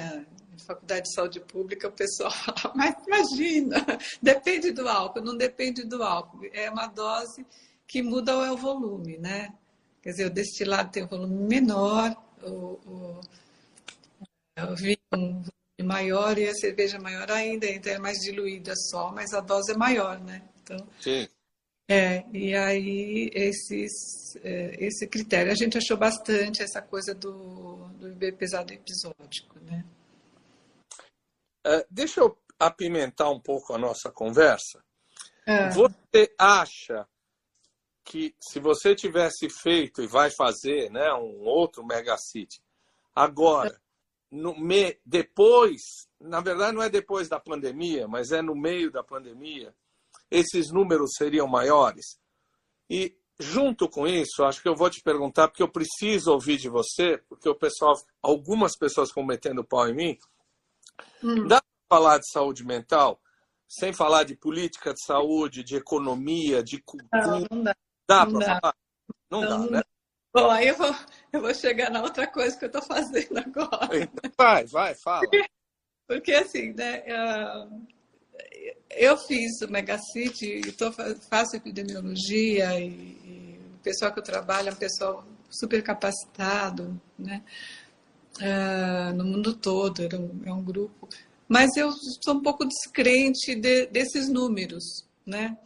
Faculdade 0.66 1.04
de 1.04 1.14
Saúde 1.14 1.40
Pública, 1.40 1.88
o 1.88 1.92
pessoal 1.92 2.30
fala, 2.56 2.76
mas 2.76 2.96
imagina, 3.08 3.86
depende 4.22 4.72
do 4.72 4.88
álcool, 4.88 5.22
não 5.22 5.36
depende 5.36 5.84
do 5.84 6.04
álcool. 6.04 6.46
É 6.54 6.70
uma 6.70 6.88
dose 6.88 7.46
que 7.88 8.02
muda 8.04 8.38
o 8.52 8.58
volume, 8.58 9.18
né? 9.18 9.54
Quer 10.02 10.12
dizer, 10.12 10.26
o 10.28 10.30
destilado 10.30 10.92
tem 10.92 11.04
um 11.04 11.08
volume 11.08 11.48
menor, 11.48 12.16
o, 12.44 12.80
o, 12.86 13.22
um 15.14 15.44
maior 15.84 16.38
e 16.38 16.48
a 16.48 16.54
cerveja 16.54 17.00
maior 17.00 17.30
ainda, 17.32 17.66
então 17.68 17.94
é 17.94 18.00
mais 18.00 18.18
diluída 18.20 18.74
só, 18.76 19.12
mas 19.12 19.34
a 19.34 19.42
dose 19.42 19.72
é 19.72 19.78
maior, 19.78 20.20
né? 20.20 20.42
Então, 20.62 20.88
Sim. 21.00 21.28
É, 21.92 22.24
e 22.32 22.56
aí 22.56 23.32
esses, 23.34 24.36
é, 24.44 24.76
esse 24.86 25.08
critério 25.08 25.52
a 25.52 25.56
gente 25.56 25.76
achou 25.76 25.98
bastante 25.98 26.62
essa 26.62 26.84
coisa 26.84 27.16
do, 27.16 27.88
do 27.98 28.10
bebê 28.10 28.32
pesado 28.32 28.72
episódico, 28.72 29.60
né? 29.62 29.84
Uh, 31.66 31.84
deixa 31.90 32.22
eu 32.22 32.38
apimentar 32.60 33.32
um 33.32 33.40
pouco 33.40 33.74
a 33.74 33.78
nossa 33.78 34.12
conversa. 34.12 34.84
É. 35.48 35.72
Você 35.72 36.32
acha 36.38 37.08
que 38.04 38.36
se 38.40 38.60
você 38.60 38.94
tivesse 38.94 39.50
feito 39.50 40.04
e 40.04 40.08
vai 40.08 40.30
fazer 40.30 40.92
né, 40.92 41.12
um 41.14 41.42
outro 41.42 41.84
megacity, 41.84 42.62
agora, 43.16 43.80
no 44.32 44.58
me, 44.60 45.00
depois, 45.06 45.82
na 46.20 46.40
verdade 46.40 46.76
não 46.76 46.84
é 46.84 46.90
depois 46.90 47.28
da 47.28 47.40
pandemia, 47.40 48.08
mas 48.08 48.32
é 48.32 48.42
no 48.42 48.56
meio 48.56 48.92
da 48.92 49.04
pandemia, 49.04 49.74
esses 50.30 50.72
números 50.72 51.12
seriam 51.18 51.48
maiores? 51.48 52.20
E 52.90 53.18
junto 53.40 53.88
com 53.90 54.08
isso, 54.08 54.44
acho 54.44 54.62
que 54.62 54.68
eu 54.68 54.76
vou 54.76 54.90
te 54.90 55.02
perguntar, 55.02 55.48
porque 55.48 55.64
eu 55.64 55.72
preciso 55.72 56.32
ouvir 56.32 56.58
de 56.58 56.70
você, 56.70 57.18
porque 57.30 57.48
o 57.48 57.56
pessoal, 57.56 57.96
algumas 58.22 58.78
pessoas 58.78 59.12
cometendo 59.12 59.64
pau 59.64 59.88
em 59.88 59.96
mim, 59.96 60.20
Hum. 61.24 61.48
Dá 61.48 61.62
para 61.62 61.98
falar 61.98 62.18
de 62.20 62.30
saúde 62.32 62.66
mental 62.66 63.22
sem 63.68 63.94
falar 63.94 64.24
de 64.24 64.36
política 64.36 64.94
de 64.94 65.04
saúde, 65.06 65.64
de 65.64 65.76
economia, 65.76 66.64
de 66.64 66.82
cultura? 66.82 67.28
Não, 67.28 67.46
não 67.52 67.64
dá. 67.64 67.76
Dá 68.08 68.26
para 68.26 68.42
falar? 68.42 68.76
Não, 69.30 69.42
não, 69.42 69.66
dá, 69.66 69.72
né? 69.72 69.84
Bom, 70.34 70.50
aí 70.50 70.68
eu 70.68 70.76
vou, 70.76 70.96
eu 71.34 71.42
vou 71.42 71.54
chegar 71.54 71.90
na 71.90 72.02
outra 72.02 72.28
coisa 72.28 72.58
que 72.58 72.66
eu 72.66 72.68
estou 72.68 72.82
fazendo 72.82 73.38
agora. 73.40 73.98
Então, 73.98 74.32
vai, 74.38 74.66
vai, 74.66 74.96
fala. 74.96 75.22
Porque, 75.22 75.46
porque 76.08 76.34
assim, 76.34 76.74
né? 76.74 77.04
Eu 78.90 79.18
fiz 79.18 79.62
o 79.62 79.72
Megacity, 79.72 80.72
tô, 80.74 80.92
faço 81.30 81.56
epidemiologia 81.56 82.80
e, 82.80 82.88
e, 82.88 83.60
o 83.76 83.78
pessoal 83.84 84.12
que 84.12 84.20
eu 84.20 84.24
trabalho 84.24 84.70
é 84.70 84.72
um 84.72 84.76
pessoal 84.76 85.26
super 85.50 85.82
capacitado, 85.84 87.00
né? 87.18 87.44
uh, 88.40 89.14
no 89.16 89.24
mundo 89.24 89.54
todo, 89.54 90.02
é 90.02 90.16
um, 90.16 90.42
é 90.46 90.54
um, 90.54 90.64
grupo. 90.64 91.08
Mas 91.48 91.76
eu 91.76 91.92
sou 92.24 92.36
um 92.36 92.42
pouco 92.42 92.66
descrente 92.66 93.56
de, 93.56 93.88
desses 93.88 94.30
números, 94.30 95.06
né? 95.26 95.58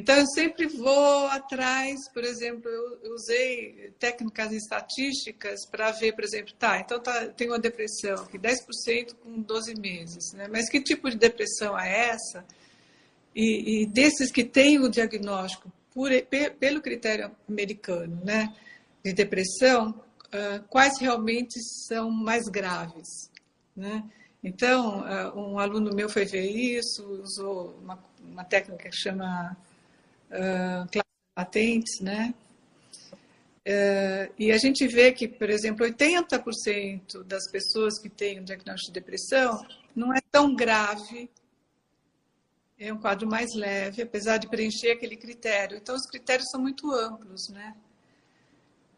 Então, 0.00 0.16
eu 0.16 0.26
sempre 0.28 0.66
vou 0.66 1.26
atrás, 1.26 2.08
por 2.08 2.24
exemplo, 2.24 2.70
eu 3.02 3.12
usei 3.12 3.92
técnicas 3.98 4.50
estatísticas 4.50 5.66
para 5.66 5.90
ver, 5.90 6.14
por 6.14 6.24
exemplo, 6.24 6.54
tá, 6.58 6.80
então 6.80 6.98
tá, 6.98 7.26
tem 7.26 7.48
uma 7.48 7.58
depressão 7.58 8.14
aqui, 8.14 8.38
10% 8.38 9.14
com 9.22 9.42
12 9.42 9.78
meses, 9.78 10.32
né? 10.32 10.48
Mas 10.50 10.70
que 10.70 10.80
tipo 10.80 11.10
de 11.10 11.18
depressão 11.18 11.78
é 11.78 12.08
essa? 12.08 12.46
E, 13.36 13.82
e 13.82 13.86
desses 13.86 14.32
que 14.32 14.42
têm 14.42 14.78
o 14.78 14.88
diagnóstico 14.88 15.70
por, 15.92 16.10
pelo 16.58 16.80
critério 16.80 17.30
americano, 17.46 18.22
né, 18.24 18.56
de 19.04 19.12
depressão, 19.12 19.90
uh, 19.90 20.64
quais 20.70 20.98
realmente 20.98 21.60
são 21.86 22.10
mais 22.10 22.48
graves. 22.48 23.30
Né? 23.76 24.02
Então, 24.42 25.04
um 25.36 25.58
aluno 25.58 25.94
meu 25.94 26.08
foi 26.08 26.24
ver 26.24 26.50
isso, 26.50 27.06
usou 27.22 27.78
uma, 27.82 28.02
uma 28.24 28.44
técnica 28.44 28.88
que 28.88 28.96
chama 28.96 29.54
uh, 30.30 31.02
patentes, 31.34 32.00
né? 32.00 32.34
Uh, 33.60 34.32
e 34.38 34.50
a 34.50 34.58
gente 34.58 34.86
vê 34.86 35.12
que, 35.12 35.28
por 35.28 35.50
exemplo, 35.50 35.86
80% 35.86 37.22
das 37.24 37.50
pessoas 37.50 37.98
que 37.98 38.08
têm 38.08 38.40
um 38.40 38.44
diagnóstico 38.44 38.92
de 38.92 39.00
depressão 39.00 39.64
não 39.94 40.14
é 40.14 40.20
tão 40.30 40.54
grave, 40.54 41.30
é 42.78 42.92
um 42.92 42.98
quadro 42.98 43.28
mais 43.28 43.54
leve, 43.54 44.02
apesar 44.02 44.38
de 44.38 44.48
preencher 44.48 44.92
aquele 44.92 45.16
critério. 45.16 45.76
Então, 45.76 45.94
os 45.94 46.06
critérios 46.06 46.48
são 46.50 46.60
muito 46.60 46.90
amplos, 46.90 47.48
né? 47.50 47.74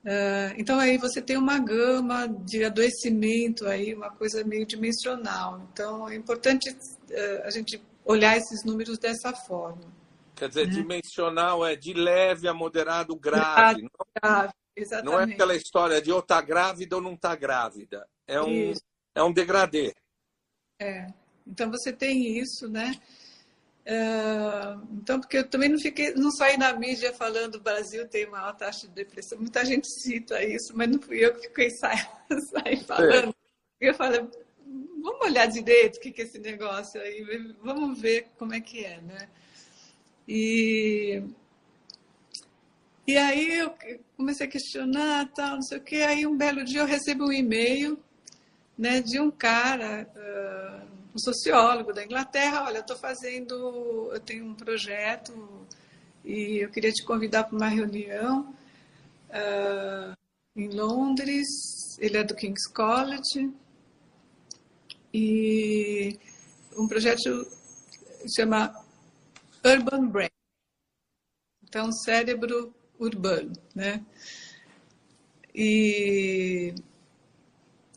Uh, 0.04 0.50
então 0.58 0.80
aí 0.80 0.98
você 0.98 1.22
tem 1.22 1.36
uma 1.36 1.60
gama 1.60 2.26
de 2.26 2.64
adoecimento 2.64 3.68
aí, 3.68 3.94
uma 3.94 4.10
coisa 4.10 4.42
meio 4.42 4.66
dimensional. 4.66 5.68
Então 5.72 6.08
é 6.08 6.16
importante 6.16 6.70
uh, 6.70 7.42
a 7.44 7.50
gente 7.50 7.80
olhar 8.04 8.36
esses 8.36 8.64
números 8.64 8.98
dessa 8.98 9.32
forma. 9.32 10.01
Quer 10.42 10.48
dizer, 10.48 10.66
né? 10.66 10.72
dimensional 10.72 11.64
é 11.64 11.76
de 11.76 11.92
leve 11.92 12.48
a 12.48 12.52
moderado 12.52 13.14
grave. 13.14 13.82
Não, 13.82 13.90
grave 14.20 14.52
exatamente. 14.74 15.12
não 15.12 15.20
é 15.20 15.24
aquela 15.34 15.54
história 15.54 16.02
de 16.02 16.10
ou 16.10 16.20
tá 16.20 16.42
grávida 16.42 16.96
ou 16.96 17.00
não 17.00 17.16
tá 17.16 17.36
grávida. 17.36 18.08
É 18.26 18.42
um, 18.42 18.72
é 19.14 19.22
um 19.22 19.32
degradê. 19.32 19.94
É. 20.80 21.06
Então 21.46 21.70
você 21.70 21.92
tem 21.92 22.36
isso, 22.40 22.68
né? 22.68 23.00
Uh, 23.86 24.84
então, 24.94 25.20
porque 25.20 25.38
eu 25.38 25.48
também 25.48 25.68
não 25.68 25.78
fiquei, 25.78 26.12
não 26.14 26.32
saí 26.32 26.56
na 26.56 26.72
mídia 26.72 27.12
falando 27.12 27.54
o 27.54 27.60
Brasil 27.60 28.08
tem 28.08 28.26
uma 28.26 28.40
alta 28.40 28.64
taxa 28.64 28.88
de 28.88 28.94
depressão. 28.94 29.38
Muita 29.38 29.64
gente 29.64 29.86
cita 29.86 30.42
isso, 30.42 30.76
mas 30.76 30.90
não 30.90 31.00
fui 31.00 31.24
eu 31.24 31.32
que 31.34 31.42
fiquei 31.42 31.70
saí, 31.78 31.98
saí 32.50 32.82
falando. 32.82 33.32
É. 33.80 33.90
Eu 33.90 33.94
falei, 33.94 34.28
vamos 35.00 35.20
olhar 35.24 35.46
direito 35.46 35.98
o 35.98 36.00
que, 36.00 36.10
que 36.10 36.22
é 36.22 36.24
esse 36.24 36.40
negócio 36.40 37.00
aí, 37.00 37.24
vamos 37.62 38.00
ver 38.00 38.26
como 38.36 38.52
é 38.52 38.60
que 38.60 38.84
é, 38.84 39.00
né? 39.00 39.28
E, 40.26 41.22
e 43.06 43.16
aí 43.16 43.58
eu 43.58 43.74
comecei 44.16 44.46
a 44.46 44.50
questionar, 44.50 45.28
tal, 45.34 45.56
não 45.56 45.62
sei 45.62 45.78
o 45.78 45.82
quê. 45.82 45.96
Aí 45.96 46.26
um 46.26 46.36
belo 46.36 46.64
dia 46.64 46.80
eu 46.80 46.86
recebo 46.86 47.26
um 47.26 47.32
e-mail 47.32 47.98
né, 48.76 49.00
de 49.00 49.20
um 49.20 49.30
cara. 49.30 50.08
Uh, 50.16 50.92
um 51.14 51.18
sociólogo 51.18 51.92
da 51.92 52.04
Inglaterra, 52.04 52.64
olha, 52.64 52.78
eu 52.78 52.80
estou 52.80 52.96
fazendo, 52.96 54.10
eu 54.12 54.20
tenho 54.20 54.46
um 54.46 54.54
projeto 54.54 55.66
e 56.24 56.64
eu 56.64 56.70
queria 56.70 56.90
te 56.90 57.04
convidar 57.04 57.44
para 57.44 57.56
uma 57.56 57.68
reunião 57.68 58.54
uh, 59.28 60.16
em 60.56 60.68
Londres. 60.68 61.46
Ele 61.98 62.16
é 62.16 62.24
do 62.24 62.34
King's 62.34 62.66
College 62.66 63.52
e 65.12 66.18
um 66.78 66.88
projeto 66.88 67.46
chama 68.34 68.72
Urban 69.64 70.08
Brain. 70.08 70.30
Então, 71.62 71.90
cérebro 71.92 72.74
urbano, 72.98 73.52
né? 73.74 74.04
E 75.54 76.74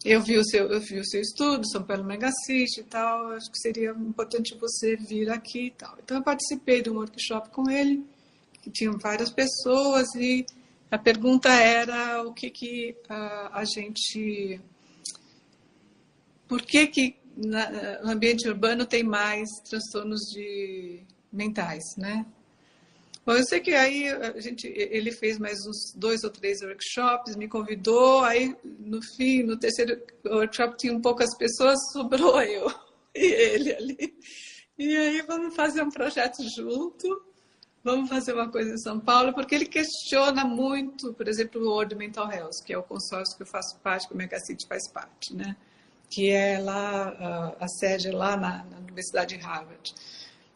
eu 0.03 0.21
vi 0.21 0.37
o 0.37 0.43
seu, 0.43 0.71
eu 0.71 0.79
vi 0.79 0.99
o 0.99 1.05
seu 1.05 1.19
estudo, 1.19 1.67
São 1.67 1.83
Paulo 1.83 2.03
Megacity 2.03 2.81
e 2.81 2.83
tal, 2.83 3.31
acho 3.31 3.51
que 3.51 3.57
seria 3.57 3.89
importante 3.91 4.55
você 4.55 4.95
vir 4.95 5.29
aqui 5.31 5.67
e 5.67 5.71
tal. 5.71 5.97
Então 6.03 6.17
eu 6.17 6.23
participei 6.23 6.81
de 6.81 6.91
um 6.91 6.97
workshop 6.97 7.49
com 7.49 7.69
ele, 7.69 8.05
que 8.61 8.69
tinham 8.69 8.97
várias 8.99 9.31
pessoas 9.31 10.13
e 10.15 10.45
a 10.91 10.97
pergunta 10.97 11.49
era 11.49 12.21
o 12.23 12.33
que 12.33 12.51
que 12.51 12.95
a, 13.09 13.59
a 13.59 13.65
gente 13.65 14.61
por 16.47 16.61
que 16.61 16.85
que 16.85 17.15
na, 17.35 18.01
no 18.03 18.11
ambiente 18.11 18.47
urbano 18.47 18.85
tem 18.85 19.03
mais 19.03 19.49
transtornos 19.67 20.21
de 20.31 21.01
mentais, 21.35 21.83
né? 21.97 22.25
Bom, 23.25 23.33
eu 23.33 23.43
sei 23.43 23.59
que 23.59 23.73
aí 23.73 24.07
a 24.07 24.39
gente, 24.39 24.67
ele 24.67 25.11
fez 25.11 25.39
mais 25.39 25.57
uns 25.65 25.93
dois 25.95 26.23
ou 26.23 26.29
três 26.29 26.61
workshops, 26.61 27.35
me 27.35 27.47
convidou, 27.47 28.23
aí 28.23 28.55
no 28.63 29.01
fim, 29.01 29.41
no 29.41 29.57
terceiro 29.57 29.99
workshop 30.25 30.77
tinham 30.77 31.01
poucas 31.01 31.35
pessoas, 31.35 31.79
sobrou 31.91 32.39
eu 32.41 32.71
e 33.15 33.25
ele 33.25 33.73
ali. 33.73 34.17
E 34.77 34.95
aí 34.95 35.21
vamos 35.23 35.55
fazer 35.55 35.81
um 35.81 35.89
projeto 35.89 36.43
junto, 36.55 37.25
vamos 37.83 38.09
fazer 38.09 38.33
uma 38.33 38.51
coisa 38.51 38.73
em 38.73 38.77
São 38.77 38.99
Paulo, 38.99 39.33
porque 39.33 39.55
ele 39.55 39.65
questiona 39.65 40.45
muito, 40.45 41.13
por 41.13 41.27
exemplo, 41.27 41.61
o 41.61 41.69
World 41.69 41.95
Mental 41.95 42.31
Health, 42.31 42.63
que 42.63 42.73
é 42.73 42.77
o 42.77 42.83
consórcio 42.83 43.35
que 43.35 43.41
eu 43.41 43.47
faço 43.47 43.79
parte, 43.79 44.07
que 44.07 44.13
o 44.13 44.17
Megacity 44.17 44.67
faz 44.67 44.87
parte, 44.87 45.33
né? 45.33 45.55
que 46.09 46.29
é 46.29 46.59
lá, 46.59 47.55
a, 47.59 47.67
sede 47.67 48.11
lá 48.11 48.37
na, 48.37 48.63
na 48.63 48.77
Universidade 48.77 49.37
de 49.37 49.43
Harvard. 49.43 49.93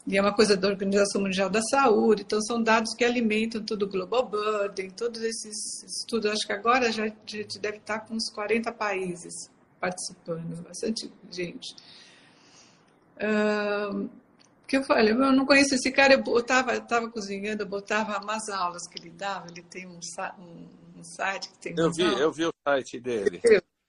E 0.10 0.18
é 0.18 0.22
uma 0.22 0.34
coisa 0.34 0.58
da 0.58 0.68
Organização 0.68 1.22
Mundial 1.22 1.52
da 1.52 1.62
Saúde, 1.62 2.24
então 2.24 2.42
são 2.42 2.64
dados 2.64 2.96
que 2.96 3.06
alimentam 3.06 3.64
todo 3.64 3.84
o 3.84 3.88
Global 3.88 4.28
Burden, 4.28 4.90
todos 4.90 5.22
esses 5.22 5.84
estudos. 5.84 6.32
Acho 6.32 6.48
que 6.48 6.52
agora 6.52 6.92
já 6.92 7.04
a 7.04 7.12
gente 7.28 7.60
deve 7.60 7.78
estar 7.78 8.00
com 8.00 8.16
uns 8.16 8.28
40 8.32 8.72
países 8.72 9.36
participando, 9.80 10.64
bastante 10.64 11.14
gente. 11.30 11.76
Uh, 13.18 14.10
que 14.68 14.78
eu 14.78 14.84
falei, 14.84 15.14
eu 15.14 15.32
não 15.32 15.46
conheço 15.46 15.76
esse 15.76 15.92
cara, 15.92 16.16
eu 16.16 16.40
estava 16.40 16.74
eu 16.74 17.12
cozinhando, 17.12 17.62
eu 17.62 17.68
botava 17.68 18.20
umas 18.20 18.50
aulas 18.50 18.88
que 18.88 19.00
ele 19.00 19.12
dava, 19.12 19.46
ele 19.52 19.62
tem 19.62 19.86
um, 19.86 20.00
um, 20.40 21.00
um 21.00 21.04
site 21.04 21.50
que 21.50 21.60
tem 21.60 21.76
Eu 21.78 21.92
vi, 21.92 22.04
aulas. 22.04 22.20
eu 22.20 22.32
vi 22.32 22.46
o 22.46 22.54
site 22.68 23.00
dele. 23.00 23.40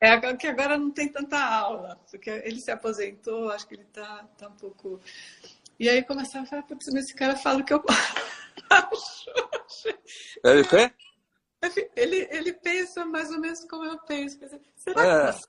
É 0.03 0.19
que 0.35 0.47
agora 0.47 0.79
não 0.79 0.91
tem 0.91 1.09
tanta 1.09 1.39
aula, 1.39 2.01
porque 2.11 2.31
ele 2.31 2.59
se 2.59 2.71
aposentou, 2.71 3.51
acho 3.51 3.69
que 3.69 3.75
ele 3.75 3.83
está 3.83 4.27
tá 4.39 4.49
um 4.49 4.53
pouco. 4.53 4.99
E 5.81 5.89
aí 5.89 6.05
começava 6.05 6.45
a 6.45 6.47
falar, 6.47 6.63
putz, 6.65 6.87
esse 6.89 7.15
cara 7.15 7.35
fala 7.37 7.61
o 7.61 7.65
que 7.65 7.73
eu 7.73 7.83
acho. 8.69 9.31
Ele 10.45 10.63
quê? 10.65 10.93
Ele, 11.97 12.29
ele 12.31 12.53
pensa 12.53 13.07
mais 13.07 13.31
ou 13.31 13.41
menos 13.41 13.65
como 13.65 13.85
eu 13.85 13.99
penso. 14.01 14.39
Será 14.77 15.31
é. 15.31 15.33
que 15.33 15.41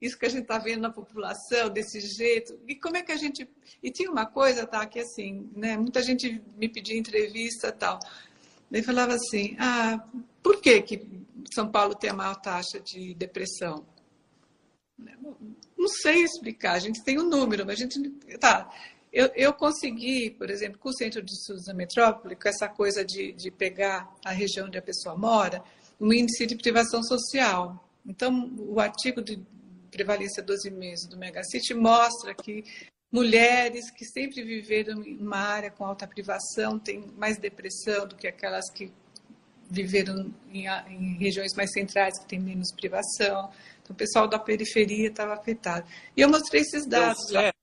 isso 0.00 0.18
que 0.18 0.24
a 0.24 0.30
gente 0.30 0.42
está 0.42 0.56
vendo 0.56 0.80
na 0.80 0.90
população 0.90 1.68
desse 1.68 2.00
jeito. 2.00 2.58
E 2.66 2.74
como 2.74 2.96
é 2.96 3.02
que 3.02 3.12
a 3.12 3.16
gente. 3.16 3.46
E 3.82 3.90
tinha 3.90 4.10
uma 4.10 4.24
coisa, 4.24 4.66
tá, 4.66 4.86
que 4.86 4.98
assim, 4.98 5.50
né? 5.54 5.76
Muita 5.76 6.02
gente 6.02 6.42
me 6.56 6.66
pedia 6.66 6.96
entrevista 6.96 7.70
tal. 7.70 7.98
Ele 8.72 8.82
falava 8.82 9.12
assim: 9.12 9.56
ah, 9.58 10.02
por 10.42 10.58
que, 10.62 10.80
que 10.80 11.06
São 11.52 11.70
Paulo 11.70 11.94
tem 11.94 12.08
a 12.08 12.14
maior 12.14 12.36
taxa 12.36 12.80
de 12.80 13.12
depressão? 13.12 13.86
Não 15.76 15.88
sei 15.88 16.22
explicar, 16.22 16.72
a 16.72 16.78
gente 16.78 17.04
tem 17.04 17.18
um 17.18 17.28
número, 17.28 17.66
mas 17.66 17.78
a 17.78 17.82
gente. 17.82 18.08
Tá. 18.38 18.70
Eu, 19.12 19.26
eu 19.34 19.52
consegui, 19.52 20.30
por 20.30 20.50
exemplo, 20.50 20.78
com 20.78 20.88
o 20.88 20.96
Centro 20.96 21.22
de 21.22 21.32
Estudos 21.32 21.64
da 21.64 21.74
Metrópole, 21.74 22.36
com 22.36 22.48
essa 22.48 22.68
coisa 22.68 23.04
de, 23.04 23.32
de 23.32 23.50
pegar 23.50 24.08
a 24.24 24.30
região 24.30 24.66
onde 24.66 24.78
a 24.78 24.82
pessoa 24.82 25.16
mora, 25.16 25.62
um 26.00 26.12
índice 26.12 26.46
de 26.46 26.56
privação 26.56 27.02
social. 27.02 27.84
Então, 28.06 28.54
o 28.58 28.78
artigo 28.78 29.20
de 29.20 29.40
prevalência 29.90 30.42
12 30.42 30.70
meses 30.70 31.08
do 31.08 31.16
Megacity 31.16 31.74
mostra 31.74 32.34
que 32.34 32.64
mulheres 33.10 33.90
que 33.90 34.04
sempre 34.04 34.44
viveram 34.44 35.02
em 35.02 35.18
uma 35.18 35.38
área 35.38 35.70
com 35.70 35.84
alta 35.84 36.06
privação 36.06 36.78
têm 36.78 37.04
mais 37.16 37.36
depressão 37.36 38.06
do 38.06 38.14
que 38.14 38.28
aquelas 38.28 38.70
que 38.70 38.92
viveram 39.68 40.32
em, 40.52 40.66
em 40.66 41.18
regiões 41.18 41.52
mais 41.54 41.72
centrais 41.72 42.18
que 42.18 42.28
têm 42.28 42.40
menos 42.40 42.72
privação. 42.72 43.50
Então, 43.82 43.92
o 43.92 43.94
pessoal 43.94 44.28
da 44.28 44.38
periferia 44.38 45.08
estava 45.08 45.34
afetado. 45.34 45.86
E 46.16 46.20
eu 46.20 46.28
mostrei 46.28 46.62
esses 46.62 46.86
dados. 46.86 47.24
O 47.24 47.28
CEP, 47.28 47.59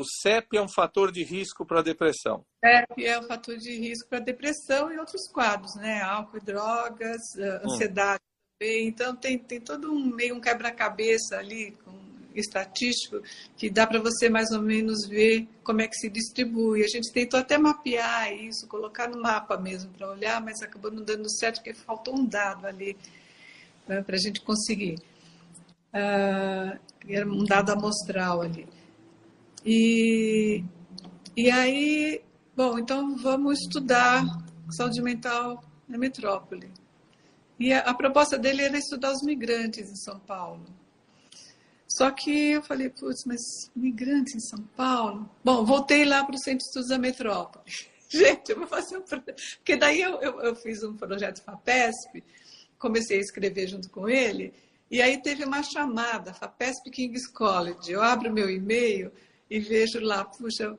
o 0.00 0.04
CEP 0.04 0.56
é 0.56 0.62
um 0.62 0.68
fator 0.68 1.10
de 1.10 1.22
risco 1.22 1.66
para 1.66 1.80
a 1.80 1.82
depressão. 1.82 2.44
CEP 2.64 3.04
é 3.04 3.18
um 3.18 3.24
fator 3.24 3.56
de 3.56 3.76
risco 3.78 4.08
para 4.08 4.18
a 4.18 4.22
depressão 4.22 4.92
e 4.92 4.98
outros 4.98 5.28
quadros, 5.30 5.74
né? 5.76 6.00
Álcool 6.02 6.38
e 6.38 6.40
drogas, 6.40 7.20
hum. 7.36 7.70
ansiedade 7.70 8.22
então 8.60 9.14
tem, 9.14 9.38
tem 9.38 9.60
todo 9.60 9.92
um 9.92 10.04
meio 10.04 10.34
um 10.34 10.40
quebra-cabeça 10.40 11.36
ali 11.36 11.76
com, 11.84 11.92
estatístico 12.34 13.22
que 13.56 13.70
dá 13.70 13.86
para 13.86 14.00
você 14.00 14.28
mais 14.28 14.50
ou 14.50 14.60
menos 14.60 15.06
ver 15.08 15.48
como 15.62 15.80
é 15.80 15.88
que 15.88 15.96
se 15.96 16.08
distribui. 16.08 16.82
A 16.82 16.88
gente 16.88 17.12
tentou 17.12 17.38
até 17.38 17.56
mapear 17.56 18.32
isso, 18.32 18.66
colocar 18.66 19.08
no 19.08 19.20
mapa 19.20 19.56
mesmo 19.56 19.92
para 19.92 20.10
olhar, 20.10 20.40
mas 20.40 20.62
acabou 20.62 20.90
não 20.90 21.02
dando 21.02 21.30
certo 21.30 21.56
porque 21.56 21.74
faltou 21.74 22.16
um 22.16 22.24
dado 22.24 22.66
ali 22.66 22.96
né, 23.86 24.02
para 24.02 24.16
a 24.16 24.18
gente 24.18 24.40
conseguir. 24.40 24.98
Uh, 25.94 26.78
era 27.08 27.26
um 27.26 27.44
dado 27.44 27.70
amostral 27.70 28.42
ali. 28.42 28.66
E, 29.64 30.64
e 31.36 31.50
aí, 31.50 32.22
bom, 32.56 32.78
então 32.78 33.16
vamos 33.16 33.60
estudar 33.60 34.24
saúde 34.70 35.02
mental 35.02 35.62
na 35.88 35.98
metrópole. 35.98 36.70
E 37.58 37.72
a, 37.72 37.80
a 37.80 37.94
proposta 37.94 38.38
dele 38.38 38.62
era 38.62 38.78
estudar 38.78 39.12
os 39.12 39.22
migrantes 39.22 39.90
em 39.90 39.96
São 39.96 40.18
Paulo. 40.20 40.64
Só 41.88 42.10
que 42.10 42.50
eu 42.50 42.62
falei, 42.62 42.90
putz, 42.90 43.24
mas 43.26 43.40
migrantes 43.74 44.34
em 44.34 44.40
São 44.40 44.62
Paulo? 44.76 45.28
Bom, 45.42 45.64
voltei 45.64 46.04
lá 46.04 46.24
para 46.24 46.36
o 46.36 46.38
Centro 46.38 46.58
de 46.58 46.64
Estudos 46.64 46.88
da 46.88 46.98
Metrópole. 46.98 47.64
Gente, 48.08 48.50
eu 48.50 48.58
vou 48.58 48.66
fazer 48.66 48.98
um 48.98 49.02
projeto. 49.02 49.42
Porque 49.56 49.76
daí 49.76 50.00
eu, 50.00 50.20
eu, 50.20 50.40
eu, 50.40 50.54
fiz 50.54 50.82
um 50.82 50.94
projeto 50.94 51.42
FAPESP, 51.42 52.22
comecei 52.78 53.18
a 53.18 53.20
escrever 53.20 53.66
junto 53.66 53.90
com 53.90 54.08
ele, 54.08 54.52
e 54.90 55.02
aí 55.02 55.20
teve 55.20 55.44
uma 55.44 55.62
chamada, 55.62 56.32
FAPESP 56.32 56.90
King's 56.90 57.26
College. 57.26 57.90
Eu 57.90 58.02
abro 58.02 58.32
meu 58.32 58.48
e-mail 58.48 59.10
e 59.50 59.60
vejo 59.60 60.00
lá, 60.00 60.24
puxa, 60.24 60.76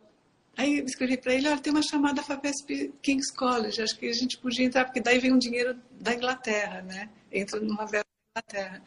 Aí 0.59 0.79
eu 0.79 0.85
escrevi 0.85 1.15
para 1.15 1.33
ele, 1.33 1.47
olha, 1.47 1.57
tem 1.57 1.71
uma 1.71 1.81
chamada 1.81 2.21
FAPESP 2.21 2.93
King's 3.01 3.31
College, 3.31 3.81
acho 3.81 3.97
que 3.97 4.07
a 4.07 4.13
gente 4.13 4.37
podia 4.37 4.65
entrar, 4.65 4.83
porque 4.83 4.99
daí 4.99 5.17
vem 5.17 5.31
um 5.31 5.37
dinheiro 5.37 5.79
da 5.91 6.13
Inglaterra, 6.13 6.81
né? 6.81 7.09
Entra 7.31 7.61
numa 7.61 7.85
verba 7.85 8.09
da 8.35 8.41
Inglaterra. 8.41 8.83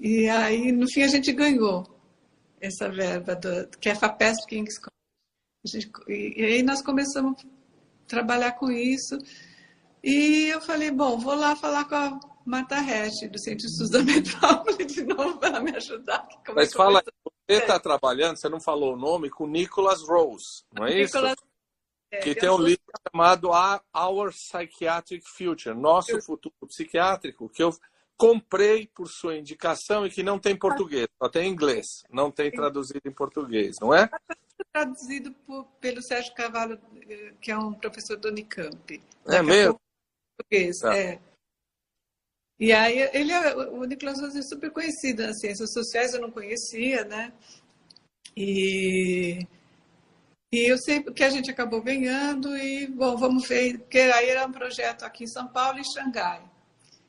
E 0.00 0.28
aí, 0.28 0.72
no 0.72 0.90
fim, 0.90 1.02
a 1.02 1.06
gente 1.06 1.32
ganhou 1.32 1.86
essa 2.60 2.88
verba, 2.88 3.36
do, 3.36 3.68
que 3.78 3.88
é 3.88 3.92
a 3.92 3.96
FAPESP 3.96 4.48
King's 4.48 4.78
College. 4.78 4.94
Gente, 5.64 5.92
e, 6.08 6.40
e 6.40 6.44
aí 6.44 6.62
nós 6.64 6.82
começamos 6.82 7.40
a 7.40 8.08
trabalhar 8.08 8.52
com 8.52 8.68
isso. 8.68 9.16
E 10.02 10.48
eu 10.52 10.60
falei, 10.60 10.90
bom, 10.90 11.18
vou 11.18 11.36
lá 11.36 11.54
falar 11.54 11.84
com 11.84 11.94
a 11.94 12.20
Marta 12.44 12.80
Hash, 12.80 13.30
do 13.30 13.38
Centro 13.38 13.58
de 13.58 13.66
Estudos 13.66 13.90
da 13.90 14.02
Metrópole, 14.04 14.84
de 14.84 15.04
novo, 15.04 15.38
para 15.38 15.60
me 15.60 15.70
ajudar. 15.76 16.26
Mas 16.52 16.72
fala, 16.72 17.00
você 17.46 17.58
está 17.58 17.78
trabalhando, 17.78 18.36
você 18.36 18.48
não 18.48 18.60
falou 18.60 18.94
o 18.94 18.96
nome, 18.96 19.30
com 19.30 19.46
Nicholas 19.46 20.02
Rose, 20.02 20.64
não 20.72 20.86
é 20.86 21.00
isso? 21.00 21.18
É, 22.10 22.18
que 22.18 22.34
tem 22.34 22.48
um 22.48 22.58
livro 22.58 22.82
chamado 23.10 23.50
Our 23.94 24.32
Psychiatric 24.32 25.28
Future, 25.28 25.76
Nosso. 25.76 26.20
Futuro 26.22 26.54
Psiquiátrico, 26.66 27.48
que 27.48 27.62
eu 27.62 27.76
comprei 28.16 28.86
por 28.86 29.08
sua 29.08 29.36
indicação 29.36 30.06
e 30.06 30.10
que 30.10 30.22
não 30.22 30.38
tem 30.38 30.56
português, 30.56 31.08
só 31.20 31.28
tem 31.28 31.50
inglês, 31.50 32.04
não 32.10 32.30
tem 32.30 32.50
traduzido 32.50 33.02
em 33.04 33.12
português, 33.12 33.78
não 33.80 33.92
é? 33.92 34.08
Traduzido 34.72 35.32
por, 35.46 35.64
pelo 35.80 36.00
Sérgio 36.00 36.32
Cavallo, 36.34 36.78
eh, 37.08 37.34
que 37.40 37.50
é 37.50 37.58
um 37.58 37.72
professor 37.74 38.16
do 38.16 38.28
Unicamp. 38.28 39.02
É 39.26 39.42
mesmo? 39.42 39.80
Português, 40.36 40.78
tá. 40.78 40.96
é. 40.96 41.20
E 42.58 42.72
aí, 42.72 42.98
ele 43.12 43.32
é, 43.32 43.54
o 43.56 43.84
Nicolas 43.84 44.20
Rose 44.20 44.38
é 44.38 44.42
super 44.42 44.70
conhecido 44.70 45.26
nas 45.26 45.38
ciências 45.40 45.72
sociais, 45.72 46.14
eu 46.14 46.20
não 46.20 46.30
conhecia, 46.30 47.04
né? 47.04 47.32
E, 48.36 49.40
e 50.52 50.70
eu 50.70 50.78
sei 50.78 51.02
que 51.02 51.24
a 51.24 51.30
gente 51.30 51.50
acabou 51.50 51.82
ganhando 51.82 52.56
e, 52.56 52.86
bom, 52.86 53.16
vamos 53.16 53.48
ver, 53.48 53.78
porque 53.78 53.98
aí 53.98 54.28
era 54.28 54.46
um 54.46 54.52
projeto 54.52 55.04
aqui 55.04 55.24
em 55.24 55.28
São 55.28 55.48
Paulo 55.48 55.78
e 55.78 55.84
Xangai. 55.84 56.42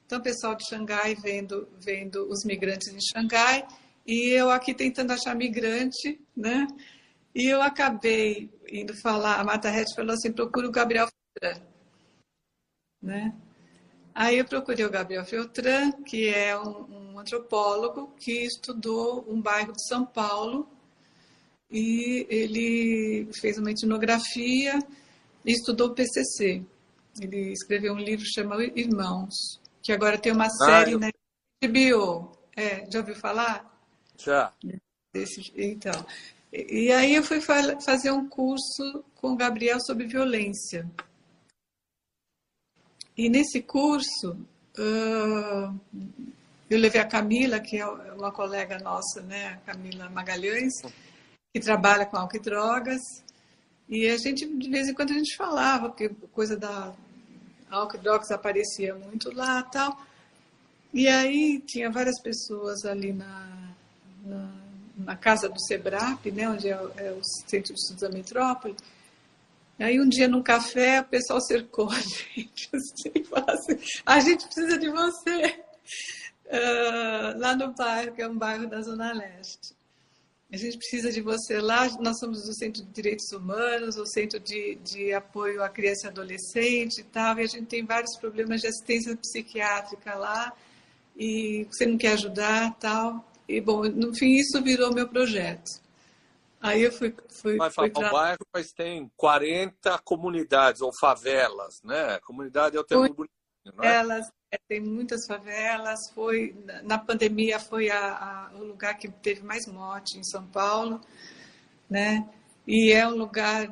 Então, 0.05 0.19
o 0.19 0.23
pessoal 0.23 0.55
de 0.55 0.67
Xangai 0.67 1.15
vendo, 1.15 1.67
vendo 1.79 2.27
os 2.29 2.43
migrantes 2.43 2.87
em 2.87 2.99
Xangai 3.01 3.67
e 4.05 4.29
eu 4.29 4.51
aqui 4.51 4.73
tentando 4.73 5.11
achar 5.11 5.35
migrante, 5.35 6.19
né? 6.35 6.67
E 7.33 7.47
eu 7.51 7.61
acabei 7.61 8.49
indo 8.71 8.93
falar, 9.01 9.39
a 9.39 9.43
Mata 9.43 9.69
Red 9.69 9.85
falou 9.95 10.13
assim, 10.13 10.31
procura 10.31 10.67
o 10.67 10.71
Gabriel 10.71 11.07
Ferran, 11.39 11.61
né? 13.01 13.35
Aí 14.15 14.37
eu 14.37 14.45
procurei 14.45 14.85
o 14.85 14.89
Gabriel 14.89 15.25
Feltran, 15.25 15.91
que 15.91 16.29
é 16.29 16.57
um, 16.57 17.15
um, 17.15 17.19
antropólogo 17.19 18.13
que 18.17 18.45
estudou 18.45 19.25
um 19.27 19.41
bairro 19.41 19.73
de 19.73 19.85
São 19.85 20.05
Paulo 20.05 20.69
e 21.69 22.25
ele 22.29 23.29
fez 23.33 23.57
uma 23.57 23.71
etnografia 23.71 24.79
e 25.43 25.51
estudou 25.51 25.89
o 25.89 25.93
PCC. 25.93 26.63
Ele 27.19 27.51
escreveu 27.51 27.93
um 27.93 27.97
livro 27.97 28.25
chamado 28.25 28.61
Irmãos, 28.61 29.59
que 29.83 29.91
agora 29.91 30.17
tem 30.17 30.31
uma 30.31 30.45
ah, 30.45 30.49
série 30.49 30.91
ah, 30.91 30.93
eu... 30.93 30.99
na 30.99 31.11
HBO. 31.61 32.37
É, 32.55 32.89
já 32.89 32.99
ouviu 32.99 33.15
falar? 33.15 33.69
Já. 34.17 34.53
Desse, 35.13 35.51
então. 35.57 36.05
E, 36.53 36.85
e 36.85 36.91
aí 36.93 37.15
eu 37.15 37.23
fui 37.23 37.41
fazer 37.41 38.11
um 38.11 38.29
curso 38.29 39.03
com 39.15 39.33
o 39.33 39.35
Gabriel 39.35 39.81
sobre 39.81 40.07
violência. 40.07 40.89
E 43.17 43.29
nesse 43.29 43.61
curso, 43.61 44.37
eu 46.69 46.79
levei 46.79 46.99
a 46.99 47.07
Camila, 47.07 47.59
que 47.59 47.77
é 47.77 47.87
uma 47.87 48.31
colega 48.31 48.77
nossa, 48.79 49.21
né, 49.21 49.53
a 49.53 49.71
Camila 49.71 50.09
Magalhães, 50.09 50.73
que 51.53 51.59
trabalha 51.59 52.05
com 52.05 52.17
álcool 52.17 52.37
e 52.37 52.39
drogas. 52.39 53.01
E 53.87 54.07
a 54.07 54.17
gente, 54.17 54.45
de 54.45 54.69
vez 54.69 54.89
em 54.89 54.93
quando, 54.93 55.11
a 55.11 55.13
gente 55.13 55.37
falava, 55.37 55.89
porque 55.89 56.09
coisa 56.33 56.57
da 56.57 56.93
álcool 57.69 57.97
e 57.97 57.99
drogas 57.99 58.31
aparecia 58.31 58.95
muito 58.95 59.33
lá 59.33 59.63
tal. 59.63 59.97
E 60.93 61.07
aí 61.07 61.59
tinha 61.59 61.89
várias 61.89 62.19
pessoas 62.21 62.83
ali 62.85 63.13
na, 63.13 63.73
na, 64.25 64.51
na 64.97 65.15
casa 65.15 65.47
do 65.47 65.59
SEBRAP, 65.59 66.31
né, 66.31 66.49
onde 66.49 66.69
é, 66.69 66.73
é 66.97 67.11
o 67.11 67.23
Centro 67.47 67.73
de 67.73 67.79
Estudos 67.79 68.01
da 68.01 68.09
Metrópole, 68.09 68.75
Aí 69.77 69.99
um 69.99 70.07
dia 70.07 70.27
no 70.27 70.41
café 70.41 71.01
o 71.01 71.05
pessoal 71.05 71.41
cercou 71.41 71.89
a 71.89 71.99
gente 71.99 72.69
assim, 72.73 73.11
e 73.13 73.23
falou 73.23 73.49
assim, 73.49 73.77
a 74.05 74.19
gente 74.19 74.45
precisa 74.45 74.77
de 74.77 74.89
você. 74.89 75.59
uh, 76.45 77.39
lá 77.39 77.55
no 77.55 77.73
bairro, 77.73 78.13
que 78.13 78.21
é 78.21 78.27
um 78.27 78.37
bairro 78.37 78.67
da 78.67 78.81
Zona 78.81 79.13
Leste. 79.13 79.75
A 80.51 80.57
gente 80.57 80.77
precisa 80.77 81.11
de 81.11 81.21
você 81.21 81.59
lá. 81.59 81.89
Nós 81.99 82.19
somos 82.19 82.43
do 82.45 82.53
Centro 82.53 82.83
de 82.83 82.91
Direitos 82.91 83.31
Humanos, 83.31 83.97
o 83.97 84.05
Centro 84.05 84.39
de, 84.39 84.75
de 84.75 85.11
Apoio 85.11 85.63
à 85.63 85.69
Criança 85.69 86.07
e 86.07 86.09
Adolescente 86.09 87.01
e 87.01 87.03
tal, 87.03 87.39
e 87.39 87.43
a 87.43 87.47
gente 87.47 87.65
tem 87.65 87.83
vários 87.83 88.15
problemas 88.17 88.61
de 88.61 88.67
assistência 88.67 89.15
psiquiátrica 89.17 90.15
lá, 90.15 90.53
e 91.17 91.67
você 91.69 91.85
não 91.85 91.97
quer 91.97 92.13
ajudar 92.13 92.73
tal. 92.79 93.27
E, 93.47 93.59
bom, 93.59 93.83
no 93.83 94.15
fim, 94.15 94.35
isso 94.35 94.61
virou 94.61 94.93
meu 94.93 95.07
projeto. 95.07 95.83
Aí 96.65 96.83
eu 96.83 96.91
fui. 96.91 97.15
fui 97.29 97.57
Vai 97.57 97.69
falar 97.69 97.89
o 97.89 98.11
bairro, 98.11 98.47
mas 98.53 98.71
tem 98.71 99.11
40 99.15 99.99
comunidades 99.99 100.81
ou 100.81 100.91
favelas, 100.99 101.81
né? 101.83 102.19
Comunidade 102.19 102.75
é 102.75 102.79
o 102.79 102.83
termo 102.83 103.13
bonito, 103.13 103.31
não 103.73 103.83
é? 103.83 103.95
Elas, 103.95 104.27
é, 104.51 104.57
tem 104.67 104.79
muitas 104.79 105.25
favelas. 105.27 105.99
Foi, 106.13 106.55
na 106.83 106.97
pandemia 106.97 107.59
foi 107.59 107.89
a, 107.89 108.49
a, 108.51 108.55
o 108.55 108.63
lugar 108.63 108.97
que 108.97 109.07
teve 109.09 109.43
mais 109.43 109.65
morte 109.67 110.17
em 110.17 110.23
São 110.23 110.45
Paulo, 110.47 111.01
né? 111.89 112.27
E 112.67 112.91
é 112.91 113.07
um 113.07 113.15
lugar 113.15 113.67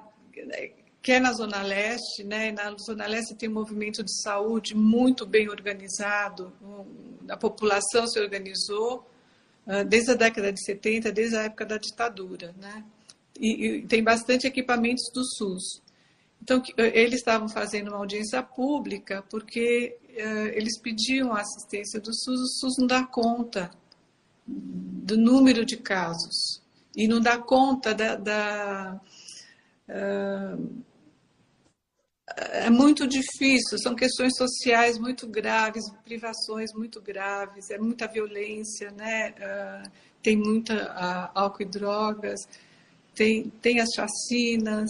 que 1.01 1.11
é 1.11 1.19
na 1.19 1.33
Zona 1.33 1.61
Leste, 1.61 2.23
né? 2.23 2.51
Na 2.51 2.75
Zona 2.77 3.07
Leste 3.07 3.35
tem 3.35 3.49
um 3.49 3.53
movimento 3.53 4.03
de 4.03 4.21
saúde 4.21 4.75
muito 4.75 5.25
bem 5.25 5.49
organizado, 5.49 6.53
a 7.29 7.37
população 7.37 8.05
se 8.07 8.19
organizou 8.19 9.07
desde 9.87 10.11
a 10.11 10.15
década 10.15 10.51
de 10.51 10.63
70, 10.63 11.11
desde 11.11 11.37
a 11.37 11.43
época 11.43 11.65
da 11.65 11.77
ditadura, 11.77 12.53
né? 12.59 12.83
E, 13.39 13.65
e 13.65 13.87
tem 13.87 14.03
bastante 14.03 14.45
equipamentos 14.45 15.09
do 15.13 15.23
SUS. 15.23 15.81
Então, 16.43 16.61
eh, 16.77 17.01
eles 17.01 17.19
estavam 17.19 17.47
fazendo 17.47 17.87
uma 17.87 17.97
audiência 17.97 18.43
pública 18.43 19.23
porque 19.29 19.97
uh, 20.09 20.47
eles 20.53 20.77
pediam 20.77 21.33
a 21.33 21.39
assistência 21.39 22.01
do 22.01 22.13
SUS, 22.13 22.41
o 22.41 22.47
SUS 22.59 22.77
não 22.79 22.87
dá 22.87 23.05
conta 23.05 23.71
do 24.45 25.17
número 25.17 25.65
de 25.65 25.77
casos 25.77 26.61
e 26.93 27.07
não 27.07 27.21
dá 27.21 27.37
conta 27.37 27.95
da, 27.95 28.15
da 28.17 29.01
uh, 29.87 30.83
é 32.35 32.69
muito 32.69 33.07
difícil, 33.07 33.77
são 33.77 33.95
questões 33.95 34.35
sociais 34.35 34.97
muito 34.97 35.27
graves, 35.27 35.83
privações 36.03 36.71
muito 36.73 37.01
graves, 37.01 37.69
é 37.69 37.77
muita 37.77 38.07
violência, 38.07 38.91
né? 38.91 39.33
Uh, 39.37 39.91
tem 40.21 40.37
muita 40.37 40.73
uh, 40.73 41.31
álcool 41.35 41.63
e 41.63 41.65
drogas, 41.65 42.39
tem, 43.13 43.49
tem 43.61 43.79
as 43.79 43.89
chacinas. 43.95 44.89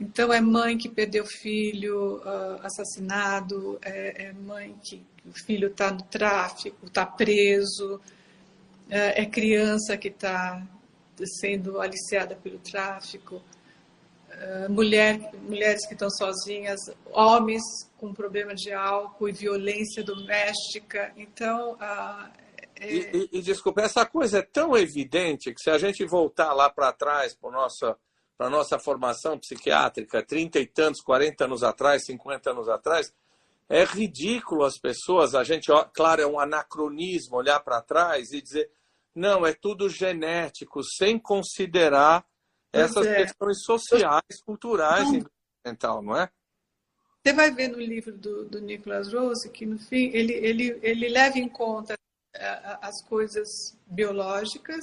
Então, 0.00 0.32
é 0.32 0.40
mãe 0.40 0.76
que 0.76 0.88
perdeu 0.88 1.24
filho 1.24 2.16
uh, 2.16 2.60
assassinado, 2.62 3.78
é, 3.82 4.24
é, 4.24 4.32
mãe 4.32 4.74
que 4.82 5.00
o 5.24 5.32
filho 5.32 5.68
está 5.68 5.92
no 5.92 6.02
tráfico, 6.02 6.86
está 6.86 7.06
preso, 7.06 8.00
é 8.90 9.24
criança 9.24 9.96
que 9.96 10.08
está 10.08 10.60
sendo 11.40 11.80
aliciada 11.80 12.34
pelo 12.34 12.58
tráfico. 12.58 13.40
Eh, 14.34 14.68
mulher, 14.68 15.20
mulheres 15.42 15.86
que 15.86 15.92
estão 15.92 16.08
sozinhas, 16.10 16.80
homens 17.10 17.62
com 17.98 18.14
problema 18.14 18.54
de 18.54 18.72
álcool 18.72 19.28
e 19.28 19.32
violência 19.32 20.02
doméstica. 20.02 21.12
Então, 21.16 21.74
uh, 21.74 22.30
é... 22.76 22.92
e, 22.92 23.28
e, 23.32 23.38
e, 23.38 23.42
desculpa, 23.42 23.82
essa 23.82 24.06
coisa 24.06 24.38
é 24.38 24.42
tão 24.42 24.76
evidente 24.76 25.52
que 25.52 25.60
se 25.60 25.70
a 25.70 25.76
gente 25.76 26.04
voltar 26.04 26.52
lá 26.54 26.70
para 26.70 26.92
trás, 26.92 27.34
para 27.34 27.50
nossa 27.50 27.96
para 28.36 28.50
nossa 28.50 28.76
formação 28.76 29.38
psiquiátrica, 29.38 30.20
30 30.20 30.58
e 30.58 30.66
tantos, 30.66 31.00
40 31.00 31.44
anos 31.44 31.62
atrás, 31.62 32.04
50 32.06 32.50
anos 32.50 32.68
atrás, 32.68 33.14
é 33.68 33.84
ridículo 33.84 34.64
as 34.64 34.78
pessoas, 34.78 35.36
a 35.36 35.44
gente, 35.44 35.70
claro, 35.94 36.22
é 36.22 36.26
um 36.26 36.40
anacronismo 36.40 37.36
olhar 37.36 37.60
para 37.60 37.80
trás 37.80 38.32
e 38.32 38.42
dizer, 38.42 38.68
não, 39.14 39.46
é 39.46 39.52
tudo 39.52 39.88
genético, 39.88 40.82
sem 40.82 41.20
considerar 41.20 42.26
essas 42.72 43.06
é. 43.06 43.16
questões 43.16 43.62
sociais, 43.64 44.42
culturais 44.44 45.08
então, 45.08 45.30
mental, 45.64 46.02
não 46.02 46.16
é? 46.16 46.30
Você 47.22 47.32
vai 47.32 47.50
ver 47.52 47.68
no 47.68 47.78
livro 47.78 48.12
do, 48.16 48.44
do 48.46 48.60
Nicholas 48.60 49.12
Rose 49.12 49.48
que, 49.50 49.64
no 49.64 49.78
fim, 49.78 50.10
ele, 50.12 50.32
ele, 50.32 50.78
ele 50.82 51.08
leva 51.08 51.38
em 51.38 51.48
conta 51.48 51.96
é, 52.34 52.78
as 52.80 53.04
coisas 53.04 53.46
biológicas, 53.86 54.82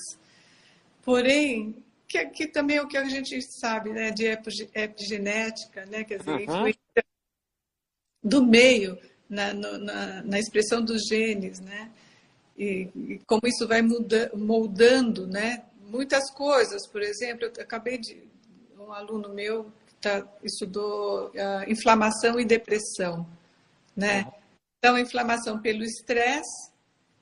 porém, 1.01 1.83
que, 2.07 2.25
que 2.27 2.47
também 2.47 2.77
é 2.77 2.81
o 2.81 2.87
que 2.87 2.97
a 2.97 3.03
gente 3.09 3.41
sabe 3.59 3.89
né, 3.89 4.11
de 4.11 4.25
epigenética, 4.73 5.85
né, 5.87 6.03
quer 6.03 6.19
dizer, 6.19 6.49
uhum. 6.49 6.71
do 8.23 8.45
meio 8.45 8.97
na, 9.29 9.53
na, 9.53 10.23
na, 10.23 10.39
expressão 10.39 10.83
dos 10.83 11.03
genes, 11.07 11.59
né? 11.59 11.91
E, 12.57 12.89
e 12.95 13.21
como 13.25 13.41
isso 13.45 13.67
vai 13.67 13.81
muda, 13.81 14.31
moldando, 14.35 15.27
né? 15.27 15.63
Muitas 15.89 16.31
coisas. 16.31 16.87
Por 16.87 17.01
exemplo, 17.01 17.45
eu 17.45 17.63
acabei 17.63 17.97
de. 17.97 18.27
Um 18.77 18.93
aluno 18.93 19.29
meu 19.29 19.71
tá, 19.99 20.25
estudou 20.41 21.27
uh, 21.29 21.69
inflamação 21.69 22.39
e 22.39 22.45
depressão. 22.45 23.27
Né? 23.95 24.23
Uhum. 24.23 24.31
Então, 24.77 24.97
inflamação 24.97 25.59
pelo 25.59 25.83
estresse, 25.83 26.71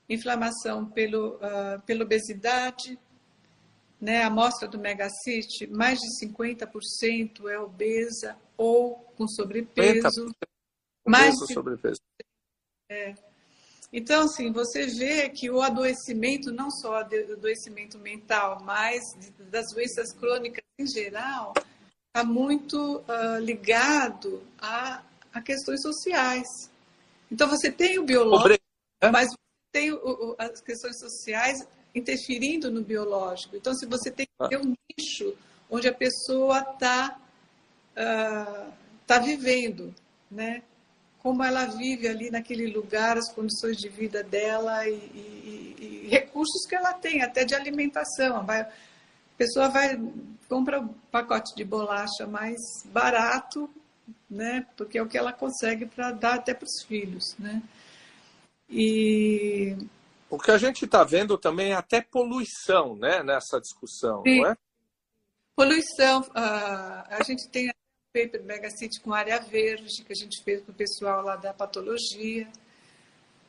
inflamação 0.08 0.86
pelo, 0.86 1.36
uh, 1.38 1.82
pela 1.86 2.04
obesidade. 2.04 2.98
Né? 4.00 4.22
A 4.22 4.28
amostra 4.28 4.68
do 4.68 4.78
megacite, 4.78 5.66
mais 5.68 6.00
de 6.00 6.28
50% 6.28 7.50
é 7.50 7.60
obesa 7.60 8.38
ou 8.56 8.96
com 9.18 9.28
sobrepeso. 9.28 10.32
Mais 11.06 11.34
de 11.36 11.54
sobrepeso. 11.54 12.00
É. 12.90 13.16
Então, 13.92 14.26
assim, 14.26 14.52
você 14.52 14.86
vê 14.86 15.30
que 15.30 15.50
o 15.50 15.62
adoecimento, 15.62 16.52
não 16.52 16.70
só 16.70 16.92
o 16.92 16.96
adoecimento 16.96 17.98
mental, 17.98 18.62
mas 18.64 19.02
das 19.50 19.66
doenças 19.74 20.12
crônicas 20.14 20.64
em 20.78 20.86
geral, 20.86 21.54
está 22.08 22.24
muito 22.24 22.98
uh, 22.98 23.40
ligado 23.40 24.44
a, 24.60 25.04
a, 25.34 25.42
questões 25.42 25.82
sociais. 25.82 26.48
Então, 27.32 27.48
você 27.48 27.72
tem 27.72 27.98
o 27.98 28.04
biológico, 28.04 28.64
né? 29.02 29.10
mas 29.12 29.30
você 29.30 29.38
tem 29.72 29.92
o, 29.92 30.36
as 30.38 30.60
questões 30.62 31.00
sociais 31.00 31.66
interferindo 31.96 32.70
no 32.70 32.84
biológico. 32.84 33.56
Então, 33.56 33.74
se 33.74 33.86
você 33.86 34.12
tem 34.12 34.26
que 34.26 34.32
ah. 34.40 34.50
ter 34.50 34.58
um 34.58 34.74
nicho 34.98 35.34
onde 35.70 35.88
a 35.88 35.94
pessoa 35.94 36.60
está 36.60 37.20
uh, 37.94 38.74
tá 39.06 39.20
vivendo, 39.20 39.94
né? 40.30 40.62
Como 41.28 41.44
ela 41.44 41.66
vive 41.66 42.08
ali 42.08 42.32
naquele 42.32 42.68
lugar, 42.68 43.18
as 43.18 43.30
condições 43.34 43.76
de 43.76 43.90
vida 43.90 44.24
dela 44.24 44.88
e, 44.88 44.94
e, 44.94 45.76
e 45.78 46.08
recursos 46.10 46.66
que 46.66 46.74
ela 46.74 46.94
tem, 46.94 47.22
até 47.22 47.44
de 47.44 47.54
alimentação. 47.54 48.46
Vai, 48.46 48.62
a 48.62 48.70
pessoa 49.38 49.68
vai 49.68 50.00
compra 50.48 50.80
um 50.80 50.88
pacote 51.12 51.54
de 51.54 51.66
bolacha 51.66 52.26
mais 52.26 52.56
barato, 52.86 53.70
né? 54.30 54.66
Porque 54.78 54.98
é 54.98 55.02
o 55.02 55.08
que 55.10 55.18
ela 55.18 55.34
consegue 55.34 55.86
para 55.86 56.14
dar 56.14 56.36
até 56.36 56.54
para 56.54 56.64
os 56.64 56.86
filhos, 56.88 57.36
né? 57.38 57.62
E 58.70 59.76
o 60.30 60.40
que 60.40 60.52
a 60.52 60.58
gente 60.58 60.86
está 60.86 61.04
vendo 61.04 61.38
também 61.38 61.74
é 61.74 61.76
até 61.76 62.00
poluição, 62.00 62.96
né? 62.96 63.22
Nessa 63.22 63.60
discussão, 63.60 64.24
Sim. 64.26 64.44
não 64.44 64.52
é? 64.52 64.58
Poluição, 65.58 66.22
uh, 66.22 67.04
a 67.10 67.22
gente 67.26 67.50
tem 67.50 67.70
paper 68.14 68.44
Megacity 68.44 69.00
com 69.02 69.14
área 69.14 69.40
verde, 69.40 70.04
que 70.04 70.14
a 70.14 70.16
gente 70.16 70.44
fez 70.44 70.62
com 70.64 70.72
o 70.72 70.76
pessoal 70.76 71.24
lá 71.24 71.36
da 71.36 71.54
patologia. 71.54 72.48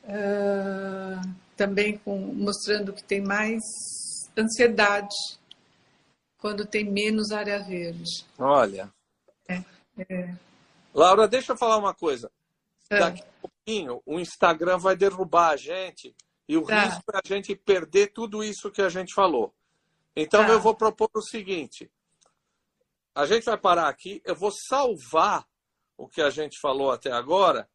Uh, 0.03 1.49
também 1.59 1.97
com, 1.97 2.17
mostrando 2.17 2.93
que 2.93 3.03
tem 3.03 3.21
mais 3.21 3.61
ansiedade 4.37 5.15
quando 6.37 6.65
tem 6.65 6.85
menos 6.85 7.31
área 7.31 7.61
verde. 7.61 8.25
Olha. 8.37 8.89
É, 9.47 9.61
é. 10.09 10.35
Laura, 10.93 11.27
deixa 11.27 11.51
eu 11.51 11.57
falar 11.57 11.77
uma 11.77 11.93
coisa. 11.93 12.31
É. 12.89 12.99
Daqui 12.99 13.21
a 13.21 13.41
pouquinho 13.41 14.01
o 14.05 14.19
Instagram 14.19 14.77
vai 14.77 14.95
derrubar 14.95 15.49
a 15.49 15.57
gente 15.57 16.15
e 16.47 16.57
o 16.57 16.63
tá. 16.63 16.85
risco 16.85 17.03
é 17.13 17.17
a 17.17 17.27
gente 17.27 17.53
perder 17.55 18.13
tudo 18.13 18.43
isso 18.43 18.71
que 18.71 18.81
a 18.81 18.89
gente 18.89 19.13
falou. 19.13 19.53
Então 20.15 20.45
tá. 20.45 20.51
eu 20.51 20.61
vou 20.61 20.73
propor 20.73 21.09
o 21.13 21.21
seguinte: 21.21 21.91
a 23.19 23.25
gente 23.25 23.43
vai 23.43 23.57
parar 23.57 23.89
aqui, 23.89 24.21
eu 24.25 24.33
vou 24.33 24.49
salvar 24.49 25.45
o 25.97 26.07
que 26.07 26.21
a 26.21 26.29
gente 26.29 26.57
falou 26.57 26.89
até 26.89 27.11
agora, 27.11 27.69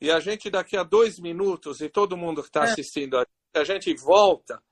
e 0.00 0.10
a 0.10 0.18
gente 0.18 0.48
daqui 0.48 0.74
a 0.74 0.82
dois 0.82 1.18
minutos, 1.18 1.82
e 1.82 1.90
todo 1.90 2.16
mundo 2.16 2.40
que 2.40 2.48
está 2.48 2.64
é. 2.64 2.70
assistindo 2.70 3.18
a, 3.18 3.26
a 3.54 3.62
gente 3.62 3.94
volta, 3.94 4.62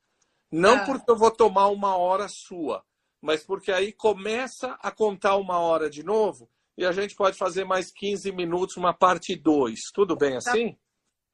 não 0.51 0.79
é. 0.79 0.87
porque 0.87 1.11
eu 1.11 1.17
vou 1.17 1.31
tomar 1.31 1.69
uma 1.69 1.95
hora 1.95 2.27
sua, 2.27 2.83
mas 3.21 3.45
porque 3.45 3.71
aí 3.71 3.93
começa 3.93 4.79
a 4.81 4.91
contar 4.91 5.37
uma 5.37 5.59
hora 5.59 5.91
de 5.91 6.03
novo, 6.03 6.49
e 6.75 6.87
a 6.87 6.93
gente 6.93 7.15
pode 7.15 7.37
fazer 7.37 7.67
mais 7.67 7.93
15 7.93 8.33
minutos, 8.33 8.79
uma 8.79 8.95
parte 8.95 9.37
2. 9.37 9.79
Tudo 9.93 10.17
bem 10.17 10.39
tá. 10.39 10.39
assim? 10.39 10.79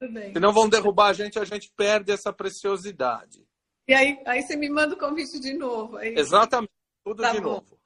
Tudo 0.01 0.11
bem. 0.11 0.33
Se 0.33 0.39
não 0.39 0.51
vão 0.51 0.67
derrubar 0.67 1.11
a 1.11 1.13
gente, 1.13 1.39
a 1.39 1.45
gente 1.45 1.71
perde 1.77 2.11
essa 2.11 2.33
preciosidade. 2.33 3.47
E 3.87 3.93
aí, 3.93 4.19
aí 4.25 4.41
você 4.41 4.57
me 4.57 4.67
manda 4.69 4.95
o 4.95 4.97
convite 4.97 5.39
de 5.39 5.53
novo. 5.53 5.95
Aí... 5.95 6.13
Exatamente, 6.17 6.73
tudo 7.05 7.21
tá 7.21 7.31
de 7.31 7.39
bom. 7.39 7.51
novo. 7.51 7.84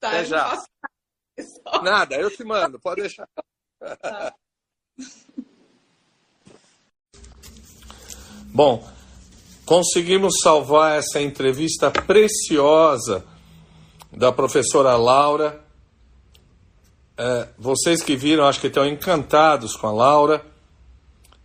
Tá, 0.00 0.08
Até 0.10 0.24
já. 0.24 0.64
Nada, 1.82 2.16
eu 2.16 2.30
te 2.30 2.44
mando, 2.44 2.78
pode 2.80 3.02
deixar. 3.02 3.28
Tá. 4.00 4.34
Bom, 8.50 8.86
conseguimos 9.66 10.40
salvar 10.42 10.98
essa 10.98 11.20
entrevista 11.20 11.90
preciosa 11.90 13.24
da 14.10 14.32
professora 14.32 14.96
Laura. 14.96 15.62
É, 17.16 17.48
vocês 17.58 18.02
que 18.02 18.16
viram, 18.16 18.46
acho 18.46 18.60
que 18.60 18.68
estão 18.68 18.86
encantados 18.86 19.76
com 19.76 19.86
a 19.86 19.92
Laura, 19.92 20.44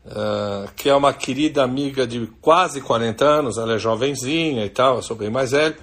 é, 0.05 0.69
que 0.75 0.89
é 0.89 0.95
uma 0.95 1.13
querida 1.13 1.63
amiga 1.63 2.07
de 2.07 2.25
quase 2.41 2.79
40 2.81 3.25
anos, 3.25 3.57
ela 3.57 3.73
é 3.73 3.77
jovenzinha 3.77 4.65
e 4.65 4.69
tal, 4.69 4.95
eu 4.97 5.03
sou 5.03 5.15
bem 5.15 5.29
mais 5.29 5.51
velho. 5.51 5.75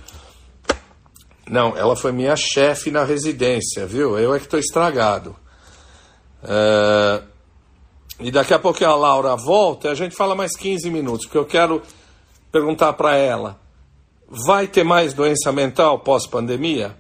Não, 1.50 1.76
ela 1.76 1.96
foi 1.96 2.12
minha 2.12 2.36
chefe 2.36 2.92
na 2.92 3.02
residência, 3.02 3.84
viu? 3.84 4.16
Eu 4.16 4.32
é 4.32 4.38
que 4.38 4.44
estou 4.44 4.60
estragado. 4.60 5.34
É, 6.44 7.22
e 8.20 8.30
daqui 8.30 8.54
a 8.54 8.58
pouco 8.58 8.84
a 8.84 8.94
Laura 8.94 9.34
volta 9.34 9.88
e 9.88 9.90
a 9.90 9.94
gente 9.96 10.14
fala 10.14 10.36
mais 10.36 10.56
15 10.56 10.88
minutos, 10.90 11.26
porque 11.26 11.36
eu 11.36 11.44
quero 11.44 11.82
perguntar 12.52 12.92
para 12.92 13.16
ela: 13.16 13.58
vai 14.28 14.68
ter 14.68 14.84
mais 14.84 15.12
doença 15.12 15.50
mental 15.50 15.98
pós-pandemia? 15.98 16.96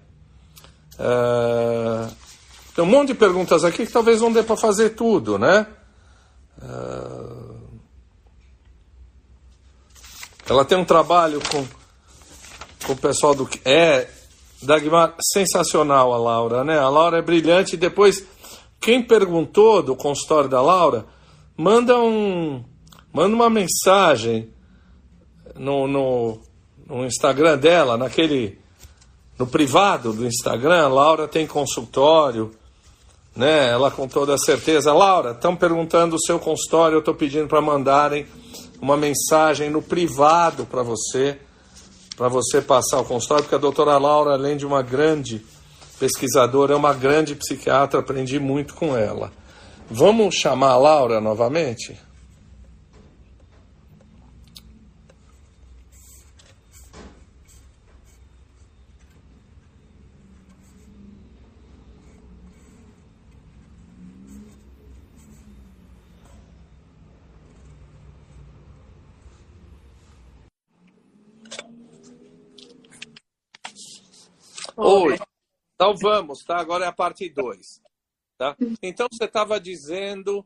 É, 0.98 2.08
tem 2.74 2.82
um 2.82 2.88
monte 2.88 3.08
de 3.08 3.14
perguntas 3.14 3.64
aqui 3.64 3.86
que 3.86 3.92
talvez 3.92 4.20
não 4.20 4.32
dê 4.32 4.42
para 4.42 4.56
fazer 4.56 4.90
tudo, 4.90 5.38
né? 5.38 5.64
É, 6.60 7.30
ela 10.48 10.64
tem 10.64 10.76
um 10.76 10.84
trabalho 10.84 11.40
com, 11.52 11.64
com 12.84 12.94
o 12.94 12.96
pessoal 12.96 13.32
do. 13.32 13.48
É, 13.64 14.08
Dagmar, 14.62 15.14
sensacional 15.20 16.12
a 16.12 16.18
Laura, 16.18 16.64
né? 16.64 16.78
A 16.78 16.88
Laura 16.88 17.18
é 17.18 17.22
brilhante. 17.22 17.76
Depois, 17.76 18.24
quem 18.80 19.02
perguntou 19.02 19.82
do 19.82 19.96
consultório 19.96 20.50
da 20.50 20.60
Laura, 20.60 21.06
manda 21.56 21.98
um, 21.98 22.62
manda 23.12 23.34
uma 23.34 23.48
mensagem 23.48 24.50
no, 25.56 25.86
no, 25.86 26.38
no 26.86 27.06
Instagram 27.06 27.56
dela, 27.56 27.96
naquele, 27.96 28.58
no 29.38 29.46
privado 29.46 30.12
do 30.12 30.26
Instagram. 30.26 30.88
Laura 30.88 31.26
tem 31.26 31.46
consultório, 31.46 32.50
né? 33.34 33.70
Ela 33.70 33.90
com 33.90 34.06
toda 34.06 34.36
certeza. 34.36 34.92
Laura, 34.92 35.30
estão 35.30 35.56
perguntando 35.56 36.16
o 36.16 36.20
seu 36.20 36.38
consultório. 36.38 36.96
Eu 36.96 37.00
estou 37.00 37.14
pedindo 37.14 37.48
para 37.48 37.62
mandarem 37.62 38.26
uma 38.80 38.96
mensagem 38.96 39.70
no 39.70 39.80
privado 39.80 40.66
para 40.66 40.82
você 40.82 41.38
para 42.20 42.28
você 42.28 42.60
passar 42.60 43.00
o 43.00 43.04
consultório, 43.06 43.44
porque 43.44 43.54
a 43.54 43.58
doutora 43.58 43.96
Laura, 43.96 44.34
além 44.34 44.54
de 44.54 44.66
uma 44.66 44.82
grande 44.82 45.42
pesquisadora, 45.98 46.74
é 46.74 46.76
uma 46.76 46.92
grande 46.92 47.34
psiquiatra, 47.34 47.98
aprendi 47.98 48.38
muito 48.38 48.74
com 48.74 48.94
ela. 48.94 49.32
Vamos 49.90 50.34
chamar 50.34 50.72
a 50.72 50.76
Laura 50.76 51.18
novamente? 51.18 51.98
Oi. 74.82 75.18
Então 75.74 75.94
vamos, 75.94 76.42
tá? 76.42 76.56
Agora 76.56 76.86
é 76.86 76.88
a 76.88 76.92
parte 76.92 77.28
2. 77.28 77.82
Tá? 78.38 78.56
Então 78.82 79.06
você 79.12 79.24
estava 79.24 79.60
dizendo 79.60 80.40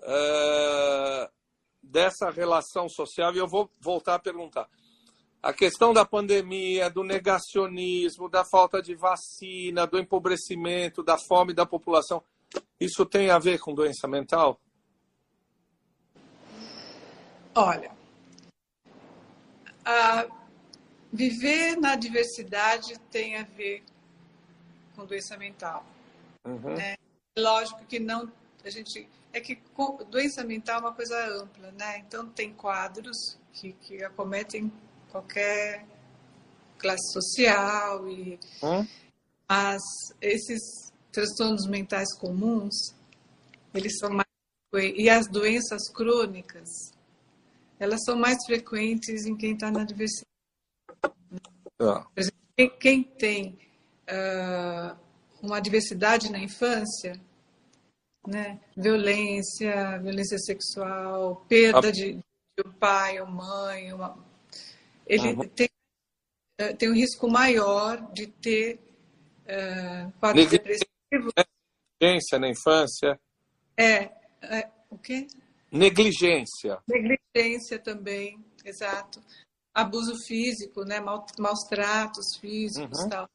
uh, 0.00 1.32
dessa 1.80 2.30
relação 2.30 2.88
social, 2.88 3.32
e 3.32 3.38
eu 3.38 3.46
vou 3.46 3.70
voltar 3.80 4.16
a 4.16 4.18
perguntar. 4.18 4.68
A 5.40 5.52
questão 5.52 5.92
da 5.92 6.04
pandemia, 6.04 6.90
do 6.90 7.04
negacionismo, 7.04 8.28
da 8.28 8.44
falta 8.44 8.82
de 8.82 8.96
vacina, 8.96 9.86
do 9.86 9.98
empobrecimento, 10.00 11.02
da 11.02 11.16
fome 11.16 11.52
da 11.52 11.64
população, 11.64 12.22
isso 12.80 13.06
tem 13.06 13.30
a 13.30 13.38
ver 13.38 13.60
com 13.60 13.72
doença 13.72 14.08
mental? 14.08 14.60
Olha, 17.54 17.92
a 19.84 20.26
viver 21.14 21.76
na 21.76 21.94
diversidade 21.94 22.98
tem 23.10 23.36
a 23.36 23.44
ver 23.44 23.84
com 24.96 25.06
doença 25.06 25.36
mental. 25.36 25.86
Uhum. 26.44 26.74
Né? 26.74 26.96
Lógico 27.38 27.84
que 27.86 28.00
não, 28.00 28.30
a 28.64 28.70
gente 28.70 29.08
é 29.32 29.40
que 29.40 29.58
doença 30.10 30.44
mental 30.44 30.78
é 30.78 30.80
uma 30.80 30.92
coisa 30.92 31.16
ampla, 31.42 31.70
né? 31.72 31.98
Então 31.98 32.28
tem 32.28 32.52
quadros 32.52 33.38
que, 33.52 33.72
que 33.72 34.02
acometem 34.02 34.70
qualquer 35.10 35.86
classe 36.78 37.12
social 37.12 38.08
e 38.08 38.38
uhum. 38.62 38.86
mas 39.48 39.82
esses 40.20 40.60
transtornos 41.12 41.66
mentais 41.68 42.12
comuns 42.18 42.74
eles 43.72 43.96
são 43.98 44.10
mais 44.10 44.26
e 44.72 45.08
as 45.08 45.28
doenças 45.28 45.88
crônicas 45.88 46.68
elas 47.78 48.00
são 48.04 48.16
mais 48.16 48.36
frequentes 48.44 49.24
em 49.24 49.36
quem 49.36 49.54
está 49.54 49.70
na 49.70 49.84
diversidade 49.84 50.33
ah. 51.80 52.06
Exemplo, 52.16 52.78
quem, 52.78 53.02
tem 53.02 53.58
uh, 54.08 54.96
uma 55.42 55.60
diversidade 55.60 56.30
na 56.30 56.38
infância, 56.38 57.20
né? 58.26 58.60
violência, 58.76 59.98
violência 59.98 60.38
sexual, 60.38 61.44
perda 61.48 61.88
ah. 61.88 61.92
de, 61.92 62.14
de 62.14 62.22
um 62.64 62.72
pai 62.72 63.20
ou 63.20 63.26
mãe, 63.26 63.92
uma... 63.92 64.16
ele 65.06 65.30
ah. 65.30 65.48
tem, 65.54 65.68
uh, 66.60 66.76
tem 66.76 66.90
um 66.90 66.94
risco 66.94 67.28
maior 67.28 68.12
de 68.12 68.28
ter 68.28 68.78
uh, 69.44 70.12
quadros 70.20 70.48
depressivos. 70.48 71.32
Negligência 72.00 72.38
na 72.38 72.48
infância. 72.48 73.20
É, 73.76 74.10
é, 74.42 74.68
o 74.90 74.98
quê? 74.98 75.26
Negligência. 75.72 76.78
Negligência 76.86 77.78
também, 77.78 78.38
exato 78.64 79.20
abuso 79.74 80.16
físico, 80.24 80.84
né, 80.84 81.00
Ma 81.00 81.24
maus 81.38 81.64
tratos 81.64 82.36
físicos 82.40 83.00
uhum. 83.00 83.08
tal, 83.08 83.28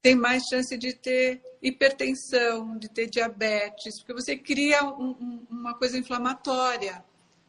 tem 0.00 0.14
mais 0.14 0.44
chance 0.44 0.76
de 0.78 0.94
ter 0.94 1.42
hipertensão, 1.60 2.78
de 2.78 2.88
ter 2.88 3.06
diabetes, 3.08 3.98
porque 3.98 4.14
você 4.14 4.36
cria 4.36 4.82
um, 4.84 5.10
um, 5.10 5.46
uma 5.50 5.74
coisa 5.74 5.98
inflamatória. 5.98 7.04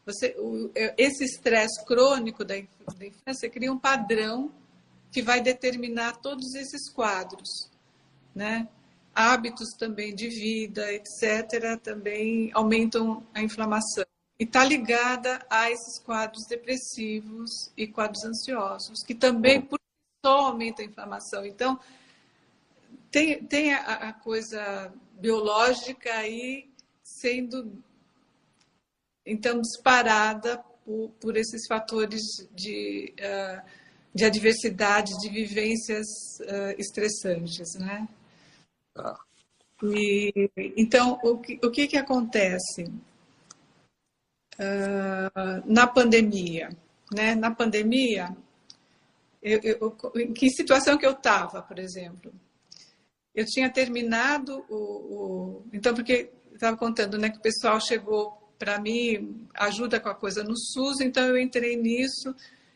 Você, 0.06 0.36
o, 0.38 0.70
é, 0.76 0.94
esse 0.98 1.24
estresse 1.24 1.86
crônico 1.86 2.44
da, 2.44 2.56
da 2.98 3.06
infância 3.06 3.50
cria 3.50 3.72
um 3.72 3.80
padrão 3.80 4.52
que 5.12 5.22
vai 5.22 5.40
determinar 5.40 6.18
todos 6.18 6.54
esses 6.56 6.90
quadros, 6.92 7.70
né? 8.34 8.68
Hábitos 9.14 9.70
também 9.78 10.16
de 10.16 10.30
vida, 10.30 10.92
etc., 10.92 11.78
também 11.82 12.50
aumentam 12.54 13.26
a 13.34 13.42
inflamação 13.42 14.06
e 14.42 14.44
está 14.44 14.66
ligada 14.66 15.46
a 15.48 15.70
esses 15.70 16.00
quadros 16.00 16.48
depressivos 16.48 17.72
e 17.78 17.86
quadros 17.86 18.24
ansiosos, 18.26 19.04
que 19.04 19.14
também 19.14 19.62
por 19.62 19.80
só 20.26 20.48
aumenta 20.48 20.82
a 20.82 20.86
inflamação. 20.86 21.46
Então, 21.46 21.80
tem, 23.12 23.46
tem 23.46 23.72
a, 23.72 24.10
a 24.10 24.14
coisa 24.14 24.92
biológica 25.20 26.12
aí 26.12 26.68
sendo, 27.04 27.72
então, 29.24 29.62
disparada 29.62 30.58
por, 30.84 31.12
por 31.20 31.38
esses 31.38 31.68
fatores 31.68 32.24
de, 32.52 33.14
uh, 33.20 33.62
de 34.12 34.26
adversidade, 34.26 35.20
de 35.20 35.30
vivências 35.30 36.08
uh, 36.40 36.80
estressantes, 36.80 37.76
né? 37.76 38.08
Ah. 38.96 39.20
E, 39.84 40.50
então, 40.76 41.20
o 41.24 41.38
que, 41.38 41.60
o 41.64 41.70
que, 41.70 41.88
que 41.88 41.98
acontece? 41.98 42.92
Uh, 44.62 45.64
na 45.66 45.88
pandemia. 45.88 46.70
Né? 47.14 47.36
Na 47.36 47.52
pandemia, 47.52 48.36
eu, 49.42 49.60
eu, 49.64 49.98
em 50.16 50.34
que 50.34 50.50
situação 50.50 50.98
que 50.98 51.06
eu 51.06 51.12
estava, 51.12 51.62
por 51.62 51.80
exemplo? 51.80 52.32
Eu 53.34 53.46
tinha 53.46 53.70
terminado 53.70 54.64
o. 54.70 54.76
o 54.76 55.66
então, 55.74 55.94
porque 55.94 56.30
estava 56.54 56.78
contando 56.78 57.18
né, 57.18 57.30
que 57.30 57.38
o 57.38 57.42
pessoal 57.42 57.80
chegou 57.82 58.38
para 58.60 58.80
mim, 58.80 59.48
ajuda 59.56 60.00
com 60.00 60.10
a 60.10 60.14
coisa 60.14 60.44
no 60.44 60.56
SUS, 60.56 61.02
então 61.02 61.26
eu 61.26 61.40
entrei 61.40 61.76
nisso 61.76 62.36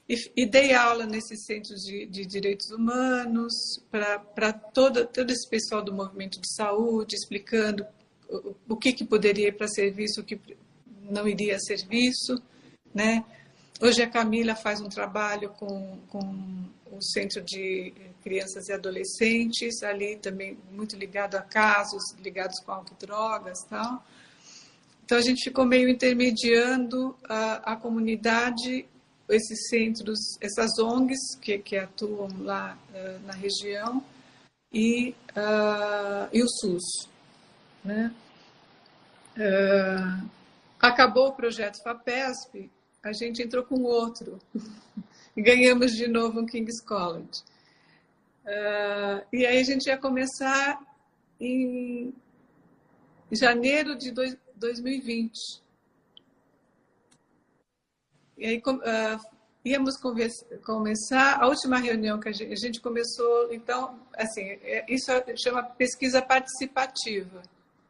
e, 0.09 0.15
e 0.35 0.45
dei 0.45 0.73
aula 0.73 1.05
nesses 1.05 1.45
centros 1.45 1.81
de, 1.81 2.07
de 2.07 2.25
direitos 2.25 2.71
humanos 2.71 3.53
para 3.91 4.51
todo, 4.51 5.05
todo 5.05 5.29
esse 5.29 5.47
pessoal 5.47 5.83
do 5.83 5.93
movimento 5.93 6.41
de 6.41 6.55
saúde, 6.55 7.15
explicando 7.15 7.85
o, 8.27 8.55
o 8.69 8.75
que, 8.75 8.93
que 8.93 9.05
poderia 9.05 9.49
ir 9.49 9.57
para 9.57 9.67
serviço, 9.67 10.21
o 10.21 10.23
que 10.23 10.39
não 11.09 11.27
iria 11.27 11.55
a 11.55 11.59
serviço, 11.59 12.41
né? 12.93 13.23
Hoje 13.81 14.01
a 14.01 14.09
Camila 14.09 14.55
faz 14.55 14.79
um 14.79 14.87
trabalho 14.87 15.49
com, 15.49 15.99
com 16.07 16.65
o 16.91 17.01
Centro 17.01 17.41
de 17.41 17.93
Crianças 18.23 18.69
e 18.69 18.73
Adolescentes, 18.73 19.83
ali 19.83 20.15
também 20.15 20.57
muito 20.71 20.95
ligado 20.95 21.35
a 21.35 21.41
casos 21.41 22.01
ligados 22.19 22.59
com 22.61 22.71
autodrogas 22.71 23.59
tal. 23.69 24.03
Então 25.03 25.17
a 25.17 25.21
gente 25.21 25.43
ficou 25.43 25.65
meio 25.65 25.87
intermediando 25.87 27.15
a, 27.29 27.73
a 27.73 27.75
comunidade, 27.75 28.87
esses 29.29 29.69
centros, 29.69 30.19
essas 30.41 30.79
ONGs 30.79 31.35
que, 31.41 31.59
que 31.59 31.77
atuam 31.77 32.29
lá 32.39 32.77
uh, 32.89 33.27
na 33.27 33.33
região 33.33 34.03
e, 34.73 35.13
uh, 35.31 36.29
e 36.33 36.41
o 36.41 36.47
SUS. 36.47 37.09
Né? 37.83 38.11
Uh, 39.37 40.29
acabou 40.79 41.29
o 41.29 41.33
projeto 41.33 41.81
FAPESP, 41.83 42.71
a 43.03 43.13
gente 43.13 43.41
entrou 43.41 43.63
com 43.63 43.83
outro 43.83 44.39
e 45.35 45.41
ganhamos 45.41 45.91
de 45.91 46.07
novo 46.07 46.41
um 46.41 46.45
King's 46.45 46.81
College. 46.81 47.43
e 49.31 49.45
aí 49.45 49.59
a 49.59 49.63
gente 49.63 49.87
ia 49.87 49.97
começar 49.97 50.79
em 51.39 52.13
janeiro 53.31 53.95
de 53.95 54.11
dois, 54.11 54.37
2020. 54.55 55.63
E 58.37 58.45
aí 58.45 58.57
uh, 58.57 59.35
íamos 59.63 59.95
começar 60.63 61.41
a 61.41 61.47
última 61.47 61.77
reunião 61.77 62.19
que 62.19 62.29
a 62.29 62.31
gente, 62.31 62.51
a 62.51 62.55
gente, 62.55 62.81
começou, 62.81 63.51
então, 63.51 63.99
assim, 64.15 64.41
é, 64.41 64.85
isso 64.87 65.11
chama 65.37 65.63
pesquisa 65.63 66.21
participativa. 66.21 67.41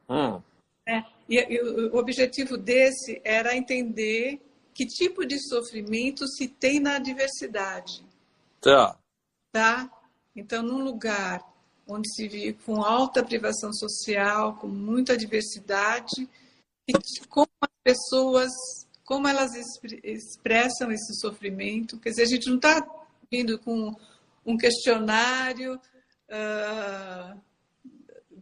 Hum. 0.10 0.42
É, 0.88 1.04
e, 1.28 1.38
e 1.38 1.62
o 1.62 1.98
objetivo 1.98 2.58
desse 2.58 3.22
era 3.24 3.56
entender 3.56 4.40
que 4.74 4.86
tipo 4.86 5.26
de 5.26 5.40
sofrimento 5.40 6.28
se 6.28 6.48
tem 6.48 6.80
na 6.80 7.00
diversidade. 7.00 8.06
Tá. 8.62 8.98
Tá? 9.52 9.90
Então, 10.36 10.62
num 10.62 10.84
lugar 10.84 11.42
onde 11.88 12.12
se 12.14 12.28
vive 12.28 12.54
com 12.66 12.82
alta 12.82 13.24
privação 13.24 13.72
social, 13.74 14.58
com 14.58 14.68
muita 14.68 15.16
diversidade, 15.16 16.28
e 16.88 16.94
como 17.30 17.48
as 17.62 17.70
pessoas, 17.84 18.52
como 19.04 19.28
elas 19.28 19.52
expressam 20.04 20.92
esse 20.92 21.20
sofrimento. 21.20 22.00
Quer 22.00 22.10
dizer, 22.10 22.24
a 22.24 22.28
gente 22.28 22.50
não 22.50 22.58
está 22.58 22.86
vindo 23.32 23.58
com 23.60 23.96
um 24.46 24.58
questionário 24.58 25.76
uh, 26.30 27.42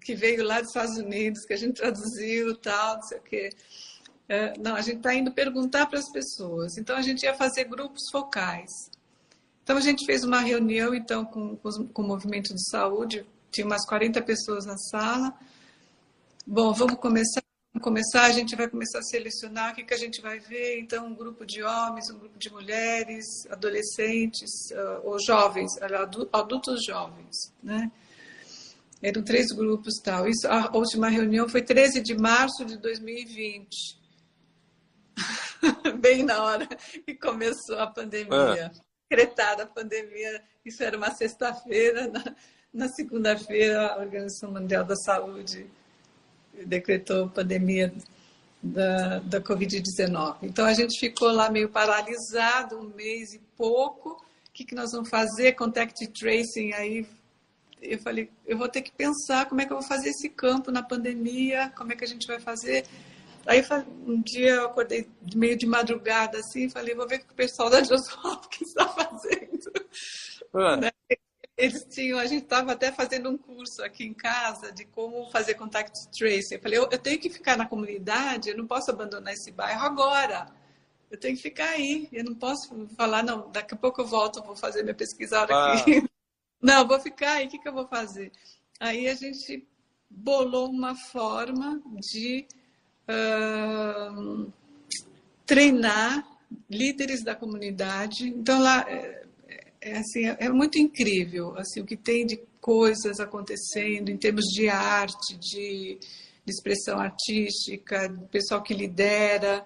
que 0.03 0.15
veio 0.15 0.43
lá 0.43 0.59
dos 0.59 0.69
Estados 0.69 0.97
Unidos, 0.97 1.45
que 1.45 1.53
a 1.53 1.57
gente 1.57 1.75
traduziu 1.75 2.55
tal, 2.57 2.95
não 2.95 3.03
sei 3.03 3.17
o 3.17 3.21
quê. 3.21 3.49
Uh, 4.23 4.61
não, 4.61 4.75
a 4.75 4.81
gente 4.81 4.97
está 4.97 5.13
indo 5.13 5.31
perguntar 5.31 5.85
para 5.87 5.99
as 5.99 6.11
pessoas. 6.11 6.77
Então, 6.77 6.95
a 6.95 7.01
gente 7.01 7.23
ia 7.23 7.33
fazer 7.33 7.65
grupos 7.65 8.03
focais. 8.11 8.71
Então, 9.63 9.77
a 9.77 9.81
gente 9.81 10.05
fez 10.05 10.23
uma 10.23 10.39
reunião 10.39 10.93
então 10.93 11.23
com, 11.25 11.55
com 11.55 12.01
o 12.01 12.07
movimento 12.07 12.53
de 12.53 12.69
saúde, 12.69 13.25
tinha 13.51 13.65
umas 13.65 13.85
40 13.85 14.21
pessoas 14.21 14.65
na 14.65 14.77
sala. 14.77 15.33
Bom, 16.45 16.73
vamos 16.73 16.95
começar 16.95 17.41
começar, 17.81 18.25
a 18.25 18.31
gente 18.31 18.55
vai 18.55 18.69
começar 18.69 18.99
a 18.99 19.03
selecionar 19.03 19.71
o 19.71 19.75
que, 19.75 19.83
que 19.83 19.93
a 19.93 19.97
gente 19.97 20.21
vai 20.21 20.39
ver. 20.39 20.79
Então, 20.79 21.07
um 21.07 21.15
grupo 21.15 21.45
de 21.45 21.63
homens, 21.63 22.09
um 22.09 22.19
grupo 22.19 22.37
de 22.37 22.49
mulheres, 22.51 23.25
adolescentes 23.49 24.49
uh, 24.71 25.01
ou 25.07 25.17
jovens, 25.19 25.71
adultos 26.31 26.83
jovens, 26.85 27.35
né? 27.61 27.91
Eram 29.03 29.21
três 29.21 29.47
grupos 29.51 29.95
tal. 30.01 30.29
Isso, 30.29 30.47
a 30.47 30.71
última 30.73 31.09
reunião 31.09 31.49
foi 31.49 31.61
13 31.61 32.01
de 32.01 32.15
março 32.15 32.63
de 32.63 32.77
2020. 32.77 33.67
Bem 35.99 36.23
na 36.23 36.41
hora 36.41 36.65
que 37.05 37.13
começou 37.13 37.77
a 37.79 37.87
pandemia. 37.87 38.71
É. 38.71 38.71
Decretada 39.09 39.63
a 39.63 39.67
pandemia. 39.67 40.41
Isso 40.65 40.81
era 40.81 40.97
uma 40.97 41.11
sexta-feira. 41.11 42.07
Na, 42.07 42.35
na 42.73 42.87
segunda-feira, 42.87 43.87
a 43.87 43.99
Organização 43.99 44.51
Mundial 44.51 44.85
da 44.85 44.95
Saúde 44.95 45.67
decretou 46.65 47.29
pandemia 47.29 47.93
da, 48.61 49.19
da 49.19 49.41
Covid-19. 49.41 50.37
Então 50.43 50.65
a 50.65 50.73
gente 50.73 50.97
ficou 50.97 51.29
lá 51.29 51.51
meio 51.51 51.67
paralisado 51.67 52.79
um 52.79 52.95
mês 52.95 53.33
e 53.33 53.39
pouco. 53.57 54.11
O 54.11 54.51
que, 54.53 54.63
que 54.63 54.73
nós 54.73 54.93
vamos 54.93 55.09
fazer? 55.09 55.53
Contact 55.53 56.07
tracing 56.07 56.71
aí. 56.71 57.05
Eu 57.83 57.99
falei, 57.99 58.29
eu 58.45 58.57
vou 58.57 58.69
ter 58.69 58.81
que 58.81 58.91
pensar 58.91 59.47
como 59.47 59.61
é 59.61 59.65
que 59.65 59.73
eu 59.73 59.77
vou 59.77 59.87
fazer 59.87 60.09
esse 60.09 60.29
campo 60.29 60.71
na 60.71 60.81
pandemia, 60.81 61.71
como 61.75 61.91
é 61.91 61.95
que 61.95 62.03
a 62.03 62.07
gente 62.07 62.25
vai 62.25 62.39
fazer. 62.39 62.85
Aí 63.45 63.61
um 64.07 64.21
dia 64.21 64.51
eu 64.51 64.65
acordei 64.67 65.07
meio 65.35 65.57
de 65.57 65.65
madrugada 65.65 66.39
assim, 66.39 66.69
falei, 66.69 66.95
vou 66.95 67.07
ver 67.07 67.17
o 67.17 67.19
que 67.19 67.31
o 67.31 67.35
pessoal 67.35 67.69
da 67.69 67.81
Johns 67.81 68.07
Hopkins 68.23 68.69
está 68.69 68.87
fazendo. 68.87 69.71
Ah. 70.53 70.77
Né? 70.77 70.91
eles 71.55 71.85
tinham, 71.89 72.19
a 72.19 72.25
gente 72.25 72.43
estava 72.43 72.71
até 72.71 72.91
fazendo 72.91 73.29
um 73.29 73.37
curso 73.37 73.83
aqui 73.83 74.03
em 74.03 74.13
casa 74.13 74.71
de 74.71 74.85
como 74.85 75.29
fazer 75.29 75.53
contact 75.53 76.09
tracing. 76.09 76.55
Eu 76.55 76.61
falei, 76.61 76.79
eu, 76.79 76.89
eu, 76.91 76.97
tenho 76.97 77.19
que 77.19 77.29
ficar 77.29 77.55
na 77.55 77.65
comunidade, 77.65 78.49
eu 78.49 78.57
não 78.57 78.65
posso 78.65 78.89
abandonar 78.89 79.33
esse 79.33 79.51
bairro 79.51 79.85
agora. 79.85 80.47
Eu 81.11 81.17
tenho 81.19 81.35
que 81.35 81.43
ficar 81.43 81.69
aí. 81.69 82.09
Eu 82.11 82.23
não 82.23 82.33
posso 82.33 82.87
falar, 82.97 83.21
não, 83.23 83.51
daqui 83.51 83.75
a 83.75 83.77
pouco 83.77 84.01
eu 84.01 84.05
volto, 84.05 84.43
vou 84.43 84.55
fazer 84.55 84.81
minha 84.81 84.95
pesquisa 84.95 85.39
ah. 85.41 85.73
aqui. 85.73 86.03
Não, 86.63 86.87
vou 86.87 86.97
ficar 86.97 87.33
aí, 87.33 87.47
o 87.47 87.49
que, 87.49 87.59
que 87.59 87.67
eu 87.67 87.73
vou 87.73 87.85
fazer? 87.85 88.31
Aí 88.79 89.09
a 89.09 89.15
gente 89.15 89.67
bolou 90.09 90.69
uma 90.69 90.95
forma 90.95 91.81
de 91.99 92.47
uh, 93.09 94.49
treinar 95.45 96.25
líderes 96.69 97.21
da 97.21 97.35
comunidade. 97.35 98.29
Então, 98.29 98.61
lá, 98.61 98.85
eh, 98.89 99.25
é, 99.81 99.97
assim, 99.97 100.25
é 100.25 100.47
muito 100.49 100.77
incrível 100.79 101.53
assim, 101.57 101.81
o 101.81 101.85
que 101.85 101.97
tem 101.97 102.25
de 102.25 102.39
coisas 102.61 103.19
acontecendo 103.19 104.09
em 104.09 104.17
termos 104.17 104.45
de 104.45 104.69
arte, 104.69 105.37
de, 105.37 105.97
de 106.45 106.49
expressão 106.49 106.97
artística, 106.97 108.09
pessoal 108.31 108.63
que 108.63 108.73
lidera, 108.73 109.65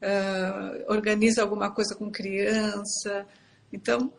uh, 0.00 0.90
organiza 0.90 1.42
alguma 1.42 1.70
coisa 1.70 1.94
com 1.94 2.10
criança. 2.10 3.26
Então, 3.70 4.10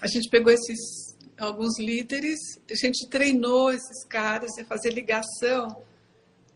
a 0.00 0.06
gente 0.06 0.30
pegou 0.30 0.52
esses 0.52 1.07
alguns 1.38 1.78
líderes, 1.78 2.38
a 2.70 2.74
gente 2.74 3.08
treinou 3.08 3.70
esses 3.72 4.04
caras 4.06 4.58
a 4.58 4.64
fazer 4.64 4.90
ligação 4.90 5.82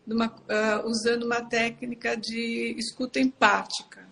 numa, 0.05 0.27
uh, 0.27 0.87
usando 0.87 1.23
uma 1.23 1.41
técnica 1.41 2.15
de 2.15 2.75
escuta 2.77 3.19
empática. 3.19 4.03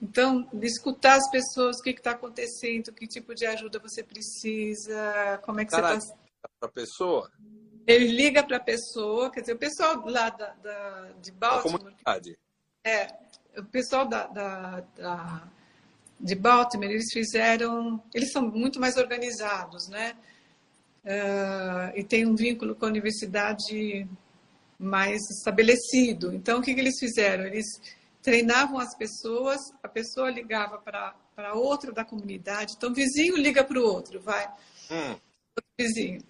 Então, 0.00 0.46
escutar 0.60 1.14
as 1.14 1.30
pessoas, 1.30 1.78
o 1.78 1.82
que 1.82 1.90
está 1.90 2.10
acontecendo, 2.10 2.92
que 2.92 3.06
tipo 3.06 3.34
de 3.34 3.46
ajuda 3.46 3.78
você 3.78 4.02
precisa, 4.02 5.40
como 5.42 5.60
é 5.60 5.64
que 5.64 5.70
Cara, 5.70 5.94
você 5.94 6.08
está. 6.08 6.16
Para 6.60 6.68
a 6.68 6.72
pessoa? 6.72 7.30
Ele 7.86 8.08
liga 8.08 8.42
para 8.42 8.58
a 8.58 8.60
pessoa, 8.60 9.30
quer 9.30 9.40
dizer, 9.40 9.54
o 9.54 9.58
pessoal 9.58 10.06
lá 10.06 10.28
da, 10.28 10.52
da 10.62 11.08
de 11.22 11.32
Baltimore. 11.32 11.78
comunidade. 11.78 12.36
É, 12.86 13.06
o 13.56 13.64
pessoal 13.64 14.06
da, 14.06 14.26
da, 14.26 14.80
da, 14.94 15.48
de 16.18 16.34
Baltimore, 16.34 16.90
eles 16.90 17.12
fizeram. 17.12 18.02
Eles 18.14 18.32
são 18.32 18.42
muito 18.50 18.80
mais 18.80 18.96
organizados, 18.96 19.88
né? 19.88 20.16
Uh, 21.04 21.98
e 21.98 22.04
tem 22.04 22.26
um 22.26 22.34
vínculo 22.34 22.74
com 22.74 22.86
a 22.86 22.88
universidade 22.88 24.08
mais 24.78 25.20
estabelecido. 25.30 26.34
Então, 26.34 26.58
o 26.58 26.62
que, 26.62 26.74
que 26.74 26.80
eles 26.80 26.98
fizeram? 26.98 27.44
Eles 27.44 27.66
treinavam 28.22 28.78
as 28.78 28.96
pessoas, 28.96 29.60
a 29.82 29.88
pessoa 29.88 30.30
ligava 30.30 30.78
para 30.78 31.54
outro 31.54 31.92
da 31.92 32.04
comunidade, 32.04 32.74
então 32.74 32.92
vizinho 32.92 33.36
liga 33.36 33.62
para 33.62 33.78
o 33.78 33.84
outro, 33.84 34.18
vai, 34.18 34.48
hum. 34.90 35.14
vizinho. 35.78 36.22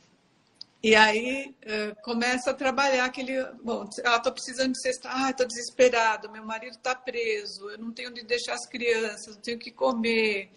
E 0.85 0.95
aí 0.95 1.57
uh, 1.65 1.97
começa 2.03 2.51
a 2.51 2.55
trabalhar 2.55 3.07
aquele, 3.07 3.43
bom, 3.63 3.89
ah, 4.05 4.17
estou 4.17 4.31
precisando 4.31 4.73
de 4.73 4.83
cesta, 4.83 5.09
ah, 5.11 5.31
estou 5.31 5.47
desesperado, 5.47 6.31
meu 6.31 6.45
marido 6.45 6.77
está 6.77 6.95
preso, 6.95 7.71
eu 7.71 7.79
não 7.79 7.91
tenho 7.91 8.11
onde 8.11 8.23
deixar 8.23 8.53
as 8.53 8.67
crianças, 8.67 9.35
não 9.35 9.41
tenho 9.41 9.57
o 9.57 9.61
que 9.61 9.71
comer, 9.71 10.51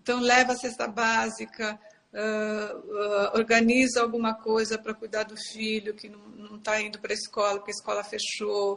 então 0.00 0.20
leva 0.20 0.52
a 0.52 0.56
cesta 0.56 0.86
básica, 0.86 1.76
uh, 2.12 2.78
uh, 2.78 3.36
organiza 3.36 4.00
alguma 4.00 4.32
coisa 4.32 4.78
para 4.78 4.94
cuidar 4.94 5.24
do 5.24 5.34
filho 5.36 5.92
que 5.92 6.08
não 6.08 6.54
está 6.54 6.80
indo 6.80 7.00
para 7.00 7.10
a 7.10 7.14
escola, 7.14 7.56
porque 7.56 7.72
a 7.72 7.74
escola 7.74 8.04
fechou, 8.04 8.76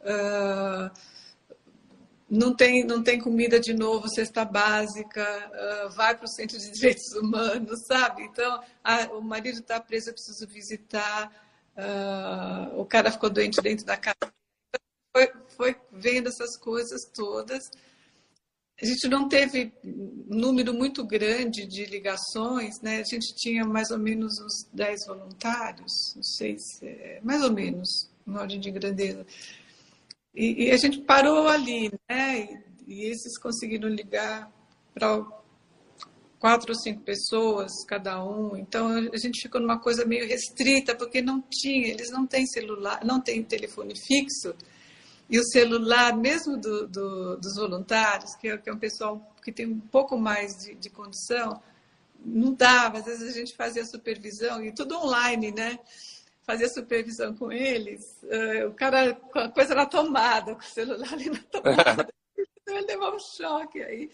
uh, 0.00 0.90
não 2.28 2.54
tem, 2.54 2.84
não 2.84 3.02
tem 3.02 3.20
comida 3.20 3.60
de 3.60 3.74
novo, 3.74 4.08
cesta 4.08 4.44
básica, 4.44 5.22
uh, 5.52 5.90
vai 5.90 6.16
para 6.16 6.24
o 6.24 6.28
centro 6.28 6.58
de 6.58 6.70
direitos 6.72 7.12
humanos, 7.14 7.80
sabe? 7.86 8.22
Então, 8.22 8.62
ah, 8.82 9.08
o 9.12 9.20
marido 9.20 9.60
está 9.60 9.80
preso, 9.80 10.10
eu 10.10 10.14
preciso 10.14 10.46
visitar, 10.46 11.30
uh, 11.76 12.80
o 12.80 12.84
cara 12.86 13.12
ficou 13.12 13.30
doente 13.30 13.60
dentro 13.60 13.84
da 13.84 13.96
casa. 13.96 14.16
Foi, 15.16 15.32
foi 15.56 15.76
vendo 15.92 16.28
essas 16.28 16.56
coisas 16.58 17.02
todas. 17.14 17.70
A 18.82 18.84
gente 18.84 19.06
não 19.06 19.28
teve 19.28 19.72
um 19.84 20.24
número 20.28 20.74
muito 20.74 21.06
grande 21.06 21.64
de 21.64 21.84
ligações, 21.84 22.80
né? 22.80 23.00
A 23.00 23.04
gente 23.04 23.32
tinha 23.36 23.64
mais 23.64 23.90
ou 23.90 23.98
menos 23.98 24.40
uns 24.40 24.68
10 24.72 25.06
voluntários, 25.06 25.92
não 26.16 26.22
sei 26.24 26.56
se 26.58 26.84
é, 26.84 27.20
mais 27.22 27.42
ou 27.42 27.52
menos, 27.52 28.10
em 28.26 28.34
ordem 28.34 28.58
de 28.58 28.72
grandeza. 28.72 29.24
E, 30.34 30.64
e 30.64 30.70
a 30.70 30.76
gente 30.76 31.00
parou 31.02 31.46
ali, 31.46 31.92
né? 32.08 32.48
E, 32.86 33.04
e 33.04 33.04
esses 33.10 33.38
conseguiram 33.38 33.88
ligar 33.88 34.50
para 34.92 35.24
quatro 36.38 36.72
ou 36.72 36.78
cinco 36.78 37.02
pessoas 37.02 37.72
cada 37.86 38.22
um. 38.22 38.56
Então 38.56 38.88
a 38.88 39.16
gente 39.16 39.40
ficou 39.40 39.60
numa 39.60 39.80
coisa 39.80 40.04
meio 40.04 40.26
restrita, 40.26 40.94
porque 40.94 41.22
não 41.22 41.42
tinha, 41.50 41.88
eles 41.88 42.10
não 42.10 42.26
têm 42.26 42.46
celular, 42.46 43.04
não 43.04 43.20
têm 43.20 43.42
telefone 43.42 43.94
fixo. 43.96 44.54
E 45.30 45.38
o 45.38 45.44
celular, 45.44 46.14
mesmo 46.14 46.58
do, 46.58 46.86
do, 46.86 47.36
dos 47.38 47.56
voluntários, 47.56 48.34
que 48.36 48.48
é, 48.48 48.58
que 48.58 48.68
é, 48.68 48.72
um 48.72 48.78
pessoal 48.78 49.34
que 49.42 49.50
tem 49.50 49.66
um 49.66 49.80
pouco 49.80 50.18
mais 50.18 50.52
de, 50.58 50.74
de 50.74 50.90
condição, 50.90 51.62
não 52.22 52.52
dava. 52.52 52.98
Às 52.98 53.06
vezes 53.06 53.34
a 53.34 53.38
gente 53.38 53.56
fazia 53.56 53.84
supervisão, 53.86 54.62
e 54.62 54.70
tudo 54.70 54.96
online, 54.96 55.50
né? 55.50 55.78
Fazia 56.44 56.68
supervisão 56.68 57.34
com 57.34 57.50
eles. 57.50 58.18
Uh, 58.22 58.68
o 58.68 58.74
cara 58.74 59.14
com 59.14 59.38
a 59.38 59.48
coisa 59.48 59.74
na 59.74 59.86
tomada, 59.86 60.54
com 60.54 60.60
o 60.60 60.64
celular 60.64 61.12
ali 61.12 61.30
na 61.30 61.38
tomada. 61.38 62.08
então 62.36 62.76
ele 62.76 62.86
levou 62.86 63.14
um 63.14 63.18
choque 63.18 63.82
aí. 63.82 64.10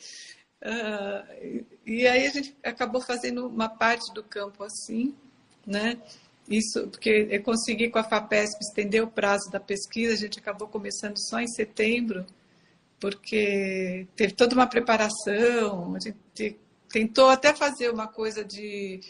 Uh, 0.62 1.64
e 1.87 2.07
aí 2.07 2.26
a 2.26 2.31
gente 2.31 2.57
acabou 2.62 3.01
fazendo 3.01 3.47
uma 3.47 3.68
parte 3.68 4.12
do 4.12 4.22
campo 4.22 4.62
assim, 4.62 5.16
né? 5.66 6.01
Isso 6.49 6.89
porque 6.89 7.28
eu 7.31 7.43
consegui 7.43 7.89
com 7.91 7.99
a 7.99 8.05
FAPESP 8.05 8.61
estender 8.61 9.03
o 9.03 9.11
prazo 9.11 9.51
da 9.51 9.61
pesquisa, 9.61 10.14
a 10.14 10.16
gente 10.16 10.39
acabou 10.39 10.68
começando 10.68 11.16
só 11.16 11.41
em 11.41 11.47
setembro, 11.47 12.26
porque 12.99 14.07
teve 14.16 14.35
toda 14.35 14.55
uma 14.55 14.66
preparação, 14.66 15.95
a 15.95 16.01
gente 16.01 16.59
tentou 16.89 17.28
até 17.28 17.55
fazer 17.55 17.91
uma 17.91 18.09
coisa 18.09 18.45
de 18.45 19.01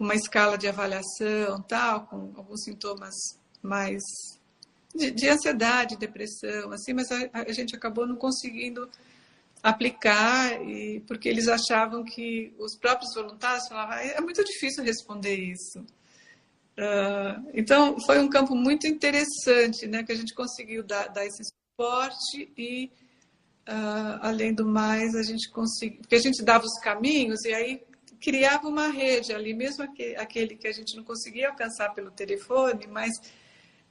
com 0.00 0.04
uma 0.04 0.14
escala 0.14 0.56
de 0.56 0.66
avaliação, 0.66 1.60
tal, 1.68 2.06
com 2.06 2.32
alguns 2.34 2.64
sintomas 2.64 3.14
mais 3.60 4.02
de, 4.94 5.10
de 5.10 5.28
ansiedade, 5.28 5.98
depressão, 5.98 6.72
assim, 6.72 6.94
mas 6.94 7.12
a, 7.12 7.28
a, 7.34 7.52
gente 7.52 7.76
acabou 7.76 8.06
não 8.06 8.16
conseguindo 8.16 8.88
aplicar 9.62 10.58
e 10.66 11.00
porque 11.00 11.28
eles 11.28 11.48
achavam 11.48 12.02
que 12.02 12.54
os 12.58 12.78
próprios 12.78 13.12
voluntários 13.14 13.68
falavam 13.68 13.96
ah, 13.96 14.02
é 14.02 14.18
muito 14.22 14.42
difícil 14.42 14.82
responder 14.82 15.34
isso. 15.34 15.80
Uh, 16.78 17.50
então 17.52 18.00
foi 18.06 18.20
um 18.20 18.30
campo 18.30 18.54
muito 18.54 18.86
interessante, 18.86 19.86
né, 19.86 20.02
que 20.02 20.12
a 20.12 20.16
gente 20.16 20.34
conseguiu 20.34 20.82
dar, 20.82 21.08
dar 21.08 21.26
esse 21.26 21.42
suporte 21.44 22.50
e 22.56 22.90
Uh, 23.68 24.18
além 24.22 24.52
do 24.52 24.66
mais, 24.66 25.14
a 25.14 25.22
gente 25.22 25.48
conseguia, 25.50 25.98
porque 25.98 26.16
a 26.16 26.20
gente 26.20 26.42
dava 26.42 26.64
os 26.64 26.80
caminhos 26.80 27.44
e 27.44 27.54
aí 27.54 27.82
criava 28.20 28.68
uma 28.68 28.88
rede 28.88 29.32
ali, 29.32 29.54
mesmo 29.54 29.82
aquele 30.18 30.56
que 30.56 30.68
a 30.68 30.72
gente 30.72 30.96
não 30.96 31.02
conseguia 31.02 31.48
alcançar 31.48 31.94
pelo 31.94 32.10
telefone, 32.10 32.86
mas 32.86 33.10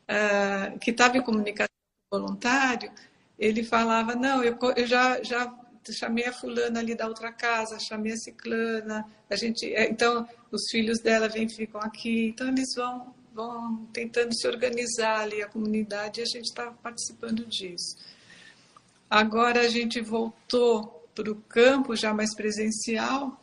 uh, 0.08 0.78
que 0.80 0.92
estava 0.92 1.18
em 1.18 1.22
comunicação 1.22 1.68
voluntário, 2.12 2.92
ele 3.38 3.64
falava, 3.64 4.16
não, 4.16 4.44
eu, 4.44 4.58
eu 4.76 4.86
já, 4.86 5.22
já 5.24 5.52
chamei 5.92 6.26
a 6.26 6.34
fulana 6.34 6.80
ali 6.80 6.94
da 6.94 7.08
outra 7.08 7.32
casa, 7.32 7.80
chamei 7.80 8.14
a 8.14 8.18
ciclana, 8.18 9.06
a 9.30 9.36
gente, 9.36 9.74
é, 9.74 9.90
então 9.90 10.28
os 10.52 10.70
filhos 10.70 11.00
dela 11.00 11.28
vêm 11.28 11.50
ficam 11.50 11.82
aqui, 11.82 12.28
então 12.28 12.48
eles 12.48 12.76
vão, 12.76 13.16
vão 13.34 13.88
tentando 13.94 14.36
se 14.36 14.48
organizar 14.48 15.22
ali 15.22 15.42
a 15.42 15.48
comunidade 15.48 16.20
e 16.20 16.24
a 16.24 16.26
gente 16.26 16.46
está 16.46 16.72
participando 16.72 17.46
disso. 17.46 17.98
Agora 19.10 19.62
a 19.62 19.68
gente 19.68 20.00
voltou 20.02 21.08
para 21.16 21.32
o 21.32 21.36
campo 21.36 21.96
já 21.96 22.14
mais 22.14 22.36
presencial 22.36 23.40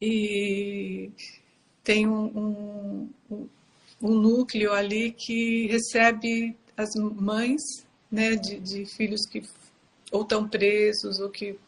e 0.00 1.10
tem 1.82 2.06
um, 2.06 3.08
um, 3.30 3.48
um 4.02 4.14
núcleo 4.14 4.72
ali 4.72 5.12
que 5.12 5.66
recebe 5.68 6.56
as 6.76 6.94
mães 6.94 7.62
né, 8.10 8.36
de, 8.36 8.58
de 8.58 8.86
filhos 8.86 9.26
que 9.26 9.42
ou 10.10 10.22
estão 10.22 10.48
presos 10.48 11.18
ou 11.18 11.28
que, 11.28 11.58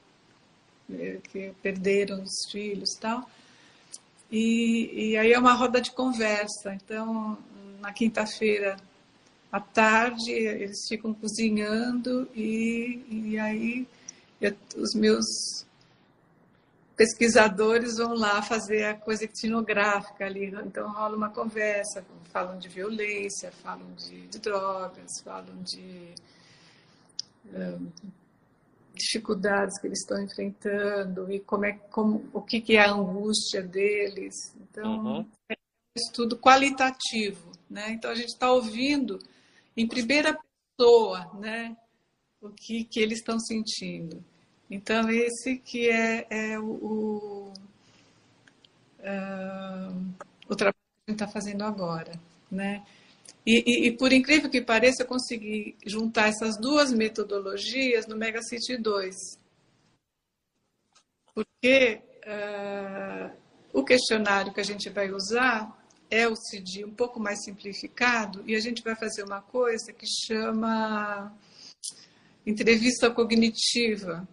é, 0.93 1.19
que 1.31 1.53
perderam 1.63 2.23
os 2.23 2.51
filhos 2.51 2.91
tal. 3.01 3.29
E, 4.31 5.11
e 5.11 5.17
aí 5.17 5.33
é 5.33 5.39
uma 5.39 5.55
roda 5.55 5.81
de 5.81 5.91
conversa. 5.91 6.75
Então, 6.75 7.39
na 7.81 7.93
quinta-feira 7.93 8.77
à 9.51 9.61
tarde 9.61 10.31
eles 10.31 10.87
ficam 10.89 11.15
cozinhando 11.15 12.29
e, 12.35 13.01
e 13.11 13.39
aí 13.39 13.87
eu, 14.41 14.55
os 14.77 14.95
meus 14.95 15.65
pesquisadores 16.97 17.99
vão 17.99 18.15
lá 18.15 18.41
fazer 18.41 18.85
a 18.85 18.95
coisa 18.95 19.25
etnográfica 19.25 20.25
ali, 20.25 20.47
então 20.47 20.91
rola 20.91 21.17
uma 21.17 21.31
conversa, 21.31 22.05
falam 22.33 22.59
de 22.59 22.69
violência, 22.69 23.53
falam 23.53 23.93
de, 23.95 24.27
de 24.29 24.39
drogas, 24.39 25.11
falam 25.23 25.63
de 25.63 26.15
um, 27.55 27.91
dificuldades 28.95 29.79
que 29.79 29.87
eles 29.87 30.01
estão 30.01 30.23
enfrentando 30.23 31.31
e 31.31 31.39
como 31.41 31.67
é 31.67 31.73
como 31.91 32.29
o 32.33 32.41
que, 32.41 32.61
que 32.61 32.77
é 32.77 32.81
a 32.81 32.93
angústia 32.93 33.63
deles. 33.63 34.35
Então 34.59 35.05
uhum. 35.05 35.27
é 35.51 35.55
um 35.55 36.01
estudo 36.01 36.39
qualitativo, 36.39 37.53
né? 37.69 37.91
Então 37.91 38.11
a 38.11 38.15
gente 38.15 38.29
está 38.29 38.51
ouvindo 38.51 39.19
em 39.77 39.87
primeira 39.87 40.39
pessoa, 40.79 41.31
né? 41.35 41.77
O 42.41 42.49
que, 42.49 42.85
que 42.85 43.01
eles 43.01 43.19
estão 43.19 43.39
sentindo. 43.39 44.25
Então, 44.71 45.09
esse 45.09 45.57
que 45.57 45.89
é, 45.89 46.27
é 46.29 46.59
o, 46.59 46.65
o, 46.65 47.53
uh, 49.01 50.15
o 50.49 50.57
trabalho 50.57 50.75
que 50.75 51.07
a 51.07 51.11
gente 51.11 51.23
está 51.23 51.29
fazendo 51.29 51.63
agora, 51.63 52.13
né? 52.51 52.85
E, 53.47 53.63
e, 53.65 53.87
e, 53.87 53.93
por 53.97 54.13
incrível 54.13 54.51
que 54.51 54.61
pareça, 54.61 55.05
eu 55.05 55.07
consegui 55.07 55.77
juntar 55.87 56.29
essas 56.29 56.59
duas 56.59 56.93
metodologias 56.93 58.07
no 58.09 58.17
Megacity 58.17 58.77
2. 58.77 59.15
Porque 61.33 62.01
uh, 62.27 63.31
o 63.73 63.85
questionário 63.85 64.53
que 64.53 64.61
a 64.61 64.65
gente 64.65 64.91
vai 64.91 65.13
usar 65.13 65.81
é 66.11 66.27
o 66.27 66.35
CD 66.35 66.85
um 66.85 66.95
pouco 66.95 67.21
mais 67.21 67.45
simplificado 67.45 68.43
e 68.47 68.57
a 68.57 68.61
gente 68.61 68.83
vai 68.83 68.97
fazer 68.97 69.23
uma 69.23 69.41
coisa 69.41 69.93
que 69.93 70.07
chama 70.07 71.33
entrevista 72.45 73.11
cognitiva, 73.11 74.27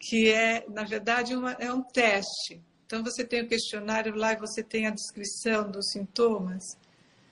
que 0.00 0.30
é, 0.32 0.64
na 0.68 0.82
verdade, 0.82 1.36
uma, 1.36 1.52
é 1.52 1.72
um 1.72 1.82
teste. 1.82 2.64
Então, 2.86 3.04
você 3.04 3.24
tem 3.24 3.42
o 3.42 3.48
questionário 3.48 4.16
lá 4.16 4.32
e 4.32 4.36
você 4.36 4.64
tem 4.64 4.86
a 4.86 4.90
descrição 4.90 5.70
dos 5.70 5.90
sintomas 5.90 6.64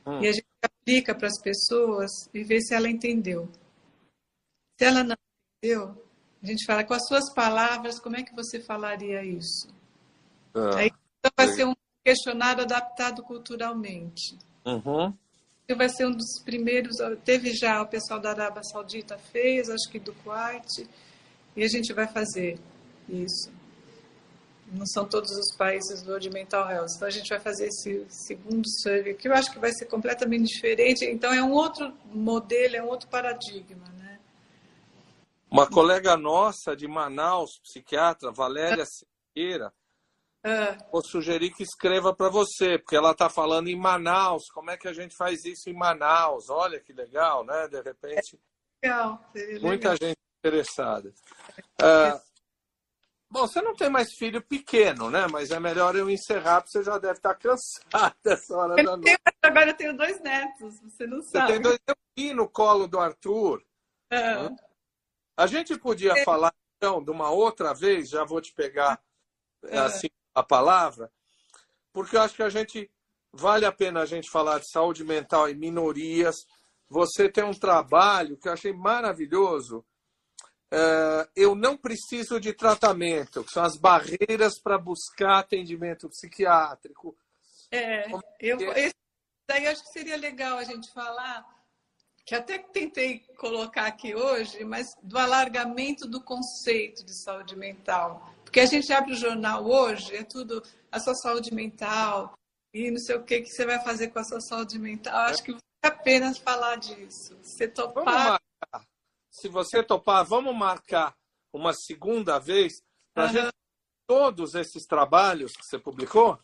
hum. 0.06 0.20
e 0.20 0.28
a 0.28 0.32
gente 0.32 0.46
aplica 0.62 1.14
para 1.14 1.26
as 1.26 1.40
pessoas 1.40 2.10
e 2.32 2.44
vê 2.44 2.60
se 2.60 2.74
ela 2.74 2.88
entendeu. 2.88 3.48
Se 4.78 4.84
ela 4.84 5.02
não 5.02 5.16
entendeu, 5.56 6.06
a 6.42 6.46
gente 6.46 6.64
fala 6.66 6.84
com 6.84 6.94
as 6.94 7.06
suas 7.06 7.32
palavras, 7.32 7.98
como 7.98 8.16
é 8.16 8.22
que 8.22 8.34
você 8.34 8.60
falaria 8.60 9.24
isso? 9.24 9.68
Ah, 10.54 10.76
Aí 10.76 10.92
então, 11.18 11.32
vai 11.36 11.48
ser 11.48 11.66
um 11.66 11.74
questionário 12.04 12.62
adaptado 12.62 13.22
culturalmente. 13.22 14.38
Uhum. 14.64 15.12
Vai 15.76 15.88
ser 15.88 16.06
um 16.06 16.12
dos 16.12 16.40
primeiros. 16.44 16.96
Teve 17.24 17.52
já 17.54 17.82
o 17.82 17.86
pessoal 17.86 18.20
da 18.20 18.30
Arábia 18.30 18.62
Saudita 18.62 19.18
fez, 19.18 19.68
acho 19.68 19.90
que 19.90 19.98
do 19.98 20.14
Kuwait, 20.14 20.88
e 21.59 21.64
a 21.64 21.68
gente 21.68 21.92
vai 21.92 22.06
fazer 22.06 22.59
isso. 23.09 23.50
Não 24.70 24.86
são 24.86 25.06
todos 25.06 25.30
os 25.30 25.56
países 25.56 26.02
do 26.02 26.11
World 26.11 26.30
Mental 26.30 26.70
Health. 26.70 26.88
Então 26.96 27.09
a 27.09 27.11
gente 27.11 27.28
vai 27.28 27.40
fazer 27.40 27.68
esse 27.68 28.06
segundo 28.09 28.68
survey, 28.82 29.14
que 29.14 29.26
eu 29.26 29.32
acho 29.32 29.50
que 29.50 29.59
vai 29.59 29.72
ser 29.72 29.86
completamente 29.86 30.46
diferente. 30.46 31.04
Então 31.04 31.32
é 31.32 31.42
um 31.42 31.52
outro 31.52 31.92
modelo, 32.12 32.76
é 32.76 32.82
um 32.82 32.88
outro 32.88 33.09
paradigma, 33.09 33.88
né? 33.98 34.18
Uma 35.50 35.66
colega 35.66 36.16
nossa 36.16 36.76
de 36.76 36.87
Manaus, 36.87 37.58
psiquiatra, 37.62 38.30
Valéria 38.30 38.84
Siqueira, 38.84 39.72
ah. 40.45 40.78
Vou 40.92 41.03
sugerir 41.04 41.50
que 41.50 41.62
escreva 41.62 42.14
para 42.14 42.28
você, 42.28 42.78
porque 42.78 42.96
ela 42.96 43.11
está 43.11 43.28
falando 43.28 43.68
em 43.68 43.76
Manaus. 43.76 44.49
Como 44.50 44.70
é 44.70 44.76
que 44.76 44.88
a 44.88 44.92
gente 44.92 45.16
faz 45.16 45.45
isso 45.45 45.68
em 45.68 45.74
Manaus? 45.74 46.49
Olha 46.49 46.80
que 46.80 46.92
legal, 46.92 47.45
né? 47.45 47.68
De 47.68 47.83
repente. 47.83 48.38
legal. 48.83 49.20
Muita 49.61 49.96
gente 49.96 50.16
interessada. 50.38 51.12
Ah, 51.80 52.21
bom, 53.30 53.47
você 53.47 53.61
não 53.61 53.75
tem 53.75 53.89
mais 53.89 54.13
filho 54.13 54.43
pequeno, 54.43 55.11
né? 55.11 55.26
Mas 55.30 55.51
é 55.51 55.61
melhor 55.61 55.97
eu 55.97 56.11
encerrar, 56.11 56.61
porque 56.61 56.72
você 56.72 56.85
já 56.85 56.99
deve 56.99 57.18
estar 57.18 57.35
cansada 57.37 58.17
essa 58.25 58.57
hora 58.57 58.80
eu 58.80 58.85
da 58.85 58.97
noite. 58.97 59.05
Tenho, 59.05 59.18
agora 59.43 59.71
eu 59.71 59.76
tenho 59.76 59.97
dois 59.97 60.21
netos, 60.21 60.80
você 60.80 61.07
não 61.07 61.22
sabe. 61.22 61.47
Você 61.47 61.53
tem 61.53 61.63
dois 61.63 61.79
eu 61.87 61.97
vi 62.17 62.33
no 62.35 62.49
colo 62.49 62.87
do 62.87 62.99
Arthur. 62.99 63.63
Ah. 64.11 64.49
Né? 64.49 64.57
A 65.37 65.47
gente 65.47 65.79
podia 65.79 66.13
é. 66.13 66.25
falar, 66.25 66.53
então, 66.76 67.03
de 67.03 67.11
uma 67.11 67.30
outra 67.30 67.72
vez, 67.72 68.09
já 68.09 68.25
vou 68.25 68.41
te 68.41 68.53
pegar 68.53 69.01
ah. 69.71 69.85
assim 69.85 70.09
a 70.35 70.43
palavra, 70.43 71.11
porque 71.93 72.17
eu 72.17 72.22
acho 72.22 72.35
que 72.35 72.43
a 72.43 72.49
gente 72.49 72.91
vale 73.33 73.64
a 73.64 73.72
pena 73.72 74.01
a 74.01 74.07
gente 74.07 74.30
falar 74.30 74.59
de 74.59 74.71
saúde 74.71 75.05
mental 75.05 75.49
e 75.49 75.55
minorias. 75.55 76.37
Você 76.89 77.29
tem 77.29 77.45
um 77.45 77.53
trabalho 77.53 78.37
que 78.37 78.49
eu 78.49 78.53
achei 78.53 78.72
maravilhoso. 78.72 79.85
É, 80.70 81.28
eu 81.34 81.54
não 81.54 81.76
preciso 81.76 82.38
de 82.38 82.53
tratamento, 82.53 83.42
que 83.42 83.53
são 83.53 83.62
as 83.62 83.76
barreiras 83.76 84.61
para 84.61 84.76
buscar 84.76 85.38
atendimento 85.38 86.08
psiquiátrico. 86.08 87.16
É, 87.70 88.11
eu, 88.40 88.72
esse 88.72 88.95
daí 89.49 89.66
acho 89.66 89.82
que 89.82 89.92
seria 89.92 90.16
legal 90.16 90.58
a 90.58 90.64
gente 90.64 90.92
falar, 90.92 91.46
que 92.24 92.34
até 92.34 92.58
tentei 92.58 93.20
colocar 93.38 93.86
aqui 93.86 94.14
hoje, 94.14 94.62
mas 94.64 94.95
do 95.03 95.18
alargamento 95.18 96.07
do 96.07 96.22
conceito 96.22 97.04
de 97.04 97.14
saúde 97.14 97.57
mental. 97.57 98.34
Porque 98.45 98.61
a 98.61 98.66
gente 98.66 98.92
abre 98.92 99.12
o 99.12 99.16
jornal 99.16 99.64
hoje, 99.64 100.14
é 100.14 100.22
tudo 100.22 100.62
a 100.92 101.00
sua 101.00 101.14
saúde 101.14 101.54
mental 101.54 102.34
e 102.72 102.90
não 102.90 102.99
sei 102.99 103.16
o 103.16 103.24
que, 103.24 103.40
que 103.40 103.49
você 103.49 103.64
vai 103.64 103.82
fazer 103.82 104.08
com 104.08 104.18
a 104.18 104.24
sua 104.24 104.40
saúde 104.40 104.78
mental. 104.78 105.14
Acho 105.14 105.42
que 105.42 105.53
vale 105.53 105.62
a 105.82 105.90
pena 105.90 106.34
falar 106.34 106.76
disso. 106.76 107.38
Você 107.42 107.66
topar. 107.66 108.04
marcar. 108.04 108.88
Se 109.30 109.49
você 109.49 109.83
topar, 109.83 110.25
vamos 110.25 110.55
marcar 110.57 111.17
uma 111.53 111.72
segunda 111.72 112.38
vez 112.38 112.83
para 113.14 113.26
uhum. 113.26 113.33
gente 113.33 113.53
todos 114.07 114.55
esses 114.55 114.87
trabalhos 114.87 115.53
que 115.53 115.64
você 115.64 115.79
publicou. 115.79 116.38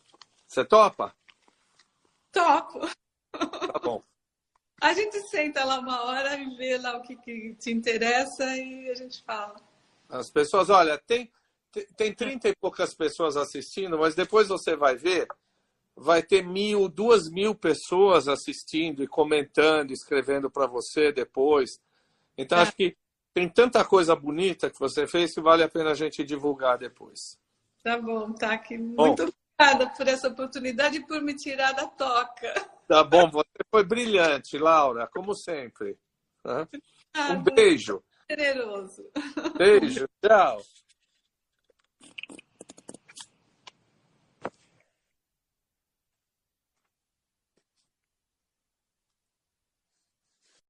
Você 0.47 0.63
topa? 0.63 1.15
Topo. 2.31 2.81
Tá 3.31 3.79
bom. 3.83 4.03
A 4.81 4.93
gente 4.93 5.19
senta 5.29 5.63
lá 5.63 5.79
uma 5.79 6.03
hora 6.03 6.37
e 6.37 6.55
vê 6.55 6.77
lá 6.77 6.97
o 6.97 7.01
que, 7.01 7.15
que 7.15 7.55
te 7.55 7.71
interessa 7.71 8.55
e 8.55 8.89
a 8.89 8.93
gente 8.93 9.23
fala. 9.23 9.55
As 10.07 10.29
pessoas, 10.29 10.69
olha, 10.69 10.97
tem, 10.97 11.31
tem 11.97 12.13
30 12.13 12.49
e 12.49 12.55
poucas 12.55 12.93
pessoas 12.93 13.35
assistindo, 13.35 13.97
mas 13.97 14.15
depois 14.15 14.47
você 14.47 14.75
vai 14.75 14.95
ver, 14.95 15.27
vai 15.95 16.21
ter 16.21 16.43
mil, 16.43 16.87
duas 16.87 17.29
mil 17.29 17.55
pessoas 17.55 18.27
assistindo 18.27 19.03
e 19.03 19.07
comentando, 19.07 19.91
escrevendo 19.91 20.51
para 20.51 20.67
você 20.67 21.11
depois. 21.11 21.79
Então, 22.37 22.57
é. 22.57 22.61
acho 22.61 22.73
que 22.73 22.95
tem 23.33 23.49
tanta 23.49 23.83
coisa 23.83 24.15
bonita 24.15 24.69
que 24.69 24.79
você 24.79 25.05
fez 25.05 25.33
que 25.33 25.41
vale 25.41 25.63
a 25.63 25.69
pena 25.69 25.91
a 25.91 25.95
gente 25.95 26.23
divulgar 26.23 26.77
depois. 26.77 27.37
Tá 27.83 27.99
bom, 27.99 28.31
tá 28.31 28.53
aqui. 28.53 28.77
Muito 28.77 29.25
bom. 29.25 29.31
obrigada 29.57 29.89
por 29.95 30.07
essa 30.07 30.27
oportunidade 30.27 30.97
e 30.97 31.05
por 31.05 31.21
me 31.21 31.35
tirar 31.35 31.73
da 31.73 31.85
toca. 31.85 32.53
Tá 32.87 33.03
bom, 33.03 33.29
você 33.29 33.59
foi 33.69 33.83
brilhante, 33.83 34.57
Laura, 34.57 35.07
como 35.07 35.33
sempre. 35.33 35.97
Um 37.29 37.43
beijo. 37.43 38.03
Generoso. 38.29 39.03
Beijo, 39.57 40.07
tchau. 40.23 40.61